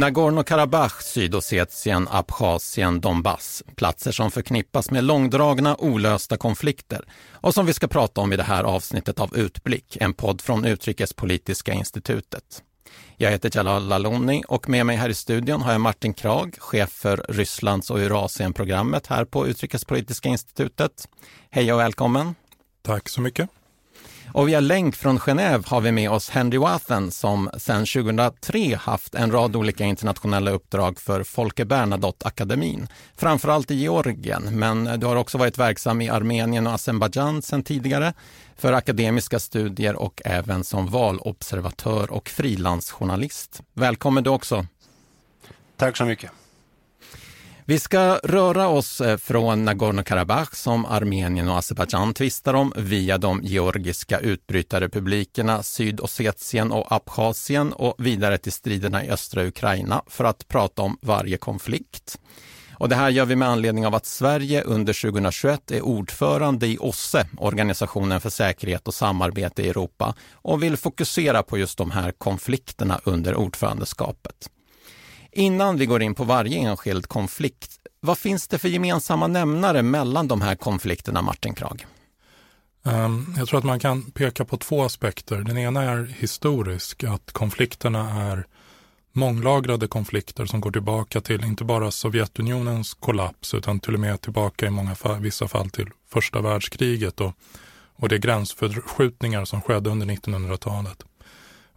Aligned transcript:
Nagorno-Karabach, 0.00 1.02
Sydossetien, 1.02 2.08
Abchazien, 2.10 3.00
Donbass. 3.00 3.62
Platser 3.76 4.12
som 4.12 4.30
förknippas 4.30 4.90
med 4.90 5.04
långdragna, 5.04 5.76
olösta 5.76 6.36
konflikter 6.36 7.04
och 7.32 7.54
som 7.54 7.66
vi 7.66 7.72
ska 7.72 7.88
prata 7.88 8.20
om 8.20 8.32
i 8.32 8.36
det 8.36 8.42
här 8.42 8.64
avsnittet 8.64 9.20
av 9.20 9.36
Utblick, 9.36 9.96
en 10.00 10.14
podd 10.14 10.40
från 10.40 10.64
Utrikespolitiska 10.64 11.72
institutet. 11.72 12.62
Jag 13.16 13.30
heter 13.30 13.50
Jalal 13.54 13.88
Laloni 13.88 14.42
och 14.48 14.68
med 14.68 14.86
mig 14.86 14.96
här 14.96 15.08
i 15.08 15.14
studion 15.14 15.62
har 15.62 15.72
jag 15.72 15.80
Martin 15.80 16.14
Krag, 16.14 16.56
chef 16.58 16.90
för 16.90 17.24
Rysslands 17.28 17.90
och 17.90 18.00
Eurasien-programmet 18.00 19.06
här 19.06 19.24
på 19.24 19.46
Utrikespolitiska 19.46 20.28
institutet. 20.28 21.08
Hej 21.50 21.72
och 21.72 21.80
välkommen! 21.80 22.34
Tack 22.82 23.08
så 23.08 23.20
mycket! 23.20 23.59
Och 24.32 24.48
via 24.48 24.60
länk 24.60 24.96
från 24.96 25.18
Genève 25.18 25.68
har 25.68 25.80
vi 25.80 25.92
med 25.92 26.10
oss 26.10 26.30
Henry 26.30 26.58
Wathen 26.58 27.10
som 27.10 27.50
sedan 27.58 27.86
2003 27.86 28.74
haft 28.74 29.14
en 29.14 29.32
rad 29.32 29.56
olika 29.56 29.84
internationella 29.84 30.50
uppdrag 30.50 31.00
för 31.00 31.22
Folke 31.22 31.64
Bernadotte-akademin, 31.64 32.88
framförallt 33.16 33.70
i 33.70 33.74
Georgien, 33.74 34.58
men 34.58 35.00
du 35.00 35.06
har 35.06 35.16
också 35.16 35.38
varit 35.38 35.58
verksam 35.58 36.00
i 36.00 36.08
Armenien 36.08 36.66
och 36.66 36.72
Azerbajdzjan 36.72 37.42
sedan 37.42 37.62
tidigare 37.62 38.14
för 38.56 38.72
akademiska 38.72 39.38
studier 39.38 39.96
och 39.96 40.22
även 40.24 40.64
som 40.64 40.86
valobservatör 40.86 42.12
och 42.12 42.28
frilansjournalist. 42.28 43.62
Välkommen 43.74 44.24
du 44.24 44.30
också! 44.30 44.66
Tack 45.76 45.96
så 45.96 46.04
mycket! 46.04 46.39
Vi 47.70 47.78
ska 47.78 48.20
röra 48.24 48.68
oss 48.68 49.00
eh, 49.00 49.16
från 49.16 49.68
Nagorno-Karabach 49.68 50.54
som 50.54 50.86
Armenien 50.86 51.48
och 51.48 51.58
Azerbajdzjan 51.58 52.14
tvistar 52.14 52.54
om 52.54 52.72
via 52.76 53.18
de 53.18 53.40
georgiska 53.42 54.18
utbrytarrepublikerna 54.18 55.62
Sydossetien 55.62 56.72
och 56.72 56.92
Abchazien 56.92 57.72
och 57.72 57.94
vidare 57.98 58.38
till 58.38 58.52
striderna 58.52 59.04
i 59.04 59.10
östra 59.10 59.44
Ukraina 59.46 60.02
för 60.06 60.24
att 60.24 60.48
prata 60.48 60.82
om 60.82 60.98
varje 61.02 61.36
konflikt. 61.36 62.18
Och 62.74 62.88
det 62.88 62.96
här 62.96 63.10
gör 63.10 63.24
vi 63.24 63.36
med 63.36 63.48
anledning 63.48 63.86
av 63.86 63.94
att 63.94 64.06
Sverige 64.06 64.62
under 64.62 65.10
2021 65.10 65.70
är 65.70 65.82
ordförande 65.82 66.66
i 66.66 66.78
OSSE, 66.80 67.26
Organisationen 67.36 68.20
för 68.20 68.30
säkerhet 68.30 68.88
och 68.88 68.94
samarbete 68.94 69.62
i 69.62 69.68
Europa, 69.68 70.14
och 70.32 70.62
vill 70.62 70.76
fokusera 70.76 71.42
på 71.42 71.58
just 71.58 71.78
de 71.78 71.90
här 71.90 72.12
konflikterna 72.12 73.00
under 73.04 73.34
ordförandeskapet. 73.34 74.50
Innan 75.32 75.76
vi 75.76 75.86
går 75.86 76.02
in 76.02 76.14
på 76.14 76.24
varje 76.24 76.58
enskild 76.58 77.06
konflikt, 77.06 77.78
vad 78.00 78.18
finns 78.18 78.48
det 78.48 78.58
för 78.58 78.68
gemensamma 78.68 79.26
nämnare 79.26 79.82
mellan 79.82 80.28
de 80.28 80.40
här 80.40 80.54
konflikterna, 80.54 81.22
Martin 81.22 81.54
Krag? 81.54 81.86
Ehm, 82.84 83.34
jag 83.38 83.48
tror 83.48 83.58
att 83.58 83.64
man 83.64 83.80
kan 83.80 84.02
peka 84.02 84.44
på 84.44 84.56
två 84.56 84.82
aspekter. 84.82 85.36
Den 85.36 85.58
ena 85.58 85.82
är 85.82 86.14
historisk, 86.18 87.04
att 87.04 87.32
konflikterna 87.32 88.30
är 88.30 88.46
månglagrade 89.12 89.88
konflikter 89.88 90.46
som 90.46 90.60
går 90.60 90.70
tillbaka 90.70 91.20
till 91.20 91.44
inte 91.44 91.64
bara 91.64 91.90
Sovjetunionens 91.90 92.94
kollaps 92.94 93.54
utan 93.54 93.80
till 93.80 93.94
och 93.94 94.00
med 94.00 94.20
tillbaka 94.20 94.66
i 94.66 94.70
många 94.70 94.94
fall, 94.94 95.20
vissa 95.20 95.48
fall 95.48 95.70
till 95.70 95.88
första 96.08 96.40
världskriget 96.40 97.20
och, 97.20 97.32
och 97.96 98.08
det 98.08 98.18
gränsförskjutningar 98.18 99.44
som 99.44 99.62
skedde 99.62 99.90
under 99.90 100.06
1900-talet. 100.06 101.04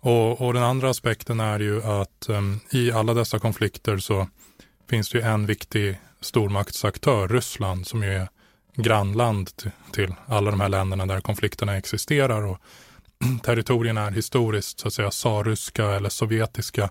Och, 0.06 0.42
och, 0.42 0.54
den 0.54 0.64
andra 0.64 0.90
aspekten 0.90 1.40
är 1.40 1.60
ju 1.60 1.84
att 1.84 2.30
um, 2.30 2.60
i 2.72 2.92
alla 2.92 3.14
dessa 3.14 3.40
konflikter 3.40 3.98
så 3.98 4.28
finns 4.90 5.10
det 5.10 5.18
ju 5.18 5.24
en 5.24 5.46
viktig 5.46 6.00
stormaktsaktör, 6.22 7.28
Ryssland, 7.28 7.88
som 7.88 8.04
ju 8.04 8.10
är 8.10 8.28
grannland 8.76 9.50
till 9.92 10.16
alla 10.26 10.52
de 10.52 10.60
här 10.60 10.70
länderna 10.70 11.06
där 11.06 11.22
konflikterna 11.22 11.78
existerar. 11.78 12.42
Och 12.46 12.58
territorierna 13.44 14.02
är 14.02 14.12
historiskt 14.12 14.80
så 14.80 14.88
att 14.88 14.94
säga 14.94 15.10
tsarryska 15.10 15.86
eller 15.86 16.10
sovjetiska, 16.10 16.90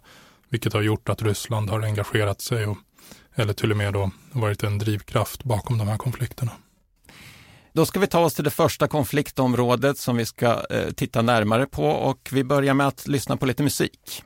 vilket 0.49 0.73
har 0.73 0.83
gjort 0.83 1.09
att 1.09 1.23
Ryssland 1.23 1.71
har 1.71 1.83
engagerat 1.83 2.41
sig 2.41 2.67
och, 2.67 2.79
eller 3.35 3.53
till 3.53 3.71
och 3.71 3.77
med 3.77 3.93
då 3.93 4.11
varit 4.33 4.63
en 4.63 4.79
drivkraft 4.79 5.45
bakom 5.45 5.79
de 5.79 5.89
här 5.89 5.99
konflikterna. 5.99 6.53
Då 7.75 7.87
ska 7.87 8.01
vi 8.01 8.07
ta 8.07 8.21
oss 8.21 8.35
till 8.35 8.45
det 8.45 8.51
första 8.51 8.89
konfliktområdet 8.89 9.99
som 9.99 10.17
vi 10.17 10.27
ska 10.27 10.67
eh, 10.71 10.91
titta 10.97 11.23
närmare 11.23 11.67
på 11.67 11.87
och 11.87 12.29
vi 12.33 12.45
börjar 12.45 12.75
med 12.75 12.87
att 12.87 13.09
lyssna 13.09 13.37
på 13.37 13.47
lite 13.47 13.63
musik. 13.63 14.25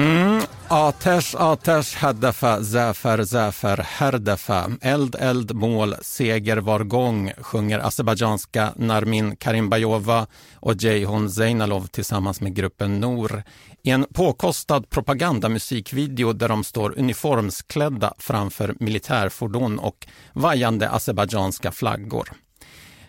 Mm. 0.00 0.42
Atesh, 0.68 1.34
Atesh, 1.38 1.96
Haddafa, 1.96 2.62
Zafar, 2.62 3.24
Zafar, 3.24 3.76
Herdafa. 3.76 4.70
Eld, 4.80 5.16
eld, 5.18 5.54
mål, 5.54 5.94
seger 6.02 6.56
var 6.56 6.80
gång, 6.80 7.32
sjunger 7.38 7.78
azerbajdzjanska 7.78 8.72
Narmin 8.76 9.36
Karimbajova 9.36 10.26
och 10.54 10.74
Jeyhon 10.82 11.30
Zeinalov 11.30 11.86
tillsammans 11.86 12.40
med 12.40 12.54
gruppen 12.54 13.00
Nor 13.00 13.42
i 13.82 13.90
en 13.90 14.06
påkostad 14.14 14.90
propagandamusikvideo 14.90 16.32
där 16.32 16.48
de 16.48 16.64
står 16.64 16.98
uniformsklädda 16.98 18.14
framför 18.18 18.74
militärfordon 18.80 19.78
och 19.78 20.06
vajande 20.32 20.90
azerbajdzjanska 20.90 21.72
flaggor. 21.72 22.28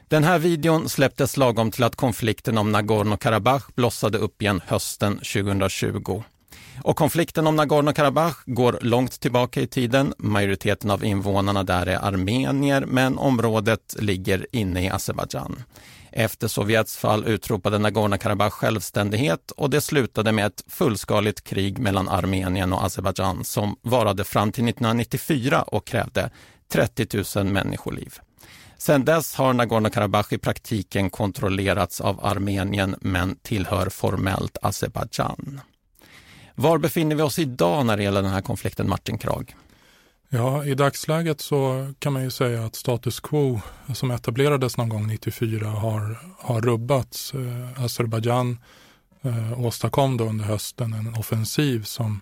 Den 0.07 0.23
här 0.23 0.39
videon 0.39 0.89
släpptes 0.89 1.37
lagom 1.37 1.71
till 1.71 1.83
att 1.83 1.95
konflikten 1.95 2.57
om 2.57 2.75
Nagorno-Karabach 2.75 3.63
blossade 3.75 4.17
upp 4.17 4.41
igen 4.41 4.61
hösten 4.67 5.13
2020. 5.17 6.23
Och 6.83 6.95
konflikten 6.95 7.47
om 7.47 7.59
Nagorno-Karabach 7.59 8.35
går 8.45 8.79
långt 8.81 9.19
tillbaka 9.19 9.61
i 9.61 9.67
tiden. 9.67 10.13
Majoriteten 10.17 10.91
av 10.91 11.05
invånarna 11.05 11.63
där 11.63 11.85
är 11.85 12.05
armenier, 12.05 12.85
men 12.85 13.17
området 13.17 13.95
ligger 13.99 14.47
inne 14.51 14.85
i 14.85 14.89
Azerbajdzjan. 14.89 15.63
Efter 16.11 16.47
Sovjets 16.47 16.97
fall 16.97 17.25
utropade 17.25 17.77
Nagorno-Karabach 17.77 18.49
självständighet 18.49 19.51
och 19.51 19.69
det 19.69 19.81
slutade 19.81 20.31
med 20.31 20.45
ett 20.45 20.63
fullskaligt 20.67 21.43
krig 21.43 21.79
mellan 21.79 22.09
Armenien 22.09 22.73
och 22.73 22.85
Azerbajdzjan 22.85 23.43
som 23.43 23.75
varade 23.81 24.23
fram 24.23 24.51
till 24.51 24.67
1994 24.67 25.61
och 25.61 25.87
krävde 25.87 26.29
30 26.71 27.37
000 27.37 27.45
människoliv. 27.45 28.19
Sedan 28.77 29.05
dess 29.05 29.35
har 29.35 29.53
Nagorno-Karabach 29.53 30.33
i 30.33 30.37
praktiken 30.37 31.09
kontrollerats 31.09 32.01
av 32.01 32.25
Armenien 32.25 32.95
men 33.01 33.35
tillhör 33.35 33.89
formellt 33.89 34.57
Azerbajdzjan. 34.61 35.61
Var 36.55 36.77
befinner 36.77 37.15
vi 37.15 37.21
oss 37.21 37.39
idag 37.39 37.85
när 37.85 37.97
det 37.97 38.03
gäller 38.03 38.21
den 38.21 38.31
här 38.31 38.41
konflikten, 38.41 38.89
Martin 38.89 39.17
Krag? 39.17 39.55
Ja, 40.29 40.65
i 40.65 40.75
dagsläget 40.75 41.41
så 41.41 41.93
kan 41.99 42.13
man 42.13 42.23
ju 42.23 42.31
säga 42.31 42.65
att 42.65 42.75
status 42.75 43.19
quo 43.19 43.61
som 43.93 44.11
etablerades 44.11 44.77
någon 44.77 44.89
gång 44.89 45.07
94 45.07 45.67
har, 45.67 46.19
har 46.39 46.61
rubbats. 46.61 47.33
Eh, 47.33 47.83
Azerbajdzjan 47.83 48.57
eh, 49.21 49.59
åstadkom 49.59 50.17
då 50.17 50.23
under 50.23 50.45
hösten 50.45 50.93
en 50.93 51.15
offensiv 51.15 51.83
som 51.83 52.21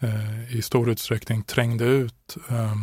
eh, 0.00 0.56
i 0.56 0.62
stor 0.62 0.90
utsträckning 0.90 1.42
trängde 1.42 1.84
ut 1.84 2.36
eh, 2.48 2.74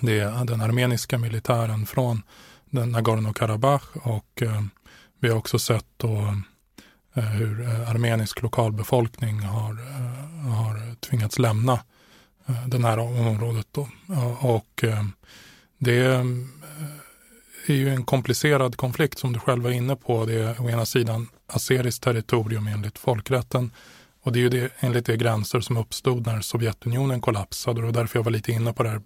det, 0.00 0.20
den 0.46 0.60
armeniska 0.60 1.18
militären 1.18 1.86
från 1.86 2.22
Nagorno-Karabach 2.70 3.96
och 4.02 4.42
eh, 4.42 4.62
vi 5.20 5.28
har 5.28 5.36
också 5.36 5.58
sett 5.58 5.86
då 5.96 6.34
Eh, 7.14 7.24
hur 7.24 7.60
eh, 7.60 7.90
armenisk 7.90 8.42
lokalbefolkning 8.42 9.40
har, 9.40 9.72
eh, 9.72 10.50
har 10.50 10.94
tvingats 10.94 11.38
lämna 11.38 11.80
det 12.66 12.82
här 12.82 12.98
området. 12.98 13.66
Då. 13.72 13.88
Och 14.40 14.84
det 15.78 15.96
är 17.66 17.74
ju 17.74 17.88
en 17.88 18.04
komplicerad 18.04 18.76
konflikt 18.76 19.18
som 19.18 19.32
du 19.32 19.38
själv 19.38 19.62
var 19.62 19.70
inne 19.70 19.96
på. 19.96 20.24
Det 20.24 20.34
är 20.34 20.60
å 20.60 20.70
ena 20.70 20.86
sidan 20.86 21.28
aseriskt 21.46 22.02
territorium 22.02 22.66
enligt 22.66 22.98
folkrätten 22.98 23.70
och 24.22 24.32
det 24.32 24.38
är 24.38 24.40
ju 24.40 24.48
det, 24.48 24.72
enligt 24.80 25.06
de 25.06 25.16
gränser 25.16 25.60
som 25.60 25.76
uppstod 25.76 26.26
när 26.26 26.40
Sovjetunionen 26.40 27.20
kollapsade 27.20 27.86
och 27.86 27.92
därför 27.92 28.18
jag 28.18 28.24
var 28.24 28.30
lite 28.30 28.52
inne 28.52 28.72
på 28.72 28.82
det 28.82 28.88
här 28.88 29.02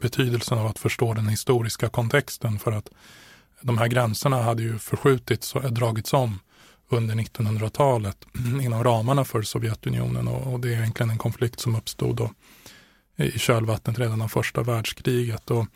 betydelsen 0.00 0.58
av 0.58 0.66
att 0.66 0.78
förstå 0.78 1.14
den 1.14 1.28
historiska 1.28 1.88
kontexten 1.88 2.58
för 2.58 2.72
att 2.72 2.88
de 3.60 3.78
här 3.78 3.86
gränserna 3.86 4.42
hade 4.42 4.62
ju 4.62 4.78
förskjutits 4.78 5.54
och 5.54 5.72
dragits 5.72 6.12
om 6.12 6.38
under 6.88 7.14
1900-talet 7.14 8.26
inom 8.62 8.84
ramarna 8.84 9.24
för 9.24 9.42
Sovjetunionen 9.42 10.28
och, 10.28 10.52
och, 10.52 10.60
det 10.60 10.68
är 10.68 10.72
egentligen 10.72 11.10
en 11.10 11.18
konflikt 11.18 11.60
som 11.60 11.76
uppstod 11.76 12.16
då 12.16 12.30
i 13.16 13.38
kölvattnet 13.38 13.98
redan 13.98 14.22
av 14.22 14.28
första 14.28 14.62
världskriget. 14.62 15.50
Och, 15.50 15.66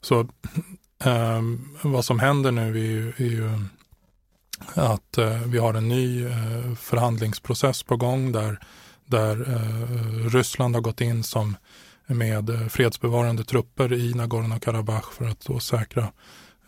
så 0.00 0.20
eh, 1.04 1.42
vad 1.82 2.04
som 2.04 2.18
händer 2.18 2.52
nu 2.52 2.70
är 2.70 2.84
ju, 2.84 3.08
är 3.08 3.30
ju 3.30 3.50
att 4.74 5.18
eh, 5.18 5.42
vi 5.42 5.58
har 5.58 5.74
en 5.74 5.88
ny 5.88 6.24
eh, 6.26 6.74
förhandlingsprocess 6.74 7.82
på 7.82 7.96
gång 7.96 8.32
där, 8.32 8.60
där 9.04 9.52
eh, 9.52 10.28
Ryssland 10.28 10.74
har 10.74 10.82
gått 10.82 11.00
in 11.00 11.22
som 11.22 11.56
med 12.06 12.50
eh, 12.50 12.66
fredsbevarande 12.68 13.44
trupper 13.44 13.92
i 13.92 14.12
Nagorno-Karabach 14.14 15.10
för 15.12 15.24
att 15.24 15.40
då 15.40 15.60
säkra 15.60 16.12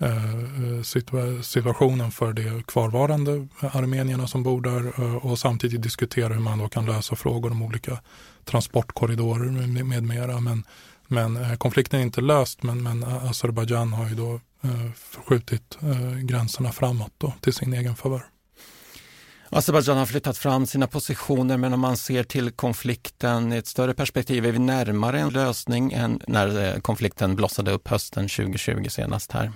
Eh, 0.03 0.35
eh, 0.35 1.43
situationen 1.43 2.11
för 2.11 2.33
de 2.33 2.63
kvarvarande 2.63 3.49
armenierna 3.61 4.27
som 4.27 4.43
bor 4.43 4.61
där 4.61 5.01
eh, 5.01 5.17
och 5.17 5.39
samtidigt 5.39 5.83
diskutera 5.83 6.35
hur 6.35 6.41
man 6.41 6.59
då 6.59 6.69
kan 6.69 6.87
lösa 6.87 7.17
frågor 7.17 7.51
om 7.51 7.63
olika 7.63 7.99
transportkorridorer 8.45 9.83
med, 9.83 10.03
mera. 10.03 10.41
Men, 10.41 10.65
men 11.07 11.59
konflikten 11.59 12.01
är 12.01 12.05
inte 12.05 12.21
löst 12.21 12.63
men, 12.63 12.83
men 12.83 13.05
Azerbajdzjan 13.05 13.93
har 13.93 14.09
ju 14.09 14.15
då 14.15 14.41
förskjutit 14.95 15.79
gränserna 16.23 16.73
framåt 16.73 17.13
då, 17.19 17.33
till 17.41 17.53
sin 17.53 17.73
egen 17.73 17.97
favör. 17.97 18.23
Azerbajdzjan 19.49 19.99
har 19.99 20.07
flyttat 20.07 20.39
fram 20.39 20.67
sina 20.67 20.87
positioner 20.87 21.57
men 21.57 21.73
om 21.73 21.81
man 21.81 21.97
ser 21.97 22.25
till 22.25 22.51
konflikten 22.51 23.53
i 23.53 23.57
ett 23.57 23.67
större 23.67 23.95
perspektiv 23.95 24.47
är 24.47 24.53
vi 24.53 24.59
närmare 24.59 25.21
en 25.21 25.29
lösning 25.29 25.93
än 25.93 26.21
när 26.27 26.81
konflikten 26.81 27.37
blossade 27.37 27.71
upp 27.71 27.89
hösten 27.89 28.29
2020 28.29 28.89
senast 28.89 29.33
här. 29.33 29.53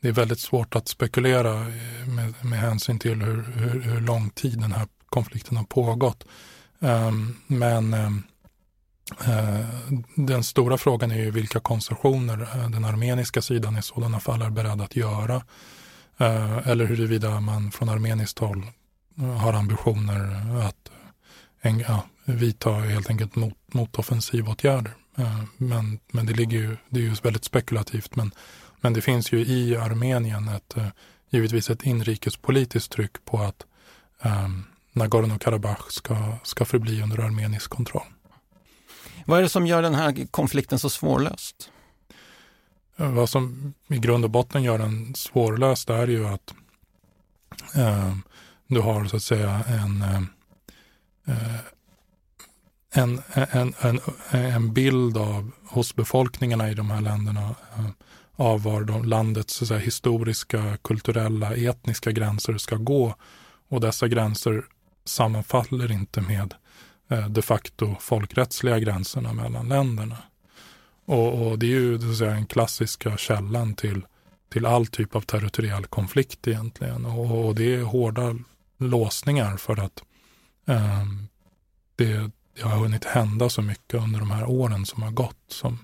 Det 0.00 0.08
är 0.08 0.12
väldigt 0.12 0.40
svårt 0.40 0.76
att 0.76 0.88
spekulera 0.88 1.60
eh, 1.60 2.06
med, 2.06 2.34
med 2.42 2.58
hänsyn 2.58 2.98
till 2.98 3.22
hur, 3.22 3.42
hur, 3.42 3.80
hur, 3.80 4.00
lång 4.00 4.30
tid 4.30 4.60
den 4.60 4.72
här 4.72 4.88
konflikten 5.06 5.56
har 5.56 5.64
pågått. 5.64 6.24
Um, 6.78 7.36
men 7.46 7.94
um, 7.94 8.22
uh, 9.28 10.00
den 10.14 10.44
stora 10.44 10.78
frågan 10.78 11.10
är 11.10 11.18
ju 11.18 11.30
vilka 11.30 11.60
koncessioner 11.60 12.42
eh, 12.42 12.70
den 12.70 12.84
armeniska 12.84 13.42
sidan 13.42 13.78
i 13.78 13.82
sådana 13.82 14.20
fall 14.20 14.42
är 14.42 14.50
beredd 14.50 14.80
att 14.80 14.96
göra. 14.96 15.36
Uh, 16.20 16.68
eller 16.68 16.86
huruvida 16.86 17.40
man 17.40 17.70
från 17.70 17.88
armeniskt 17.88 18.38
håll 18.38 18.66
har 19.38 19.52
ambitioner 19.52 20.46
att 20.68 20.90
ja, 21.88 22.04
vidta 22.24 22.72
helt 22.72 23.10
enkelt 23.10 23.36
mot, 23.36 23.54
motoffensivåtgärder. 23.66 24.94
Men, 25.56 25.98
men 26.12 26.26
det, 26.26 26.32
ligger 26.32 26.58
ju, 26.58 26.76
det 26.88 27.00
är 27.00 27.04
ju 27.04 27.14
väldigt 27.22 27.44
spekulativt. 27.44 28.16
Men, 28.16 28.32
men 28.80 28.92
det 28.92 29.00
finns 29.00 29.32
ju 29.32 29.38
i 29.38 29.76
Armenien 29.76 30.48
ett, 30.48 30.74
givetvis 31.30 31.70
ett 31.70 31.82
inrikespolitiskt 31.82 32.92
tryck 32.92 33.24
på 33.24 33.38
att 33.38 33.66
um, 34.22 34.64
Nagorno-Karabach 34.92 35.90
ska, 35.90 36.38
ska 36.42 36.64
förbli 36.64 37.02
under 37.02 37.20
armenisk 37.20 37.70
kontroll. 37.70 38.06
Vad 39.24 39.38
är 39.38 39.42
det 39.42 39.48
som 39.48 39.66
gör 39.66 39.82
den 39.82 39.94
här 39.94 40.26
konflikten 40.30 40.78
så 40.78 40.90
svårlöst? 40.90 41.70
Vad 42.96 43.30
som 43.30 43.74
i 43.88 43.98
grund 43.98 44.24
och 44.24 44.30
botten 44.30 44.62
gör 44.62 44.78
den 44.78 45.14
svårlöst 45.14 45.90
är 45.90 46.06
ju 46.06 46.26
att 46.26 46.54
eh, 47.74 48.16
du 48.66 48.80
har 48.80 49.04
så 49.04 49.16
att 49.16 49.22
säga 49.22 49.64
en, 49.66 50.02
eh, 50.02 50.22
en, 52.92 53.22
en, 53.32 53.74
en, 53.80 54.00
en 54.30 54.72
bild 54.72 55.16
av 55.16 55.50
hos 55.64 55.96
befolkningarna 55.96 56.70
i 56.70 56.74
de 56.74 56.90
här 56.90 57.00
länderna 57.00 57.54
eh, 57.78 57.86
av 58.36 58.62
var 58.62 58.84
de, 58.84 59.04
landets 59.04 59.54
så 59.54 59.66
säga, 59.66 59.80
historiska, 59.80 60.76
kulturella, 60.82 61.54
etniska 61.54 62.12
gränser 62.12 62.58
ska 62.58 62.76
gå. 62.76 63.14
Och 63.68 63.80
dessa 63.80 64.08
gränser 64.08 64.64
sammanfaller 65.04 65.92
inte 65.92 66.20
med 66.20 66.54
eh, 67.08 67.28
de 67.28 67.42
facto 67.42 67.96
folkrättsliga 68.00 68.78
gränserna 68.78 69.32
mellan 69.32 69.68
länderna. 69.68 70.18
Och, 71.04 71.46
och 71.46 71.58
det 71.58 71.66
är 71.66 71.70
ju 71.70 72.00
så 72.00 72.10
att 72.10 72.16
säga, 72.16 72.30
den 72.30 72.46
klassiska 72.46 73.16
källan 73.16 73.74
till, 73.74 74.06
till 74.52 74.66
all 74.66 74.86
typ 74.86 75.16
av 75.16 75.20
territoriell 75.20 75.86
konflikt 75.86 76.48
egentligen. 76.48 77.06
Och, 77.06 77.46
och 77.46 77.54
det 77.54 77.74
är 77.74 77.82
hårda 77.82 78.36
låsningar 78.78 79.56
för 79.56 79.80
att 79.80 80.02
eh, 80.66 81.04
det, 81.96 82.30
det, 82.54 82.62
har 82.62 82.76
hunnit 82.76 83.04
hända 83.04 83.48
så 83.48 83.62
mycket 83.62 84.00
under 84.00 84.18
de 84.18 84.30
här 84.30 84.50
åren 84.50 84.86
som 84.86 85.02
har 85.02 85.10
gått 85.10 85.44
som 85.48 85.78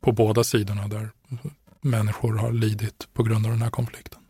på 0.00 0.12
båda 0.12 0.44
sidorna 0.44 0.88
där 0.88 1.10
människor 1.86 2.36
har 2.36 2.52
lidit 2.52 3.08
på 3.12 3.22
grund 3.22 3.46
av 3.46 3.52
den 3.52 3.62
här 3.62 3.70
konflikten. 3.70 4.20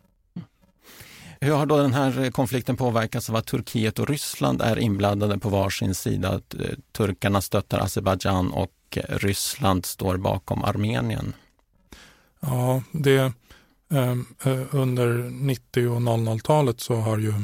Hur 1.41 1.53
har 1.53 1.67
då 1.67 1.77
den 1.77 1.93
här 1.93 2.31
konflikten 2.31 2.77
påverkats 2.77 3.31
av 3.31 3.37
att 3.37 3.47
Turkiet 3.47 3.99
och 3.99 4.09
Ryssland 4.09 4.63
är 4.63 4.79
inblandade 4.79 5.39
på 5.39 5.49
varsin 5.49 5.95
sida? 5.95 6.29
Att 6.29 6.55
eh, 6.55 6.61
turkarna 6.93 7.41
stöttar 7.41 7.79
Azerbajdzjan 7.79 8.51
och 8.51 8.99
Ryssland 9.09 9.87
står 9.87 10.17
bakom 10.17 10.65
Armenien? 10.65 11.33
Ja, 12.41 12.83
det, 12.93 13.33
ehm, 13.91 14.27
eh, 14.45 14.63
under 14.71 15.31
90 15.31 15.89
och 15.89 16.01
00-talet 16.01 16.81
så 16.81 16.95
har 16.95 17.19
ju 17.19 17.35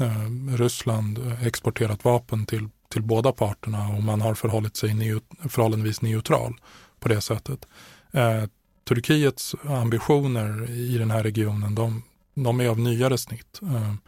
eh, 0.00 0.56
Ryssland 0.56 1.36
exporterat 1.42 2.04
vapen 2.04 2.46
till, 2.46 2.68
till 2.88 3.02
båda 3.02 3.32
parterna 3.32 3.88
och 3.88 4.02
man 4.02 4.20
har 4.20 4.34
förhållit 4.34 4.76
sig 4.76 4.94
neut 4.94 5.24
förhållandevis 5.48 6.02
neutral 6.02 6.54
på 7.00 7.08
det 7.08 7.20
sättet. 7.20 7.66
Eh, 8.12 8.44
Turkiets 8.84 9.54
ambitioner 9.68 10.70
i 10.70 10.98
den 10.98 11.10
här 11.10 11.22
regionen, 11.22 11.74
de, 11.74 12.02
de 12.34 12.60
är 12.60 12.68
av 12.68 12.78
nyare 12.78 13.18
snitt. 13.18 13.60
Ehm, 13.62 13.98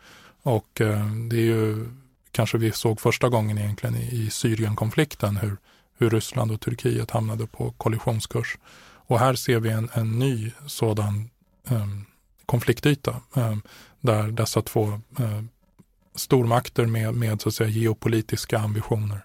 och 0.42 0.80
ehm, 0.80 1.28
det 1.28 1.36
är 1.36 1.40
ju 1.40 1.88
kanske 2.30 2.58
vi 2.58 2.72
såg 2.72 3.00
första 3.00 3.28
gången 3.28 3.58
egentligen 3.58 3.96
i, 3.96 4.22
i 4.22 4.30
Syrienkonflikten 4.30 5.36
hur, 5.36 5.56
hur 5.98 6.10
Ryssland 6.10 6.52
och 6.52 6.60
Turkiet 6.60 7.10
hamnade 7.10 7.46
på 7.46 7.70
kollisionskurs. 7.70 8.58
Och 9.06 9.18
här 9.18 9.34
ser 9.34 9.60
vi 9.60 9.70
en, 9.70 9.88
en 9.92 10.18
ny 10.18 10.52
sådan 10.66 11.30
um, 11.68 12.04
konfliktyta 12.46 13.20
um, 13.34 13.62
där 14.00 14.28
dessa 14.28 14.62
två 14.62 14.86
uh, 15.20 15.42
stormakter 16.14 16.86
med, 16.86 17.14
med 17.14 17.40
så 17.40 17.48
att 17.48 17.54
säga, 17.54 17.70
geopolitiska 17.70 18.58
ambitioner 18.58 19.24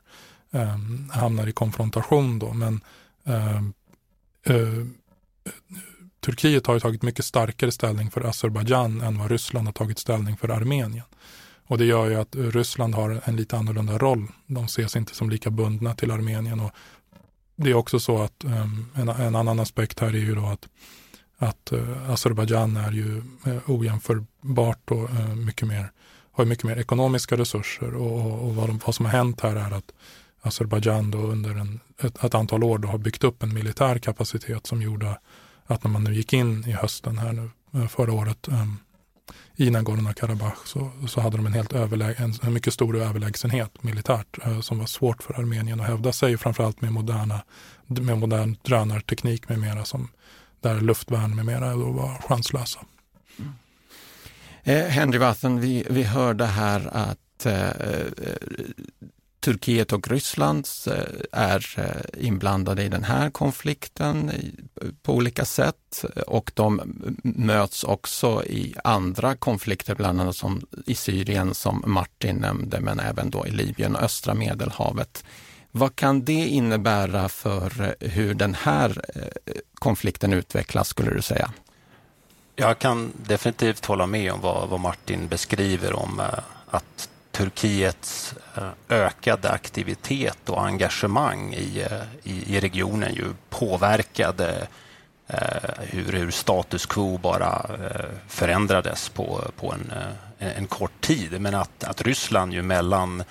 um, 0.51 1.09
hamnar 1.13 1.47
i 1.47 1.51
konfrontation. 1.51 2.39
Då. 2.39 2.53
Men 2.53 2.81
uh, 3.27 3.61
Turkiet 6.19 6.67
har 6.67 6.73
ju 6.73 6.79
tagit 6.79 7.01
mycket 7.01 7.25
starkare 7.25 7.71
ställning 7.71 8.11
för 8.11 8.21
Azerbajdzjan 8.21 9.01
än 9.01 9.17
vad 9.17 9.31
Ryssland 9.31 9.67
har 9.67 9.73
tagit 9.73 9.99
ställning 9.99 10.37
för 10.37 10.49
Armenien. 10.49 11.01
Och 11.69 11.77
det 11.77 11.85
gör 11.85 12.09
ju 12.09 12.15
att 12.15 12.35
Ryssland 12.35 12.95
har 12.95 13.21
en 13.25 13.35
lite 13.35 13.57
annorlunda 13.57 13.97
roll. 13.97 14.27
De 14.47 14.65
ses 14.65 14.95
inte 14.95 15.15
som 15.15 15.29
lika 15.29 15.49
bundna 15.49 15.95
till 15.95 16.11
Armenien. 16.11 16.59
Och 16.59 16.71
det 17.55 17.69
är 17.69 17.73
också 17.73 17.99
så 17.99 18.21
att 18.21 18.43
um, 18.45 18.91
en, 18.95 19.09
en, 19.09 19.35
annan 19.35 19.59
aspekt 19.59 19.99
här 19.99 20.07
är 20.07 20.19
ju 20.19 20.35
då 20.35 20.45
att, 20.45 20.67
att 21.37 21.71
eh, 21.71 21.79
uh, 21.79 22.11
Azerbajdzjan 22.11 22.77
är 22.77 22.91
ju 22.91 23.23
uh, 23.47 23.57
ojämförbart 23.65 24.91
och 24.91 25.09
uh, 25.09 25.35
mycket 25.35 25.67
mer, 25.67 25.91
har 26.31 26.45
mycket 26.45 26.63
mer 26.63 26.77
ekonomiska 26.77 27.37
resurser. 27.37 27.93
Och, 27.95 28.43
och 28.43 28.55
vad, 28.55 28.69
de, 28.69 28.79
vad, 28.85 28.95
som 28.95 29.05
har 29.05 29.11
hänt 29.11 29.41
här 29.41 29.55
är 29.55 29.71
att 29.71 29.91
Azerbajdzjan 30.41 31.13
under 31.13 31.49
en, 31.49 31.79
ett, 32.01 32.23
ett, 32.23 32.35
antal 32.35 32.63
år 32.63 32.77
då 32.77 32.87
har 32.87 32.97
byggt 32.97 33.23
upp 33.23 33.43
en 33.43 33.53
militär 33.53 33.97
kapacitet 33.97 34.67
som 34.67 34.81
gjorde 34.81 35.19
att 35.65 35.83
när 35.83 35.91
man 35.91 36.03
nu 36.03 36.13
gick 36.13 36.33
in 36.33 36.63
i 36.67 36.71
hösten 36.71 37.17
här 37.17 37.33
nu 37.33 37.49
eh, 37.73 37.87
förra 37.87 38.13
året 38.13 38.47
um, 38.47 38.77
i 39.55 39.69
Nagorno-Karabach 39.69 40.65
så, 40.65 40.91
så 41.07 41.21
hade 41.21 41.37
de 41.37 41.45
en, 41.45 41.53
helt 41.53 41.73
överlä 41.73 42.13
en, 42.13 42.33
en 42.41 42.53
mycket 42.53 42.73
stor 42.73 42.97
överlägsenhet 42.97 43.83
militärt 43.83 44.47
uh, 44.47 44.61
som 44.61 44.79
var 44.79 44.85
svårt 44.85 45.23
för 45.23 45.39
Armenien 45.39 45.81
att 45.81 45.87
hävda 45.87 46.11
sig, 46.11 46.37
framförallt 46.37 46.81
med, 46.81 46.93
moderna, 46.93 47.41
med 47.85 48.17
modern 48.17 48.57
drönarteknik 48.63 49.49
med 49.49 49.59
mera 49.59 49.85
som 49.85 50.07
där 50.61 50.81
luftvärn 50.81 51.35
med 51.35 51.45
mera 51.45 51.73
då 51.73 51.91
var 51.91 52.21
chanslösa. 52.27 52.79
Mm. 53.39 53.53
Eh, 54.63 54.89
Henry 54.89 55.17
Vatten, 55.17 55.59
vi, 55.59 55.85
vi 55.89 56.03
hörde 56.03 56.45
här 56.45 56.89
att 56.93 57.45
eh, 57.45 57.69
eh 57.69 58.05
Turkiet 59.39 59.93
och 59.93 60.07
Ryssland 60.07 60.67
eh, 60.87 60.93
är 61.31 61.75
eh, 61.77 62.25
inblandade 62.25 62.83
i 62.83 62.89
den 62.89 63.03
här 63.03 63.29
konflikten 63.29 64.31
på 65.03 65.13
olika 65.13 65.45
sätt 65.45 66.05
och 66.27 66.51
de 66.53 66.81
möts 67.23 67.83
också 67.83 68.43
i 68.43 68.75
andra 68.83 69.35
konflikter, 69.35 69.95
bland 69.95 70.21
annat 70.21 70.35
som 70.35 70.61
i 70.85 70.95
Syrien 70.95 71.53
som 71.53 71.83
Martin 71.85 72.35
nämnde, 72.35 72.79
men 72.79 72.99
även 72.99 73.29
då 73.29 73.47
i 73.47 73.51
Libyen 73.51 73.95
och 73.95 74.01
östra 74.01 74.33
Medelhavet. 74.33 75.23
Vad 75.71 75.95
kan 75.95 76.25
det 76.25 76.47
innebära 76.47 77.29
för 77.29 77.95
eh, 77.99 78.09
hur 78.09 78.33
den 78.33 78.53
här 78.53 79.01
konflikten 79.73 80.33
utvecklas, 80.33 80.87
skulle 80.87 81.13
du 81.13 81.21
säga? 81.21 81.51
Jag 82.55 82.79
kan 82.79 83.11
definitivt 83.27 83.85
hålla 83.85 84.07
med 84.07 84.31
om 84.31 84.41
vad, 84.41 84.69
vad 84.69 84.79
Martin 84.79 85.27
beskriver 85.27 85.93
om 85.93 86.21
att 86.69 87.09
Turkiets 87.39 88.33
eh, 88.55 88.69
ökade 88.89 89.49
aktivitet 89.49 90.49
och 90.49 90.65
engagemang 90.65 91.53
i, 91.53 91.81
eh, 91.81 92.01
i, 92.23 92.55
i 92.55 92.59
regionen 92.59 93.13
ju 93.13 93.25
påverkade 93.49 94.67
eh, 95.27 95.69
hur, 95.79 96.11
hur, 96.13 96.31
status 96.31 96.85
quo 96.85 97.17
bara 97.17 97.65
eh, 97.69 98.05
förändrades 98.27 99.09
på, 99.09 99.51
på 99.55 99.73
en, 99.73 99.93
en 100.39 100.67
kort 100.67 101.01
tid. 101.01 101.41
Men 101.41 101.55
att, 101.55 101.83
att 101.83 102.01
Ryssland 102.01 102.53
ju 102.53 102.61
mellan 102.61 103.23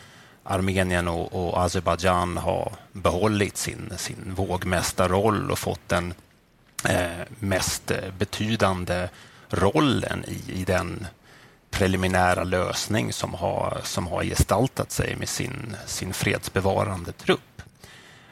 Armenien 0.43 1.09
och, 1.09 1.33
och 1.33 1.63
Azerbajdzjan 1.63 2.37
har 2.37 2.73
behållit 2.93 3.57
sin, 3.57 3.93
sin 3.97 4.35
vågmästarroll 4.35 5.51
och 5.51 5.59
fått 5.59 5.89
den 5.89 6.15
eh, 6.85 7.25
mest 7.39 7.93
betydande 8.19 9.09
rollen 9.51 10.25
i, 10.29 10.61
i 10.61 10.65
den 10.65 11.07
preliminära 11.71 12.45
lösning 12.45 13.13
som 13.13 13.35
har, 13.35 13.81
som 13.85 14.07
har 14.07 14.25
gestaltat 14.25 14.93
sig 14.93 15.17
med 15.17 15.29
sin, 15.29 15.77
sin 15.87 16.13
fredsbevarande 16.13 17.13
trupp. 17.13 17.63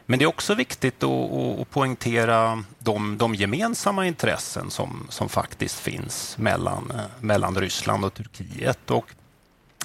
Men 0.06 0.18
det 0.18 0.24
är 0.24 0.26
också 0.26 0.54
viktigt 0.54 1.02
att, 1.02 1.60
att 1.60 1.70
poängtera 1.70 2.64
de, 2.78 3.18
de, 3.18 3.34
gemensamma 3.34 4.06
intressen 4.06 4.70
som, 4.70 5.06
som 5.08 5.28
faktiskt 5.28 5.78
finns 5.78 6.38
mellan, 6.38 6.90
eh, 6.90 7.00
mellan 7.20 7.56
Ryssland 7.56 8.04
och 8.04 8.14
Turkiet 8.14 8.90
och 8.90 9.14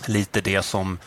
lite 0.06 0.42
det 0.42 0.62
som 0.62 0.98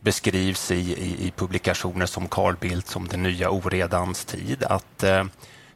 beskrivs 0.00 0.70
i, 0.70 0.74
i, 0.74 1.26
i 1.26 1.32
publikationer 1.36 2.06
som 2.06 2.28
Carl 2.28 2.56
Bildt 2.60 2.88
som 2.88 3.08
den 3.08 3.22
nya 3.22 3.50
oredans 3.50 4.24
tid. 4.24 4.64
Att 4.64 5.02
eh, 5.02 5.24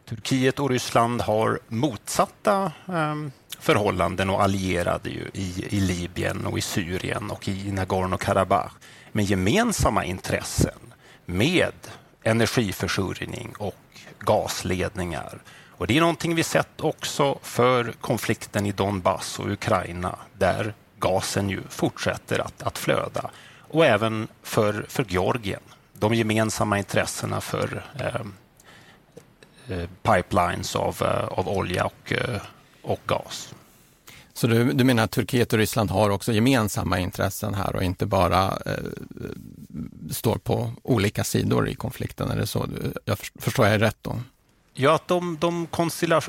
Turkiet 0.08 0.60
och 0.60 0.70
Ryssland 0.70 1.20
har 1.20 1.60
motsatta 1.68 2.72
eh, 2.88 3.14
förhållanden 3.60 4.30
och 4.30 4.42
allierade 4.42 5.10
ju 5.10 5.30
i, 5.34 5.66
i 5.68 5.80
Libyen 5.80 6.46
och 6.46 6.58
i 6.58 6.60
Syrien 6.60 7.30
och 7.30 7.48
i 7.48 7.72
Nagorno-Karabach 7.72 8.70
med 9.12 9.24
gemensamma 9.24 10.04
intressen 10.04 10.78
med 11.26 11.74
energiförsörjning 12.22 13.54
och 13.58 13.74
gasledningar. 14.18 15.38
Och 15.70 15.86
Det 15.86 15.96
är 15.96 16.00
någonting 16.00 16.34
vi 16.34 16.42
sett 16.42 16.80
också 16.80 17.38
för 17.42 17.92
konflikten 18.00 18.66
i 18.66 18.72
Donbass 18.72 19.38
och 19.38 19.50
Ukraina 19.50 20.18
där 20.38 20.74
gasen 20.98 21.50
ju 21.50 21.62
fortsätter 21.68 22.38
att, 22.38 22.62
att 22.62 22.78
flöda. 22.78 23.30
Och 23.58 23.86
även 23.86 24.28
för, 24.42 24.86
för 24.88 25.04
Georgien. 25.08 25.60
De 25.92 26.14
gemensamma 26.14 26.78
intressena 26.78 27.40
för 27.40 27.84
eh, 27.98 28.20
eh 29.76 29.88
pipelines 30.02 30.76
av, 30.76 30.96
eh, 31.02 31.38
av 31.38 31.48
olja 31.48 31.84
och, 31.84 32.12
eh, 32.12 32.40
och 32.82 33.00
gas. 33.06 33.54
Så 34.34 34.46
du, 34.46 34.72
du 34.72 34.84
menar 34.84 35.04
att 35.04 35.10
Turkiet 35.10 35.52
och 35.52 35.58
Ryssland 35.58 35.90
har 35.90 36.10
också 36.10 36.32
gemensamma 36.32 36.98
intressen 36.98 37.54
här 37.54 37.76
och 37.76 37.82
inte 37.82 38.06
bara 38.06 38.58
eh, 38.66 38.72
står 40.10 40.36
på 40.36 40.72
olika 40.82 41.24
sidor 41.24 41.68
i 41.68 41.74
konflikten? 41.74 42.30
Är 42.30 42.36
det 42.36 42.46
så? 42.46 42.66
Jag 43.04 43.18
förstår 43.18 43.66
jag 43.66 43.82
rätt 43.82 43.96
då? 44.02 44.16
Ja, 44.74 44.94
att 44.94 45.08
de, 45.08 45.36
de 45.40 45.66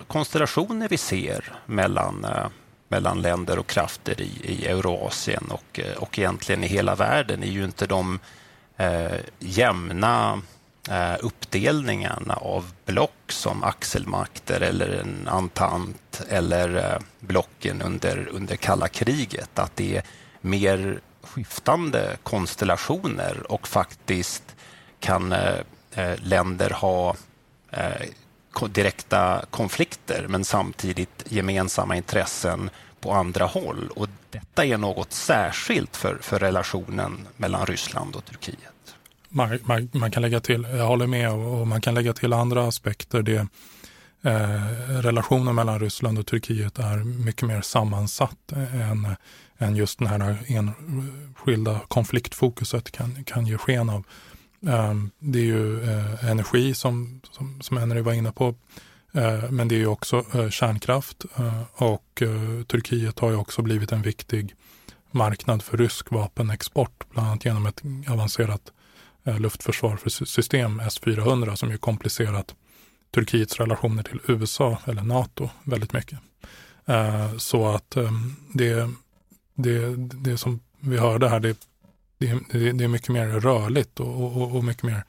konstellationer 0.08 0.90
vi 0.90 0.98
ser 0.98 1.54
mellan, 1.66 2.26
eh, 2.26 2.48
mellan 2.88 3.22
länder 3.22 3.60
och 3.60 3.68
krafter 3.68 4.22
i, 4.22 4.32
i 4.44 4.66
Eurasien 4.68 5.44
och, 5.50 5.80
eh, 5.80 5.98
och 5.98 6.20
egentligen 6.20 6.64
i 6.64 6.68
hela 6.68 6.96
världen 6.96 7.44
är 7.44 7.52
ju 7.52 7.64
inte 7.64 7.86
de 7.86 8.20
eh, 8.78 9.20
jämna 9.40 10.42
Eh, 10.90 11.16
uppdelningarna 11.20 12.34
av 12.34 12.72
block 12.86 13.24
som 13.28 13.64
axelmakter 13.64 14.62
eller 14.62 14.90
en 14.90 15.28
entant 15.28 16.22
eller 16.30 16.76
eh, 16.76 17.00
blocken 17.20 17.82
under, 17.82 18.30
under 18.32 18.56
kalla 18.56 18.88
kriget. 18.88 19.60
Att 19.60 19.76
det 19.76 19.98
är 19.98 20.04
mer 20.42 21.00
skiftande 21.22 22.18
konstellationer 22.24 23.52
och 23.52 23.68
faktiskt 23.68 24.56
kan 25.00 25.32
eh, 25.32 26.18
länder 26.18 26.70
ha 26.70 27.16
direkta 28.70 29.46
konflikter 29.50 30.26
men 30.30 30.46
samtidigt 30.46 31.24
gemensamma 31.26 31.96
intressen 31.96 32.70
på 33.00 33.14
andra 33.14 33.46
håll. 33.46 33.90
Och 33.96 34.08
detta 34.30 34.66
är 34.66 34.78
något 34.78 35.14
särskilt 35.14 35.98
för, 35.98 36.18
för 36.22 36.40
relationen 36.40 37.28
mellan 37.38 37.66
Ryssland 37.66 38.16
och 38.16 38.26
Turkiet 38.26 38.81
man, 39.32 39.60
man, 39.64 39.90
man, 39.94 40.12
kan 40.12 40.22
lägga 40.22 40.40
till, 40.40 40.68
jag 40.72 40.88
håller 40.88 41.08
med, 41.08 41.32
och, 41.32 41.68
man 41.68 41.82
kan 41.82 41.94
lägga 41.94 42.14
till 42.14 42.34
andra 42.34 42.68
aspekter. 42.68 43.22
Det, 43.22 43.48
eh, 44.22 45.02
relationen 45.02 45.56
mellan 45.56 45.80
Ryssland 45.80 46.20
och 46.20 46.28
Turkiet 46.28 46.80
är 46.80 46.98
mycket 46.98 47.48
mer 47.48 47.62
sammansatt 47.62 48.52
än, 48.92 49.08
än 49.58 49.76
just 49.76 50.00
den 50.00 50.08
här 50.08 50.38
enskilda 50.48 51.80
konfliktfokuset 51.88 52.92
kan, 52.92 53.24
kan 53.24 53.46
ge 53.48 53.58
sken 53.58 53.90
av. 53.90 54.04
Eh, 54.68 54.94
det 55.20 55.40
är 55.40 55.44
ju 55.44 55.84
eh, 55.84 56.30
energi 56.30 56.74
som, 56.74 57.22
som, 57.32 57.62
som 57.62 57.78
Henry 57.78 58.02
var 58.02 58.14
inne 58.14 58.32
på. 58.32 58.56
Eh, 59.14 59.52
men 59.52 59.68
det 59.68 59.76
är 59.76 59.80
ju 59.80 59.88
också 59.88 60.26
eh, 60.34 60.50
kärnkraft 60.50 61.26
eh, 61.36 61.62
och 61.74 62.22
eh, 62.22 62.64
Turkiet 62.68 63.20
har 63.20 63.30
ju 63.30 63.36
också 63.36 63.62
blivit 63.62 63.92
en 63.92 64.02
viktig 64.02 64.56
marknad 65.12 65.62
för 65.62 65.78
rysk 65.78 66.12
vapenexport, 66.12 67.04
bland 67.10 67.28
annat 67.28 67.46
genom 67.46 67.66
ett 67.66 67.82
avancerat 68.10 68.72
Eh, 69.24 69.40
luftförsvarssystem 69.40 70.80
S-400 70.80 71.56
som 71.56 71.72
ju 71.72 71.78
komplicerat 71.78 72.56
Turkiets 73.14 73.60
relationer 73.60 74.04
till 74.04 74.20
USA 74.28 74.78
eller 74.86 75.02
NATO 75.02 75.50
väldigt 75.64 75.94
mycket. 75.94 76.20
Eh, 76.86 77.38
så 77.38 77.68
att 77.68 77.98
eh, 77.98 78.12
det, 78.54 78.90
det, 79.56 79.96
det 79.98 80.38
som 80.38 80.60
vi 80.80 80.98
hörde 80.98 81.30
här, 81.30 81.40
det, 81.40 81.58
det, 82.18 82.72
det 82.72 82.84
är 82.84 82.88
mycket 82.88 83.10
mer 83.10 83.28
rörligt 83.28 84.00
och, 84.00 84.38
och, 84.38 84.56
och 84.56 84.64
mycket 84.64 84.84
mer 84.84 85.04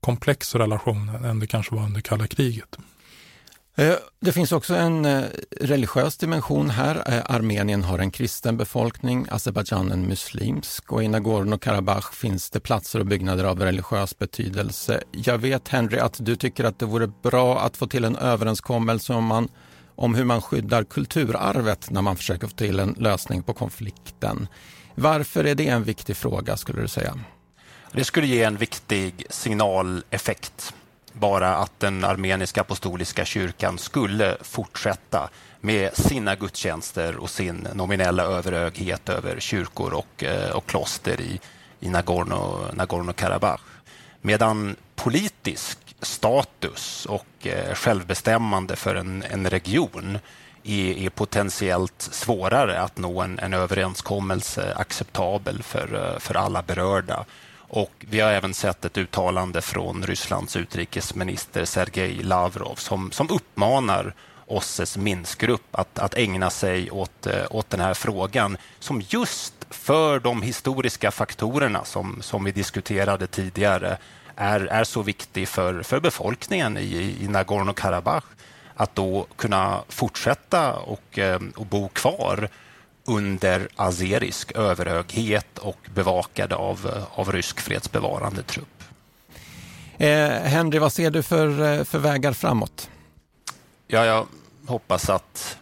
komplex 0.00 0.54
relation 0.54 1.08
än 1.08 1.38
det 1.38 1.46
kanske 1.46 1.74
var 1.74 1.84
under 1.84 2.00
kalla 2.00 2.26
kriget. 2.26 2.78
Eh, 3.76 3.94
det 4.20 4.32
finns 4.32 4.52
också 4.52 4.74
en 4.74 5.04
eh, 5.04 5.24
religiös 5.60 6.16
dimension 6.16 6.70
här. 6.70 6.96
Eh, 7.06 7.34
Armenien 7.34 7.84
har 7.84 7.98
en 7.98 8.10
kristen 8.10 8.56
befolkning, 8.56 9.26
Azerbajdzjan 9.30 9.92
en 9.92 10.06
muslimsk 10.06 10.92
och 10.92 11.02
i 11.02 11.06
Nagorno-Karabach 11.06 12.12
finns 12.12 12.50
det 12.50 12.60
platser 12.60 12.98
och 12.98 13.06
byggnader 13.06 13.44
av 13.44 13.60
religiös 13.60 14.18
betydelse. 14.18 15.02
Jag 15.12 15.38
vet 15.38 15.68
Henry 15.68 15.98
att 15.98 16.24
du 16.24 16.36
tycker 16.36 16.64
att 16.64 16.78
det 16.78 16.86
vore 16.86 17.06
bra 17.06 17.60
att 17.60 17.76
få 17.76 17.86
till 17.86 18.04
en 18.04 18.16
överenskommelse 18.16 19.12
om, 19.12 19.24
man, 19.24 19.48
om 19.94 20.14
hur 20.14 20.24
man 20.24 20.42
skyddar 20.42 20.84
kulturarvet 20.84 21.90
när 21.90 22.02
man 22.02 22.16
försöker 22.16 22.46
få 22.46 22.56
till 22.56 22.80
en 22.80 22.96
lösning 22.98 23.42
på 23.42 23.52
konflikten. 23.52 24.48
Varför 24.94 25.44
är 25.44 25.54
det 25.54 25.68
en 25.68 25.84
viktig 25.84 26.16
fråga 26.16 26.56
skulle 26.56 26.82
du 26.82 26.88
säga? 26.88 27.18
Det 27.92 28.04
skulle 28.04 28.26
ge 28.26 28.42
en 28.42 28.56
viktig 28.56 29.26
signaleffekt 29.30 30.74
bara 31.14 31.56
att 31.56 31.80
den 31.80 32.04
armeniska 32.04 32.60
apostoliska 32.60 33.24
kyrkan 33.24 33.78
skulle 33.78 34.36
fortsätta 34.40 35.28
med 35.60 35.96
sina 35.96 36.34
gudstjänster 36.34 37.16
och 37.16 37.30
sin 37.30 37.68
nominella 37.74 38.22
överhöghet 38.22 39.08
över 39.08 39.40
kyrkor 39.40 39.92
och, 39.92 40.24
eh, 40.24 40.50
och 40.50 40.66
kloster 40.66 41.20
i, 41.20 41.40
i 41.80 41.88
Nagorno-Karabach. 41.88 43.60
Medan 44.20 44.76
politisk 44.96 45.78
status 46.00 47.06
och 47.06 47.46
eh, 47.46 47.74
självbestämmande 47.74 48.76
för 48.76 48.94
en, 48.94 49.24
en 49.30 49.50
region 49.50 50.18
är, 50.64 50.98
är, 50.98 51.10
potentiellt 51.10 52.02
svårare 52.02 52.80
att 52.80 52.98
nå 52.98 53.22
en, 53.22 53.38
en 53.38 53.54
överenskommelse 53.54 54.74
acceptabel 54.76 55.62
för, 55.62 55.94
eh, 55.94 56.18
för 56.18 56.34
alla 56.34 56.62
berörda. 56.62 57.24
Och 57.74 57.92
vi 57.98 58.20
har 58.20 58.30
även 58.30 58.54
sett 58.54 58.84
ett 58.84 58.98
uttalande 58.98 59.62
från 59.62 60.02
Rysslands 60.02 60.56
utrikesminister 60.56 61.64
Sergej 61.64 62.22
Lavrov 62.22 62.74
som, 62.74 63.12
som 63.12 63.30
uppmanar 63.30 64.14
OSSEs 64.46 64.96
Minskgrupp 64.96 65.66
att, 65.70 65.98
att 65.98 66.14
ägna 66.14 66.50
sig 66.50 66.90
åt, 66.90 67.26
eh, 67.26 67.44
åt 67.50 67.70
den 67.70 67.80
här 67.80 67.94
frågan 67.94 68.56
som 68.78 69.02
just 69.08 69.54
för 69.70 70.20
de 70.20 70.42
historiska 70.42 71.10
faktorerna 71.10 71.84
som, 71.84 72.22
som 72.22 72.44
vi 72.44 72.52
diskuterade 72.52 73.26
tidigare 73.26 73.98
är, 74.36 74.60
är 74.60 74.84
så 74.84 75.02
viktig 75.02 75.48
för, 75.48 75.82
för 75.82 76.00
befolkningen 76.00 76.76
i, 76.76 77.16
i 77.20 77.26
Nagorno-Karabach 77.28 78.24
att 78.74 78.94
då 78.94 79.26
kunna 79.36 79.82
fortsätta 79.88 80.74
och, 80.74 81.18
eh, 81.18 81.40
och 81.56 81.66
bo 81.66 81.88
kvar 81.88 82.48
under 83.04 83.68
azerisk 83.76 84.52
överhöghet 84.52 85.58
och 85.58 85.78
bevakade 85.94 86.54
av, 86.54 87.06
av 87.14 87.32
rysk 87.32 87.60
fredsbevarande 87.60 88.42
trupp. 88.42 88.82
Eh, 89.98 90.28
Henry, 90.28 90.78
vad 90.78 90.92
ser 90.92 91.10
du 91.10 91.22
för, 91.22 91.62
eh, 91.62 91.84
för 91.84 91.98
vägar 91.98 92.32
framåt? 92.32 92.90
Ja, 93.86 94.04
jag 94.04 94.26
hoppas 94.66 95.10
att 95.10 95.58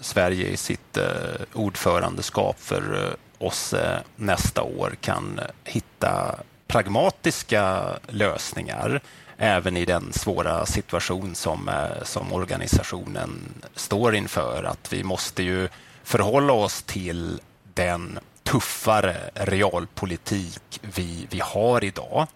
Sverige 0.00 0.48
i 0.48 0.56
sitt 0.56 0.96
eh, 0.96 1.04
ordförandeskap 1.52 2.60
för 2.60 3.04
eh, 3.04 3.46
OSSE 3.46 4.02
nästa 4.16 4.62
år 4.62 4.96
kan 5.00 5.40
hitta 5.64 6.36
pragmatiska 6.66 7.84
lösningar 8.08 9.00
även 9.36 9.76
i 9.76 9.84
den 9.84 10.12
svåra 10.12 10.66
situation 10.66 11.34
som, 11.34 11.68
eh, 11.68 12.04
som 12.04 12.32
organisationen 12.32 13.40
står 13.74 14.14
inför. 14.14 14.64
Att 14.64 14.92
vi 14.92 15.04
måste 15.04 15.42
ju 15.42 15.68
förhålla 16.04 16.52
oss 16.52 16.82
till 16.82 17.40
den 17.74 18.18
tuffare 18.42 19.30
realpolitik 19.34 20.80
vi, 20.82 21.26
vi 21.30 21.40
har 21.40 21.84
idag. 21.84 22.26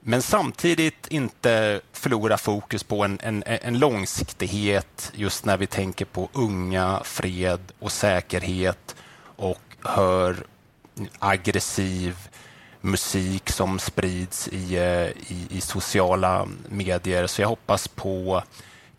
Men 0.00 0.22
samtidigt 0.22 1.06
inte 1.08 1.80
förlora 1.92 2.38
fokus 2.38 2.82
på 2.82 3.04
en, 3.04 3.18
en, 3.22 3.42
en 3.46 3.78
långsiktighet 3.78 5.12
just 5.14 5.44
när 5.44 5.56
vi 5.56 5.66
tänker 5.66 6.04
på 6.04 6.28
unga, 6.32 7.00
fred 7.04 7.72
och 7.78 7.92
säkerhet 7.92 8.96
och 9.36 9.62
hör 9.80 10.36
aggressiv 11.18 12.16
musik 12.80 13.50
som 13.50 13.78
sprids 13.78 14.48
i, 14.48 14.76
eh, 14.76 15.32
i, 15.32 15.46
i 15.50 15.60
sociala 15.60 16.48
medier. 16.68 17.26
Så 17.26 17.42
jag 17.42 17.48
hoppas 17.48 17.88
på 17.88 18.42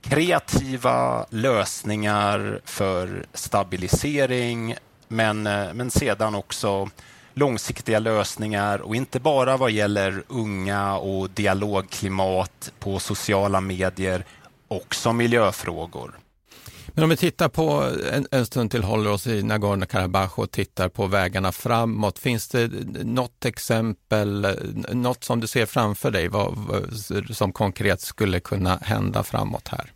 kreativa 0.10 1.26
lösningar 1.30 2.60
för 2.66 3.26
stabilisering 3.34 4.76
men, 5.08 5.48
eh, 5.48 5.74
men 5.74 5.92
sedan 5.92 6.36
också 6.36 6.90
långsiktiga 7.34 8.00
lösningar 8.00 8.80
och 8.80 8.96
inte 8.96 9.20
bara 9.20 9.58
vad 9.58 9.72
gäller 9.72 10.24
unga 10.28 10.98
och 10.98 11.30
dialogklimat 11.30 12.72
på 12.80 13.00
sociala 13.00 13.62
medier, 13.62 14.26
också 14.68 15.14
miljöfrågor. 15.14 16.20
Men 16.88 17.04
om 17.04 17.10
vi 17.10 17.18
tittar 17.18 17.50
på 17.50 17.92
en, 18.14 18.28
en 18.32 18.46
stund 18.46 18.72
till, 18.72 18.84
håller 18.84 19.12
oss 19.12 19.28
i 19.28 19.42
Nagorno-Karabach 19.42 20.40
och 20.40 20.52
tittar 20.52 20.90
på 20.90 21.08
vägarna 21.08 21.52
framåt. 21.52 22.20
Finns 22.20 22.48
det 22.48 22.68
något 23.04 23.46
exempel, 23.46 24.46
eh, 24.46 24.52
något 24.92 25.24
som 25.24 25.40
du 25.40 25.48
ser 25.48 25.66
framför 25.66 26.12
dig 26.12 26.28
vad, 26.28 26.58
som 27.32 27.52
konkret 27.52 28.02
skulle 28.02 28.40
kunna 28.40 28.80
hända 28.82 29.24
framåt 29.24 29.68
här? 29.68 29.92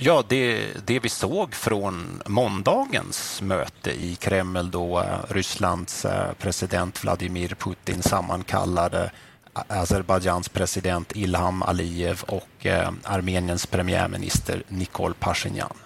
Ja, 0.00 0.24
det, 0.28 0.66
det 0.86 0.98
vi 0.98 1.08
såg 1.08 1.54
från 1.54 2.22
måndagens 2.26 3.42
möte 3.42 3.90
i 3.90 4.14
Kreml 4.14 4.70
då 4.70 5.00
eh, 5.00 5.18
Rysslands 5.28 6.04
eh, 6.04 6.32
president 6.32 7.04
Vladimir 7.04 7.48
Putin 7.48 8.02
sammankallade 8.02 9.10
Azerbajdzjans 9.52 10.48
president 10.48 11.16
Ilham 11.16 11.62
Aliyev 11.62 12.22
och 12.22 12.66
eh, 12.66 12.90
Armeniens 13.04 13.66
premiärminister 13.66 14.62
Nikol 14.68 15.14
Pashinyan. 15.14 15.76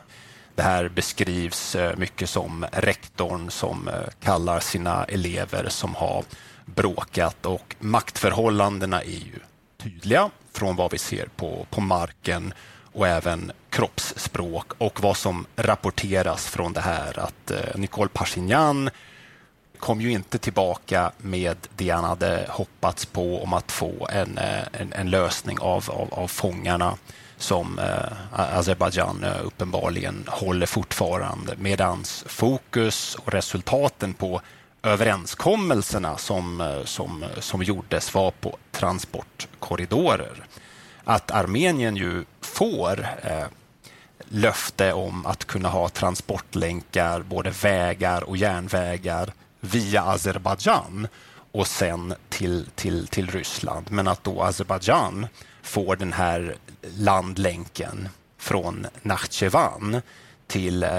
Det 0.55 0.63
här 0.63 0.89
beskrivs 0.89 1.77
mycket 1.97 2.31
som 2.31 2.67
rektorn 2.73 3.51
som 3.51 3.91
kallar 4.21 4.61
sina 4.61 5.05
elever 5.05 5.69
som 5.69 5.95
har 5.95 6.25
bråkat 6.65 7.47
och 7.47 7.77
maktförhållandena 7.79 9.03
är 9.03 9.07
ju 9.07 9.39
tydliga 9.83 10.31
från 10.53 10.77
vad 10.77 10.93
vi 10.93 10.99
ser 10.99 11.27
på, 11.27 11.67
på 11.71 11.81
marken 11.81 12.55
och 12.93 13.09
även 13.09 13.53
kroppsspråk 13.73 14.73
och 14.79 15.03
vad 15.03 15.17
som 15.17 15.47
rapporteras 15.57 16.47
från 16.47 16.73
det 16.73 16.81
här 16.81 17.19
att 17.19 17.51
eh, 17.51 17.59
Nicole 17.75 18.11
Pashinyan 18.13 18.91
kom 19.79 20.01
ju 20.01 20.13
inte 20.13 20.39
tillbaka 20.39 21.13
med 21.19 21.57
det 21.77 21.91
han 21.91 22.05
hade 22.05 22.47
hoppats 22.49 23.07
på 23.07 23.43
om 23.43 23.53
att 23.53 23.73
få 23.73 24.09
en, 24.13 24.39
eh, 24.39 24.63
en, 24.73 24.93
en 24.93 25.11
lösning 25.11 25.59
av, 25.61 25.91
av, 25.91 26.15
av 26.15 26.29
fångarna 26.29 26.97
som 27.37 27.79
eh, 27.79 28.13
Azerbajdzjan 28.33 29.25
eh, 29.25 29.45
uppenbarligen 29.45 30.25
håller 30.29 30.67
fortfarande 30.67 31.57
medans 31.57 32.25
fokus 32.27 33.15
och 33.15 33.33
resultaten 33.33 34.15
på 34.15 34.41
överenskommelserna 34.83 36.17
som, 36.17 36.81
som, 36.85 37.25
som 37.41 37.63
gjordes 37.63 38.15
var 38.15 38.31
på 38.31 38.57
transportkorridorer. 38.73 40.45
Att 41.05 41.31
Armenien 41.31 41.97
ju 41.97 42.25
får 42.41 43.07
eh, 43.23 43.47
löfte 44.29 44.93
om 44.93 45.27
att 45.27 45.45
kunna 45.45 45.69
ha 45.69 45.89
transportlänkar, 45.89 47.23
både 47.23 47.51
vägar 47.51 48.23
och 48.23 48.37
järnvägar 48.37 49.33
via 49.61 50.03
Azerbajdzjan 50.03 51.09
och 51.53 51.67
sen 51.67 52.15
till, 52.29 52.67
till, 52.75 53.07
till 53.07 53.31
Ryssland. 53.31 53.87
Men 53.91 54.09
att 54.09 54.25
då 54.25 54.43
Azerbajdzjan 54.43 55.27
får 55.63 55.97
den 55.97 56.13
här 56.13 56.57
landlänken 56.97 58.09
från 58.39 58.87
Nakhchivan, 59.03 60.03
till 60.53 60.83
eh, 60.83 60.91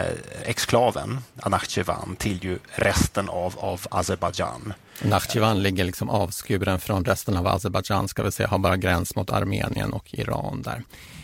exklaven 0.44 1.20
Nakhchevan 1.46 2.16
till 2.16 2.44
ju 2.44 2.60
resten 2.76 3.30
av, 3.30 3.60
av 3.60 3.82
Azerbajdzjan. 3.92 4.74
Nakhchivan 5.02 5.64
ligger 5.64 5.84
liksom 5.84 6.10
avskuren 6.10 6.80
från 6.80 7.06
resten 7.06 7.38
av 7.38 7.48
Azerbajdzjan, 7.48 8.08
ska 8.08 8.24
vi 8.24 8.32
säga, 8.32 8.50
har 8.50 8.58
bara 8.58 8.78
gräns 8.78 9.16
mot 9.16 9.32
Armenien 9.32 9.94
och 9.94 10.14
Iran 10.14 10.62
där. 10.62 10.84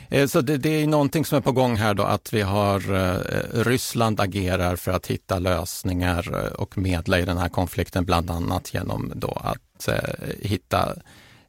Eh, 0.09 0.27
så 0.27 0.41
det, 0.41 0.57
det, 0.57 0.69
är 0.69 0.87
någonting 0.87 1.25
som 1.25 1.37
är 1.37 1.41
på 1.41 1.51
gång 1.51 1.75
här 1.75 1.93
då, 1.93 2.03
att 2.03 2.33
vi 2.33 2.41
har 2.41 2.93
eh, 2.95 3.63
Ryssland 3.63 4.19
agerar 4.19 4.75
för 4.75 4.91
att 4.91 5.07
hitta 5.07 5.39
lösningar 5.39 6.45
eh, 6.45 6.51
och 6.51 6.77
medla 6.77 7.19
i 7.19 7.25
den 7.25 7.37
här 7.37 7.49
konflikten, 7.49 8.05
bland 8.05 8.31
annat 8.31 8.73
genom 8.73 9.11
då 9.15 9.41
att 9.43 9.87
eh, 9.87 10.29
hitta 10.41 10.95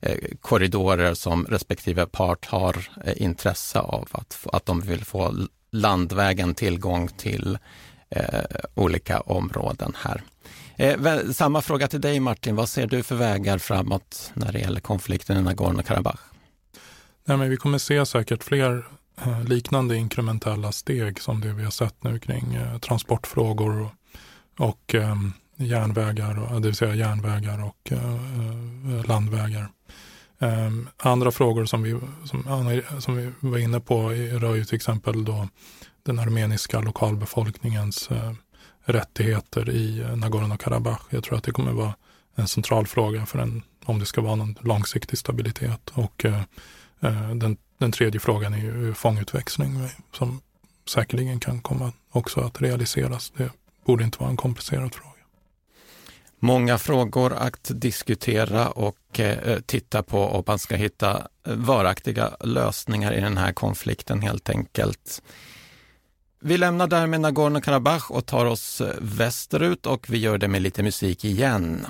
eh, 0.01 0.18
korridorer 0.40 1.14
som 1.14 1.46
respektive 1.46 2.07
part 2.07 2.46
har 2.46 2.88
eh, 3.05 3.23
intresse 3.23 3.79
av, 3.79 4.09
att, 4.12 4.46
att 4.53 4.66
de 4.66 4.81
vill 4.81 5.05
få 5.05 5.35
landvägen 5.73 6.55
tillgång 6.55 7.09
till 7.09 7.59
eh, 8.11 8.25
olika 8.75 9.20
områden 9.20 9.96
här. 9.96 10.23
samma 11.33 11.62
fråga 11.62 11.88
till 11.88 12.01
dig 12.01 12.20
Martin, 12.20 12.57
vad 12.57 12.68
ser 12.68 12.87
du 12.87 13.03
för 13.03 13.14
vägar 13.14 13.59
framåt 13.59 14.31
när 14.35 14.53
det 14.53 14.59
gäller 14.59 14.81
konflikten 14.81 15.37
i 15.37 15.40
Nagorno-Karabach? 15.40 16.31
Nej, 17.31 17.37
men 17.37 17.51
vi 17.51 17.57
kommer 17.57 17.79
se 17.79 18.07
säkert 18.07 18.45
fler 18.45 18.87
eh, 19.25 19.45
liknande 19.45 19.97
inkrementella 19.97 20.73
steg 20.73 21.21
som 21.21 21.40
det 21.40 21.53
vi 21.53 21.64
har 21.64 21.71
sett 21.71 22.05
nu 22.05 22.19
kring 22.19 22.55
eh, 22.55 22.79
transportfrågor 22.79 23.81
och, 23.81 23.93
och 24.59 24.95
eh, 24.95 25.16
järnvägar, 25.57 26.61
det 26.61 26.69
vill 26.69 26.75
säga 26.75 26.95
järnvägar 26.95 27.64
och 27.64 27.93
eh, 27.93 28.14
eh 28.95 29.05
landvägar. 29.05 29.69
Ehm, 30.38 30.88
andra 30.97 31.31
frågor 31.31 31.64
som 31.64 31.83
vi, 31.83 31.99
som, 32.25 32.83
som 32.99 33.16
vi 33.16 33.33
var 33.40 33.59
inne 33.59 33.81
på 33.81 34.09
rör 34.11 34.55
ju 34.55 34.64
till 34.64 34.77
exempel 34.77 35.25
då 35.25 35.49
den 36.03 36.19
armeniska 36.19 36.81
lokalbefolkningens 36.81 38.09
rättigheter 38.85 39.71
i 39.71 40.05
Nagorno-Karabach. 40.14 41.01
Jag 41.11 41.25
tror 41.25 41.38
att 41.38 41.45
det 41.45 41.53
kommer 41.53 41.73
vara 41.73 41.95
en 42.35 42.49
central 42.49 42.87
fråga 42.87 43.27
för 43.27 43.38
en, 43.38 43.62
om 43.85 43.99
det 43.99 44.07
ska 44.07 44.21
vara 44.21 44.35
någon 44.35 44.55
långsiktig 44.61 45.19
stabilitet. 45.19 45.90
Och 45.95 46.25
Eh, 46.25 46.43
Eh, 47.00 47.30
den, 47.30 47.56
den 47.78 47.92
tredje 47.92 48.20
frågan 48.20 48.54
är 48.54 48.58
ju 48.58 48.94
fångutväxling 48.94 49.88
som 50.12 50.40
säkerligen 50.88 51.40
kan 51.40 51.60
komma 51.60 51.92
också 52.10 52.40
att 52.40 52.62
realiseras. 52.62 53.32
Det 53.36 53.50
borde 53.84 54.04
inte 54.04 54.18
vara 54.18 54.30
en 54.30 54.36
komplicerad 54.36 54.94
fråga. 54.94 55.10
Många 56.42 56.78
frågor 56.78 57.32
att 57.32 57.70
diskutera 57.74 58.70
och 58.70 59.20
eh, 59.20 59.60
titta 59.60 60.02
på 60.02 60.20
och 60.20 60.48
man 60.48 60.58
ska 60.58 60.76
hitta 60.76 61.28
varaktiga 61.44 62.36
lösningar 62.40 63.12
i 63.12 63.20
den 63.20 63.36
här 63.36 63.52
konflikten 63.52 64.20
helt 64.20 64.50
enkelt. 64.50 65.22
Vi 66.42 66.58
lämnar 66.58 66.86
därmed 66.86 67.20
Nagorno-Karabach 67.20 68.10
och 68.10 68.26
tar 68.26 68.46
oss 68.46 68.80
eh, 68.80 68.94
västerut 69.00 69.86
och 69.86 70.10
vi 70.10 70.18
gör 70.18 70.38
det 70.38 70.48
med 70.48 70.62
lite 70.62 70.82
musik 70.82 71.24
igen. 71.24 71.86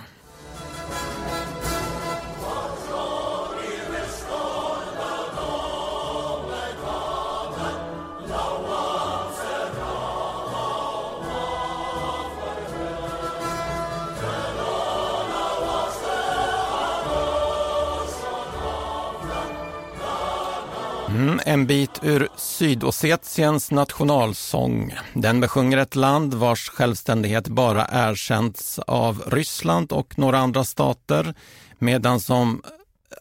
Mm, 21.20 21.40
en 21.46 21.66
bit 21.66 22.00
ur 22.02 22.28
Sydossetiens 22.36 23.70
nationalsång. 23.70 24.94
Den 25.14 25.40
besjunger 25.40 25.78
ett 25.78 25.96
land 25.96 26.34
vars 26.34 26.68
självständighet 26.68 27.48
bara 27.48 27.88
erkänts 27.92 28.78
av 28.78 29.22
Ryssland 29.26 29.92
och 29.92 30.18
några 30.18 30.38
andra 30.38 30.64
stater, 30.64 31.34
medan 31.78 32.20
som 32.20 32.62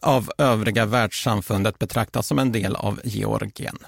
av 0.02 0.30
övriga 0.38 0.86
världssamfundet 0.86 1.78
betraktas 1.78 2.26
som 2.26 2.38
en 2.38 2.52
del 2.52 2.76
av 2.76 3.00
Georgien. 3.04 3.78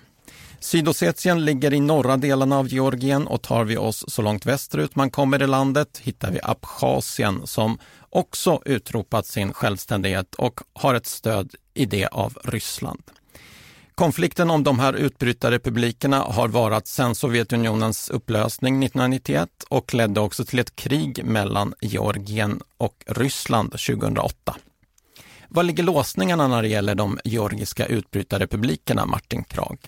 Sydossetien 0.61 1.45
ligger 1.45 1.75
i 1.75 1.81
norra 1.81 2.17
delarna 2.17 2.59
av 2.59 2.69
Georgien 2.69 3.27
och 3.27 3.43
tar 3.43 3.65
vi 3.65 3.77
oss 3.77 4.05
så 4.09 4.23
långt 4.23 4.47
västerut 4.47 4.97
man 4.97 5.11
kommer 5.11 5.43
i 5.43 5.47
landet 5.47 6.01
hittar 6.03 6.31
vi 6.31 6.41
Abchasien 6.43 7.47
som 7.47 7.79
också 8.11 8.63
utropat 8.65 9.27
sin 9.27 9.53
självständighet 9.53 10.35
och 10.35 10.61
har 10.73 10.95
ett 10.95 11.07
stöd 11.07 11.55
i 11.75 11.87
det 11.87 12.07
av 12.07 12.39
Ryssland. 12.45 13.03
Konflikten 14.03 14.51
om 14.51 14.65
de 14.65 14.79
här 14.79 14.93
utbrytarrepublikerna 14.93 16.19
har 16.19 16.49
varat 16.49 16.87
sedan 16.87 17.15
Sovjetunionens 17.15 18.11
upplösning 18.11 18.85
1991 18.85 19.49
och 19.69 19.95
ledde 19.95 20.21
också 20.21 20.45
till 20.45 20.59
ett 20.59 20.77
krig 20.77 21.25
mellan 21.25 21.75
Georgien 21.81 22.61
och 22.79 23.05
Ryssland 23.07 23.71
2008. 23.71 24.57
Var 25.49 25.63
ligger 25.63 25.83
låsningarna 25.83 26.49
när 26.49 26.63
det 26.63 26.69
gäller 26.69 26.95
de 26.95 27.19
georgiska 27.25 27.87
utbrytarrepublikerna, 27.87 29.07
Martin 29.07 29.45
Krag? 29.45 29.79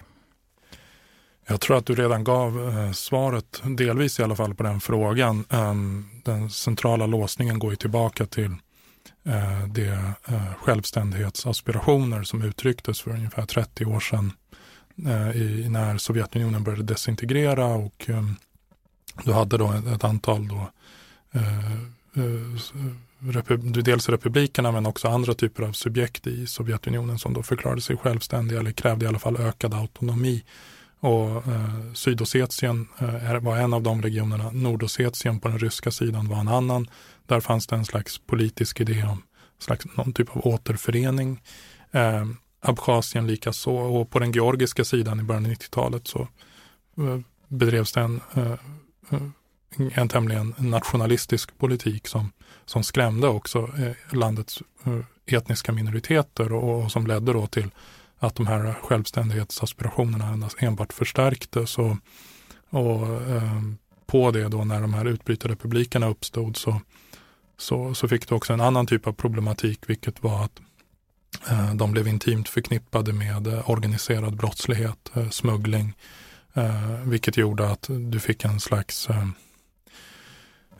Jag 1.47 1.61
tror 1.61 1.77
att 1.77 1.87
du 1.87 1.95
redan 1.95 2.25
gav 2.25 2.69
eh, 2.69 2.93
svaret, 2.93 3.63
delvis 3.65 4.21
i 4.21 4.23
alla 4.23 4.37
fall, 4.37 4.55
på 4.55 4.63
den 4.63 4.81
frågan. 4.81 5.45
Ehm, 5.51 6.09
den 6.25 6.51
centrala 6.51 7.07
låsningen 7.07 7.59
går 7.59 7.71
ju 7.71 7.77
tillbaka 7.77 8.27
till 8.27 8.57
eh, 9.25 9.67
de 9.69 9.89
eh, 10.29 10.55
självständighetsaspirationer 10.59 12.23
som 12.23 12.43
uttrycktes 12.43 13.01
för 13.01 13.11
ungefär 13.11 13.47
30 13.47 13.85
år 13.85 14.01
sedan 14.01 14.33
eh, 15.07 15.37
i, 15.37 15.69
när 15.69 15.99
Sovjetunionen 15.99 16.65
började 16.65 16.83
desintegrera 16.83 17.67
och 17.67 18.05
eh, 18.11 18.25
du 19.25 19.33
hade 19.33 19.59
då 19.59 19.73
ett, 19.73 19.87
ett 19.87 20.05
antal 20.05 20.49
då, 20.49 20.71
eh, 21.33 21.73
eh, 22.15 23.83
dels 23.83 24.09
republikerna 24.09 24.73
men 24.73 24.87
också 24.87 25.09
andra 25.09 25.35
typer 25.35 25.63
av 25.63 25.73
subjekt 25.73 26.27
i 26.27 26.47
Sovjetunionen 26.47 27.19
som 27.19 27.35
då 27.35 27.43
förklarade 27.43 27.81
sig 27.81 27.97
självständiga 27.97 28.61
eller 28.61 28.73
krävde 28.73 29.05
i 29.05 29.09
alla 29.09 29.19
fall 29.19 29.37
ökad 29.37 29.75
autonomi 29.75 30.45
Och 31.05 31.47
eh, 31.47 31.93
Sydossetien 31.95 32.89
eh, 32.99 33.41
var 33.41 33.57
en 33.57 33.75
av 33.75 33.83
de 33.83 34.03
regionerna. 34.03 34.51
Nordossetien 34.53 35.41
på 35.41 35.49
den 35.49 35.59
ryska 35.59 35.91
sidan 35.91 36.29
var 36.29 36.37
en 36.41 36.49
annan. 36.49 36.89
Där 37.27 37.41
fanns 37.41 37.67
det 37.67 37.77
en 37.77 37.85
slags 37.85 38.19
politisk 38.19 38.81
idé 38.81 39.03
om 39.03 39.23
slags, 39.59 39.85
någon 39.97 40.13
typ 40.13 40.37
av 40.37 40.47
återförening. 40.47 41.43
Eh, 41.91 42.25
Abchazien 42.61 43.27
likaså 43.27 43.75
och 43.75 44.11
på 44.11 44.19
den 44.19 44.33
georgiska 44.33 44.85
sidan 44.85 45.21
i 45.21 45.23
början 45.23 45.47
av 45.47 45.53
90-talet 45.53 46.09
så 46.09 46.29
eh, 46.99 47.19
bedrevs 47.49 47.93
det 47.93 48.01
en, 48.01 48.21
eh, 48.35 48.53
eh, 49.11 49.23
en 49.95 50.09
tämligen 50.09 50.55
nationalistisk 50.59 51.59
politik 51.59 52.07
som, 52.07 52.33
som 52.65 52.83
skrämde 52.83 53.29
också 53.29 53.59
eh, 53.59 54.17
landets 54.17 54.63
eh, 54.85 55.37
etniska 55.37 55.73
minoriteter 55.73 56.53
och, 56.53 56.85
och 56.85 56.93
som 56.93 57.07
ledde 57.07 57.33
då 57.33 57.47
till 57.47 57.71
att 58.19 58.35
de 58.35 58.47
här 58.47 58.75
självständighetsaspirationerna 58.83 60.49
enbart 60.59 60.93
förstärktes. 60.93 61.79
Och, 61.79 61.97
och 62.71 63.07
eh, 63.31 63.63
på 64.07 64.31
det 64.31 64.49
då 64.49 64.65
när 64.65 64.81
de 64.81 64.95
här 64.95 65.05
utbrytarrepublikerna 65.05 66.09
uppstod 66.09 66.57
så, 66.57 66.81
så, 67.57 67.95
så 67.95 68.09
fick 68.09 68.29
det 68.29 68.35
också 68.35 68.53
en 68.53 68.61
annan 68.61 68.87
typ 68.87 69.07
av 69.07 69.13
problematik, 69.13 69.81
vilket 69.87 70.23
var 70.23 70.45
att 70.45 70.61
eh, 71.51 71.75
de 71.75 71.93
blev 71.93 72.09
intimt 72.09 72.49
förknippade 72.49 73.13
med 73.13 73.47
eh, 73.47 73.71
organiserad 73.71 74.37
brottslighet, 74.37 75.11
eh, 75.15 75.31
smuggling, 75.31 75.93
eh, 76.55 77.01
vilket 77.05 77.37
gjorde 77.37 77.71
att 77.71 77.87
du 77.89 78.21
fick 78.21 78.45
en 78.45 78.61
slags 78.61 79.11
eh, 79.11 79.29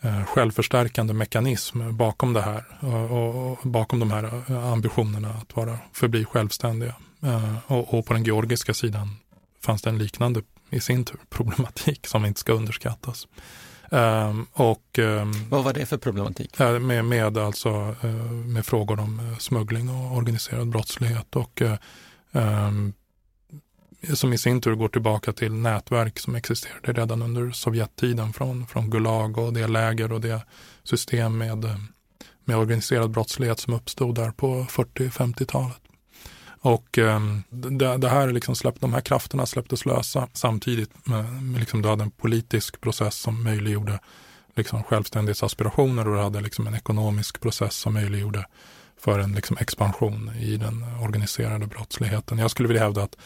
eh 0.01 0.25
självförstärkande 0.25 1.15
mekanism 1.15 1.97
bakom 1.97 2.33
det 2.33 2.43
här 2.43 2.65
och, 2.81 3.51
och, 3.51 3.59
bakom 3.63 3.99
de 3.99 4.11
här 4.11 4.43
eh, 4.49 4.73
ambitionerna 4.73 5.31
att 5.31 5.57
vara 5.57 5.79
förbli 5.93 6.25
självständiga. 6.25 6.95
Eh, 7.23 7.57
och, 7.67 7.95
och, 7.95 8.07
på 8.07 8.13
den 8.13 8.25
georgiska 8.25 8.75
sidan 8.75 9.17
fanns 9.61 9.83
det 9.83 9.91
en 9.91 9.99
liknande 9.99 10.43
i 10.71 10.81
sin 10.81 11.05
tur 11.05 11.21
problematik 11.31 12.07
som 12.07 12.25
inte 12.25 12.41
ska 12.41 12.53
underskattas. 12.53 13.27
Um, 13.91 14.47
och, 14.53 14.99
um, 14.99 15.33
Vad 15.49 15.65
var 15.65 15.73
det 15.73 15.87
för 15.87 15.99
problematik? 15.99 16.61
Uh, 16.61 16.79
med, 16.79 17.05
med, 17.05 17.39
alltså, 17.39 17.97
uh, 18.05 18.31
med 18.31 18.67
frågor 18.67 19.01
om 19.01 19.21
uh, 19.21 19.39
smuggling 19.39 19.89
och 19.89 20.17
organiserad 20.17 20.69
brottslighet 20.69 21.37
och 21.37 21.63
um, 22.33 22.93
som 24.15 24.33
i 24.33 24.39
sin 24.39 24.61
tur 24.61 24.75
går 24.75 24.89
tillbaka 24.89 25.33
till 25.33 25.53
nätverk 25.53 26.19
som 26.19 26.35
existerade 26.35 26.93
redan 26.93 27.23
under 27.23 27.51
Sovjettiden 27.51 28.33
från, 28.33 28.67
från 28.67 28.91
Gulag 28.91 29.39
och 29.39 29.53
det 29.53 29.67
läger 29.67 30.13
och 30.13 30.21
det 30.21 30.41
system 30.83 31.39
med, 31.39 31.65
med 32.45 32.57
organiserad 32.57 33.11
brottslighet 33.11 33.61
som 33.61 33.75
uppstod 33.75 34.15
där 34.15 34.31
på 34.31 34.67
40-50-talet. 34.71 35.84
Och 36.65 36.99
eh, 36.99 37.21
det, 37.51 37.97
det, 37.97 38.09
här 38.09 38.33
liksom 38.33 38.57
släpp, 38.57 38.81
de 38.81 38.93
här 38.93 39.01
krafterna 39.01 39.47
släpptes 39.47 39.87
lösa 39.87 40.29
samtidigt 40.33 41.07
med, 41.07 41.43
med 41.43 41.61
liksom 41.61 41.83
du 41.83 41.89
hade 41.89 42.03
en 42.03 42.11
politisk 42.11 42.81
process 42.81 43.15
som 43.15 43.43
möjliggjorde 43.43 44.01
liksom 44.55 44.83
självständighetsaspirationer 44.83 46.09
och 46.09 46.15
du 46.15 46.23
hade 46.23 46.41
liksom 46.41 46.67
en 46.67 46.75
ekonomisk 46.75 47.41
process 47.41 47.75
som 47.75 47.95
möjliggjorde 47.95 48.47
för 49.01 49.19
en 49.19 49.33
liksom 49.33 49.57
expansion 49.61 50.31
i 50.41 50.57
den 50.57 50.85
organiserade 51.03 51.67
brottsligheten. 51.67 52.39
Jag 52.39 52.51
skulle 52.51 52.69
vilja 52.69 52.83
hävda 52.83 53.03
att 53.03 53.17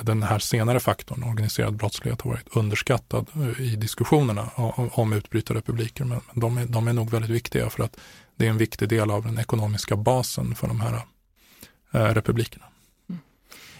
den 0.00 0.22
här 0.22 0.38
senare 0.38 0.80
faktorn, 0.80 1.22
organiserad 1.22 1.76
brottslighet, 1.76 2.20
har 2.20 2.30
varit 2.30 2.56
underskattad 2.56 3.26
eh, 3.34 3.60
i 3.60 3.76
diskussionerna 3.76 4.50
om 4.92 5.12
utbrytarrepubliker. 5.12 6.04
Men 6.04 6.20
de 6.34 6.58
är, 6.58 6.66
de 6.66 6.88
är 6.88 6.92
nog 6.92 7.10
väldigt 7.10 7.30
viktiga 7.30 7.70
för 7.70 7.82
att 7.82 7.96
det 8.36 8.46
är 8.46 8.50
en 8.50 8.58
viktig 8.58 8.88
del 8.88 9.10
av 9.10 9.24
den 9.24 9.38
ekonomiska 9.38 9.96
basen 9.96 10.54
för 10.54 10.66
de 10.68 10.80
här 10.80 11.02
eh, 11.92 12.14
republikerna. 12.14 12.64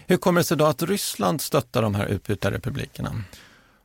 Hur 0.09 0.17
kommer 0.17 0.39
det 0.39 0.43
sig 0.43 0.57
då 0.57 0.65
att 0.65 0.83
Ryssland 0.83 1.41
stöttar 1.41 1.81
de 1.81 1.95
här 1.95 2.05
utbytarrepublikerna? 2.05 3.23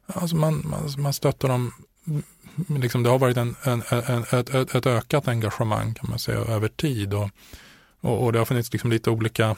Alltså 0.06 0.37
man, 0.37 0.62
man, 0.64 0.90
man 0.98 1.12
stöttar 1.12 1.48
dem, 1.48 1.72
mm, 2.06 2.82
liksom 2.82 3.02
det 3.02 3.10
har 3.10 3.18
varit 3.18 3.37
en, 3.37 3.56
en, 3.62 3.82
en, 3.90 4.22
ett, 4.22 4.74
ett, 4.74 4.87
ökat 4.87 5.28
engagemang 5.28 5.94
kan 5.94 6.10
man 6.10 6.18
säga 6.18 6.38
över 6.38 6.68
tid 6.68 7.14
och, 7.14 7.30
och, 8.00 8.24
och 8.24 8.32
det 8.32 8.38
har 8.38 8.46
funnits 8.46 8.72
liksom 8.72 8.90
lite 8.90 9.10
olika 9.10 9.56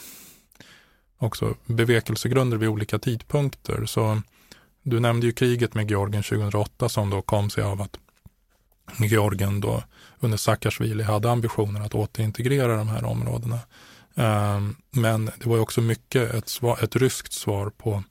också 1.19 1.55
bevekelsegrunder 1.67 2.57
vid 2.57 2.69
olika 2.69 2.99
tidpunkter. 2.99 3.87
Så 3.87 4.23
du 4.83 5.01
nämnde 5.01 5.27
ju 5.27 5.33
kriget 5.33 5.75
med 5.75 5.91
Georgien 5.91 6.23
2008 6.23 6.89
som 6.89 7.11
då 7.11 7.23
kom 7.23 7.51
sig 7.51 7.65
av 7.65 7.83
att 7.83 7.99
Georgien 8.99 9.61
då 9.61 9.83
under 10.21 10.39
Saakashvili 10.39 11.03
hade 11.03 11.31
ambitionen 11.31 11.83
att 11.83 11.95
återintegrera 11.95 12.77
de 12.77 12.89
här 12.89 13.05
områdena. 13.05 13.59
Ehm, 14.17 14.77
men 14.91 15.25
det 15.25 15.47
var 15.47 15.59
också 15.59 15.81
mycket 15.81 16.35
ett, 16.35 16.49
svar, 16.49 16.79
ett 16.83 16.97
ryskt 16.97 17.33
svar 17.33 17.71
på, 17.71 18.03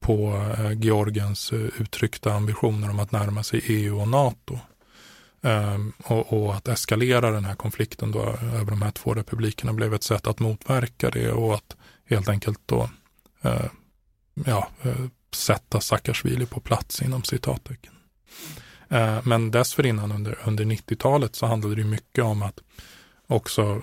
på 0.00 0.36
eh, 0.58 0.72
Georgiens 0.72 1.52
eh, 1.52 1.58
uttryckta 1.58 2.32
ambitioner 2.32 2.90
om 2.90 2.98
att 2.98 3.12
närma 3.12 3.42
sig 3.42 3.60
EU 3.64 4.00
och 4.00 4.08
NATO. 4.08 4.58
Ehm, 5.42 5.92
och, 6.04 6.32
och, 6.32 6.54
att 6.54 6.68
eskalera 6.68 7.30
den 7.30 7.44
här 7.44 7.54
konflikten 7.54 8.12
då 8.12 8.22
över 8.54 8.70
de 8.70 8.82
här 8.82 8.90
två 8.90 9.14
republikerna 9.14 9.72
blev 9.72 9.94
ett 9.94 10.02
sätt 10.02 10.26
att 10.26 10.40
motverka 10.40 11.10
det 11.10 11.32
och 11.32 11.54
att 11.54 11.76
helt 12.04 12.28
enkelt 12.28 12.60
då 12.66 12.90
eh, 13.42 13.70
ja, 14.34 14.68
sätta 15.34 15.80
Saakashvili 15.80 16.46
på 16.46 16.60
plats 16.60 17.02
inom 17.02 17.22
citattecken. 17.22 17.92
Ehm, 18.88 19.22
men 19.24 19.50
dessförinnan 19.50 20.12
under, 20.12 20.38
under 20.44 20.64
90-talet 20.64 21.36
så 21.36 21.46
handlade 21.46 21.74
det 21.74 21.84
mycket 21.84 22.24
om 22.24 22.42
att 22.42 22.58
också 23.26 23.82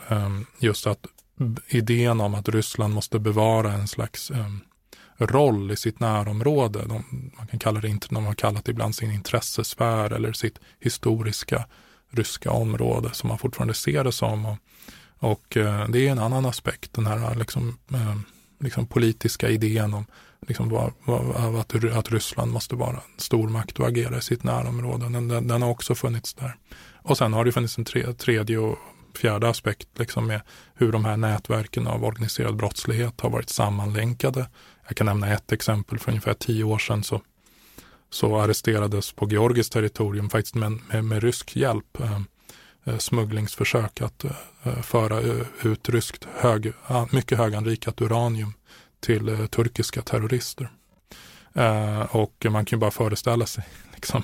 just 0.59 0.87
att 0.87 1.05
idén 1.67 2.21
om 2.21 2.35
att 2.35 2.49
Ryssland 2.49 2.93
måste 2.93 3.19
bevara 3.19 3.73
en 3.73 3.87
slags 3.87 4.31
ehm, 4.31 4.59
roll 5.17 5.71
i 5.71 5.75
sitt 5.75 5.99
närområde. 5.99 6.79
De, 6.85 7.31
man 7.37 7.47
kan 7.47 7.59
kalla 7.59 7.79
det, 7.79 8.07
de 8.09 8.25
har 8.25 8.33
kallat 8.33 8.65
det 8.65 8.71
ibland 8.71 8.95
sin 8.95 9.11
intressesfär 9.11 10.13
eller 10.13 10.33
sitt 10.33 10.59
historiska 10.79 11.65
ryska 12.11 12.51
område 12.51 13.09
som 13.13 13.27
man 13.27 13.37
fortfarande 13.37 13.73
ser 13.73 14.03
det 14.03 14.11
som. 14.11 14.45
Och, 14.45 14.57
och 15.19 15.57
eh, 15.57 15.89
det 15.89 16.07
är 16.07 16.11
en 16.11 16.19
annan 16.19 16.45
aspekt, 16.45 16.93
den 16.93 17.05
här 17.05 17.35
liksom, 17.35 17.77
ehm, 17.93 18.23
liksom 18.59 18.87
politiska 18.87 19.49
idén 19.49 19.93
om 19.93 20.05
liksom, 20.47 20.69
vad, 20.69 20.93
att, 21.55 21.85
att 21.85 22.11
Ryssland 22.11 22.51
måste 22.51 22.75
vara 22.75 22.95
en 22.95 23.01
stormakt 23.17 23.79
och 23.79 23.87
agera 23.87 24.17
i 24.17 24.21
sitt 24.21 24.43
närområde. 24.43 25.09
Den, 25.09 25.27
den, 25.27 25.47
den 25.47 25.61
har 25.61 25.69
också 25.69 25.95
funnits 25.95 26.33
där. 26.33 26.55
Och 27.01 27.17
sen 27.17 27.33
har 27.33 27.45
det 27.45 27.51
funnits 27.51 27.77
en 27.77 27.85
tre, 27.85 28.13
tredje 28.13 28.57
och 28.57 28.77
fjärde 29.19 29.49
aspekt 29.49 29.87
liksom 29.99 30.27
med 30.27 30.41
hur 30.73 30.91
de 30.91 31.05
här 31.05 31.17
nätverken 31.17 31.87
av 31.87 32.03
organiserad 32.03 32.55
brottslighet 32.55 33.21
har 33.21 33.29
varit 33.29 33.49
sammanlänkade. 33.49 34.49
Jag 34.87 34.97
kan 34.97 35.05
nämna 35.05 35.33
ett 35.33 35.51
exempel. 35.51 35.99
För 35.99 36.11
ungefär 36.11 36.33
tio 36.33 36.63
år 36.63 36.77
sedan 36.77 37.03
så, 37.03 37.21
så 38.09 38.39
arresterades 38.39 39.11
på 39.11 39.27
Georgiskt 39.29 39.73
territorium, 39.73 40.29
faktiskt 40.29 40.55
med, 40.55 40.79
med, 40.91 41.05
med 41.05 41.23
rysk 41.23 41.55
hjälp, 41.55 41.99
eh, 41.99 42.21
eh 42.85 42.97
smugglingsförsök 42.97 44.01
att 44.01 44.23
eh, 44.23 44.81
föra 44.81 45.19
ut 45.63 45.89
ryskt 45.89 46.27
hög, 46.37 46.73
mycket 47.11 47.37
höganrikat 47.37 48.01
uranium 48.01 48.53
till 48.99 49.29
eh, 49.29 49.45
turkiska 49.45 50.01
terrorister. 50.01 50.69
Eh, 51.55 52.15
och 52.15 52.45
man 52.49 52.65
kan 52.65 52.77
ju 52.77 52.79
bara 52.79 52.91
föreställa 52.91 53.45
sig 53.45 53.63
liksom, 53.95 54.23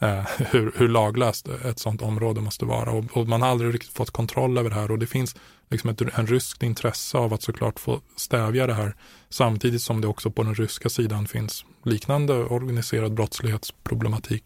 eh, 0.00 0.26
hur, 0.38 0.72
hur 0.76 0.88
laglöst 0.88 1.48
ett 1.48 1.78
sådant 1.78 2.02
område 2.02 2.40
måste 2.40 2.64
vara. 2.64 2.90
Och, 2.90 3.04
och, 3.16 3.28
man 3.28 3.42
har 3.42 3.48
aldrig 3.48 3.74
riktigt 3.74 3.92
fått 3.92 4.10
kontroll 4.10 4.58
över 4.58 4.70
det 4.70 4.76
här 4.76 4.90
och 4.90 4.98
det 4.98 5.06
finns 5.06 5.36
liksom 5.70 5.90
ett 5.90 6.00
en 6.00 6.26
ryskt 6.26 6.62
intresse 6.62 7.18
av 7.18 7.34
att 7.34 7.42
såklart 7.42 7.80
få 7.80 8.00
stävja 8.16 8.66
det 8.66 8.74
här 8.74 8.94
samtidigt 9.28 9.82
som 9.82 10.00
det 10.00 10.08
också 10.08 10.30
på 10.30 10.42
den 10.42 10.54
ryska 10.54 10.88
sidan 10.88 11.26
finns 11.26 11.64
liknande 11.84 12.34
organiserad 12.34 13.14
brottslighetsproblematik 13.14 14.44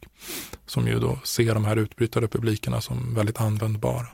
som 0.67 0.87
ju 0.87 0.99
då 0.99 1.19
ser 1.25 1.55
de 1.55 1.65
här 1.65 1.77
utbrytarrepublikerna 1.77 2.81
som 2.81 3.15
väldigt 3.15 3.41
användbara. 3.41 4.07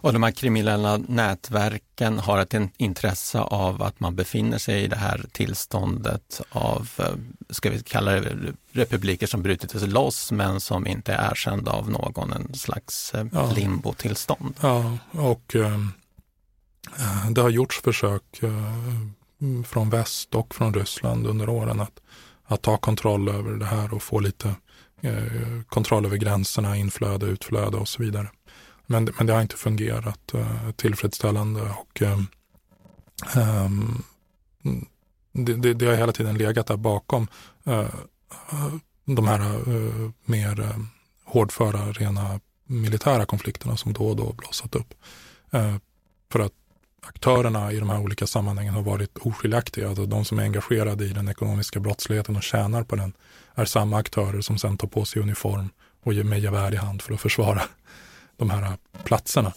Och 0.00 0.12
de 0.12 0.22
här 0.22 0.30
kriminella 0.30 0.96
nätverken 0.96 2.18
har 2.18 2.38
ett 2.38 2.54
intresse 2.76 3.40
av 3.40 3.82
att 3.82 4.00
man 4.00 4.16
befinner 4.16 4.58
sig 4.58 4.82
i 4.82 4.86
det 4.86 4.96
här 4.96 5.24
tillståndet 5.32 6.40
av, 6.48 6.88
eh, 6.98 7.04
ska 7.50 7.70
vi 7.70 7.82
kalla 7.82 8.10
det 8.10 8.36
republiker 8.72 9.26
som 9.26 9.42
brutit 9.42 9.70
sig 9.70 9.88
loss 9.88 10.32
men 10.32 10.60
som 10.60 10.86
inte 10.86 11.12
är 11.12 11.30
erkända 11.30 11.72
av 11.72 11.90
någon, 11.90 12.32
en 12.32 12.54
slags 12.54 13.14
eh, 13.14 13.26
ja. 13.32 13.52
limbo-tillstånd. 13.52 14.54
Ja, 14.60 14.98
och 15.10 15.56
eh, 15.56 15.74
eh, 16.98 17.30
det 17.30 17.40
har 17.40 17.50
gjorts 17.50 17.80
försök 17.82 18.40
från 19.66 19.90
väst 19.90 20.34
och 20.34 20.54
från 20.54 20.74
Ryssland 20.74 21.26
under 21.26 21.48
åren 21.48 21.80
att, 21.80 22.00
att 22.44 22.62
ta 22.62 22.76
kontroll 22.76 23.28
över 23.28 23.52
det 23.52 23.64
här 23.64 23.94
och 23.94 24.02
få 24.02 24.20
lite 24.20 24.54
eh, 25.00 25.62
kontroll 25.68 26.06
över 26.06 26.16
gränserna, 26.16 26.76
inflöde, 26.76 27.26
utflöde 27.26 27.76
och 27.76 27.88
så 27.88 28.02
vidare. 28.02 28.28
Men, 28.86 29.08
men 29.18 29.26
det 29.26 29.32
har 29.32 29.42
inte 29.42 29.56
fungerat 29.56 30.34
uh, 30.34 30.70
tillfredsställande 30.70 31.62
och 31.62 32.02
um, 32.02 32.26
um, 33.36 34.04
det, 35.32 35.54
det, 35.54 35.74
det, 35.74 35.86
har 35.86 35.94
hela 35.94 36.12
tiden 36.12 36.38
legat 36.38 36.66
där 36.66 36.76
bakom 36.76 37.28
uh, 37.66 37.94
de 39.04 39.28
här 39.28 39.68
uh, 39.68 40.10
mer 40.24 40.60
uh, 40.60 40.76
hårdföra, 41.24 41.92
rena 41.92 42.40
militära 42.64 43.26
konflikterna 43.26 43.76
som 43.76 43.92
då 43.92 44.08
och 44.08 44.16
då 44.16 44.32
blossat 44.32 44.74
upp. 44.74 44.94
för 46.32 46.40
att 46.40 46.52
aktörerna 47.06 47.72
i 47.72 47.78
de 47.78 47.90
här 47.90 48.00
olika 48.00 48.26
sammanhangen 48.26 48.74
har 48.74 48.82
varit 48.82 49.18
oskiljaktiga. 49.18 49.88
Alltså 49.88 50.06
de 50.06 50.24
som 50.24 50.38
är 50.38 50.42
engagerade 50.42 51.04
i 51.04 51.08
den 51.08 51.28
ekonomiska 51.28 51.80
brottsligheten 51.80 52.36
och 52.36 52.42
tjänar 52.42 52.82
på 52.82 52.96
den 52.96 53.12
är 53.54 53.64
samma 53.64 53.98
aktörer 53.98 54.40
som 54.40 54.58
sen 54.58 54.78
tar 54.78 54.88
på 54.88 55.04
sig 55.04 55.22
uniform 55.22 55.68
och 56.02 56.12
med 56.12 56.40
gevär 56.40 56.74
i 56.74 56.76
hand 56.76 57.02
för 57.02 57.14
att 57.14 57.20
försvara 57.20 57.62
de 58.36 58.50
här 58.50 58.76
platserna. 59.04 59.52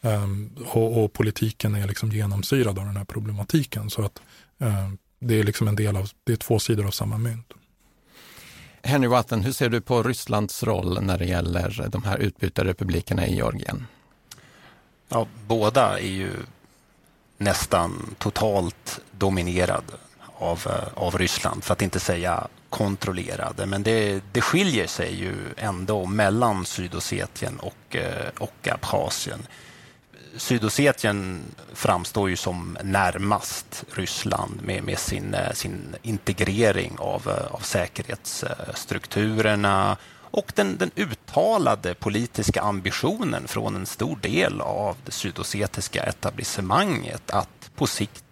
Um, 0.00 0.50
och, 0.72 1.04
och, 1.04 1.12
politiken 1.12 1.74
är 1.74 1.88
liksom 1.88 2.10
genomsyrad 2.10 2.78
av 2.78 2.84
den 2.84 2.96
här 2.96 3.04
problematiken. 3.04 3.90
Så 3.90 4.04
att 4.04 4.22
um, 4.58 4.98
det 5.18 5.34
är 5.34 5.44
liksom 5.44 5.68
en 5.68 5.76
del 5.76 5.96
av, 5.96 6.10
det 6.24 6.32
är 6.32 6.36
två 6.36 6.58
sidor 6.58 6.86
av 6.86 6.90
samma 6.90 7.18
mynt. 7.18 7.52
Henry 8.82 9.08
Watten, 9.08 9.42
hur 9.42 9.52
ser 9.52 9.68
du 9.68 9.80
på 9.80 10.02
Rysslands 10.02 10.62
roll 10.62 11.02
när 11.02 11.18
det 11.18 11.24
gäller 11.24 11.88
de 11.90 12.02
här 12.02 12.18
utbytarrepublikerna 12.18 13.26
i 13.26 13.34
Georgien? 13.34 13.86
Ja, 15.08 15.26
båda 15.46 15.98
är 15.98 16.12
ju 16.12 16.30
nästan 17.38 18.14
totalt 18.18 19.00
dominerade 19.10 19.92
av, 20.38 20.66
eh, 20.66 21.02
av 21.02 21.18
Ryssland, 21.18 21.64
för 21.64 21.72
att 21.72 21.82
inte 21.82 22.00
säga 22.00 22.48
kontrollerade. 22.70 23.66
Men 23.66 23.82
det, 23.82 24.22
det 24.32 24.40
skiljer 24.40 24.86
sig 24.86 25.14
ju 25.14 25.34
ändå 25.56 26.06
mellan 26.06 26.64
Sydossetien 26.64 27.60
och, 27.60 27.96
eh, 27.96 28.28
och 28.38 28.68
Abchazien. 28.68 29.46
Sydossetien 30.36 31.42
framstår 31.74 32.30
ju 32.30 32.36
som 32.36 32.78
närmast 32.82 33.84
Ryssland 33.94 34.62
med, 34.62 34.84
med 34.84 34.98
sin, 34.98 35.34
eh, 35.34 35.52
sin 35.52 35.96
integrering 36.02 36.96
av, 36.98 37.28
eh, 37.28 37.54
av 37.54 37.58
säkerhetsstrukturerna 37.58 39.96
och 40.30 40.52
den, 40.54 40.76
den 40.76 40.90
uttalade 40.96 41.94
politiska 41.94 42.62
ambitionen 42.62 43.48
från 43.48 43.76
en 43.76 43.86
stor 43.86 44.16
del 44.16 44.60
av 44.60 44.96
det 45.04 45.12
sydossetiska 45.12 46.02
etablissemanget 46.02 47.30
att 47.30 47.70
på 47.76 47.86
sikt 47.86 48.25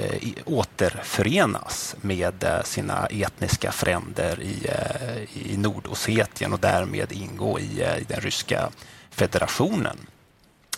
Eh, 0.00 0.32
återförenas 0.46 1.96
med 2.00 2.44
eh, 2.44 2.62
sina 2.62 3.06
etniska 3.06 3.72
fränder 3.72 4.42
i, 4.42 4.66
eh, 4.68 5.52
i 5.52 5.56
Nordossetien 5.56 6.52
och 6.52 6.60
därmed 6.60 7.12
ingå 7.12 7.60
i, 7.60 7.82
i 7.82 8.04
den 8.08 8.20
ryska 8.20 8.70
federationen. 9.10 9.96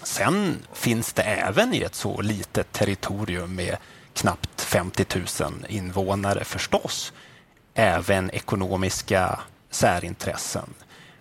Sen 0.02 0.56
finns 0.72 1.12
det 1.12 1.22
även 1.22 1.74
i 1.74 1.80
ett 1.80 1.94
så 1.94 2.20
litet 2.20 2.72
territorium 2.72 3.54
med 3.54 3.76
knappt 4.14 4.60
50 4.60 5.04
000 5.16 5.26
invånare 5.68 6.44
förstås 6.44 7.12
även 7.74 8.30
ekonomiska 8.30 9.40
särintressen 9.70 10.74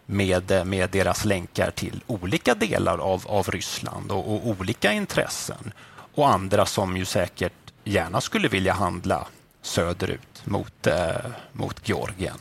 med, 0.05 0.67
med 0.67 0.89
deras 0.89 1.25
länkar 1.25 1.71
till 1.71 2.03
olika 2.07 2.55
delar 2.55 2.97
av, 2.97 3.23
av 3.27 3.51
Ryssland 3.51 4.11
och, 4.11 4.33
och 4.35 4.47
olika 4.47 4.91
intressen 4.91 5.73
och 6.15 6.29
andra 6.29 6.65
som 6.65 6.97
ju 6.97 7.05
säkert 7.05 7.60
gärna 7.83 8.21
skulle 8.21 8.47
vilja 8.47 8.73
handla 8.73 9.27
söderut 9.61 10.45
mot, 10.45 10.87
eh, 10.87 11.15
mot 11.51 11.89
Georgien. 11.89 12.37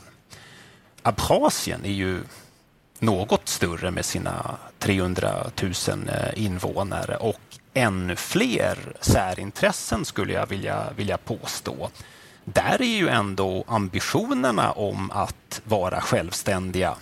Abchazien 1.01 1.85
är 1.85 1.91
ju 1.91 2.21
något 2.99 3.47
större 3.47 3.91
med 3.91 4.05
sina 4.05 4.57
300 4.79 5.51
000 5.61 5.73
eh, 5.87 6.43
invånare 6.43 7.17
och 7.17 7.41
ännu 7.73 8.15
fler 8.15 8.77
särintressen 9.01 10.05
skulle 10.05 10.33
jag 10.33 10.47
vilja, 10.47 10.87
vilja 10.95 11.17
påstå 11.17 11.89
där 12.43 12.81
är 12.81 12.97
ju 12.97 13.07
ändå 13.07 13.63
ambitionerna 13.67 14.71
om 14.71 15.11
att 15.11 15.61
vara 15.63 16.01
självständiga 16.01 16.95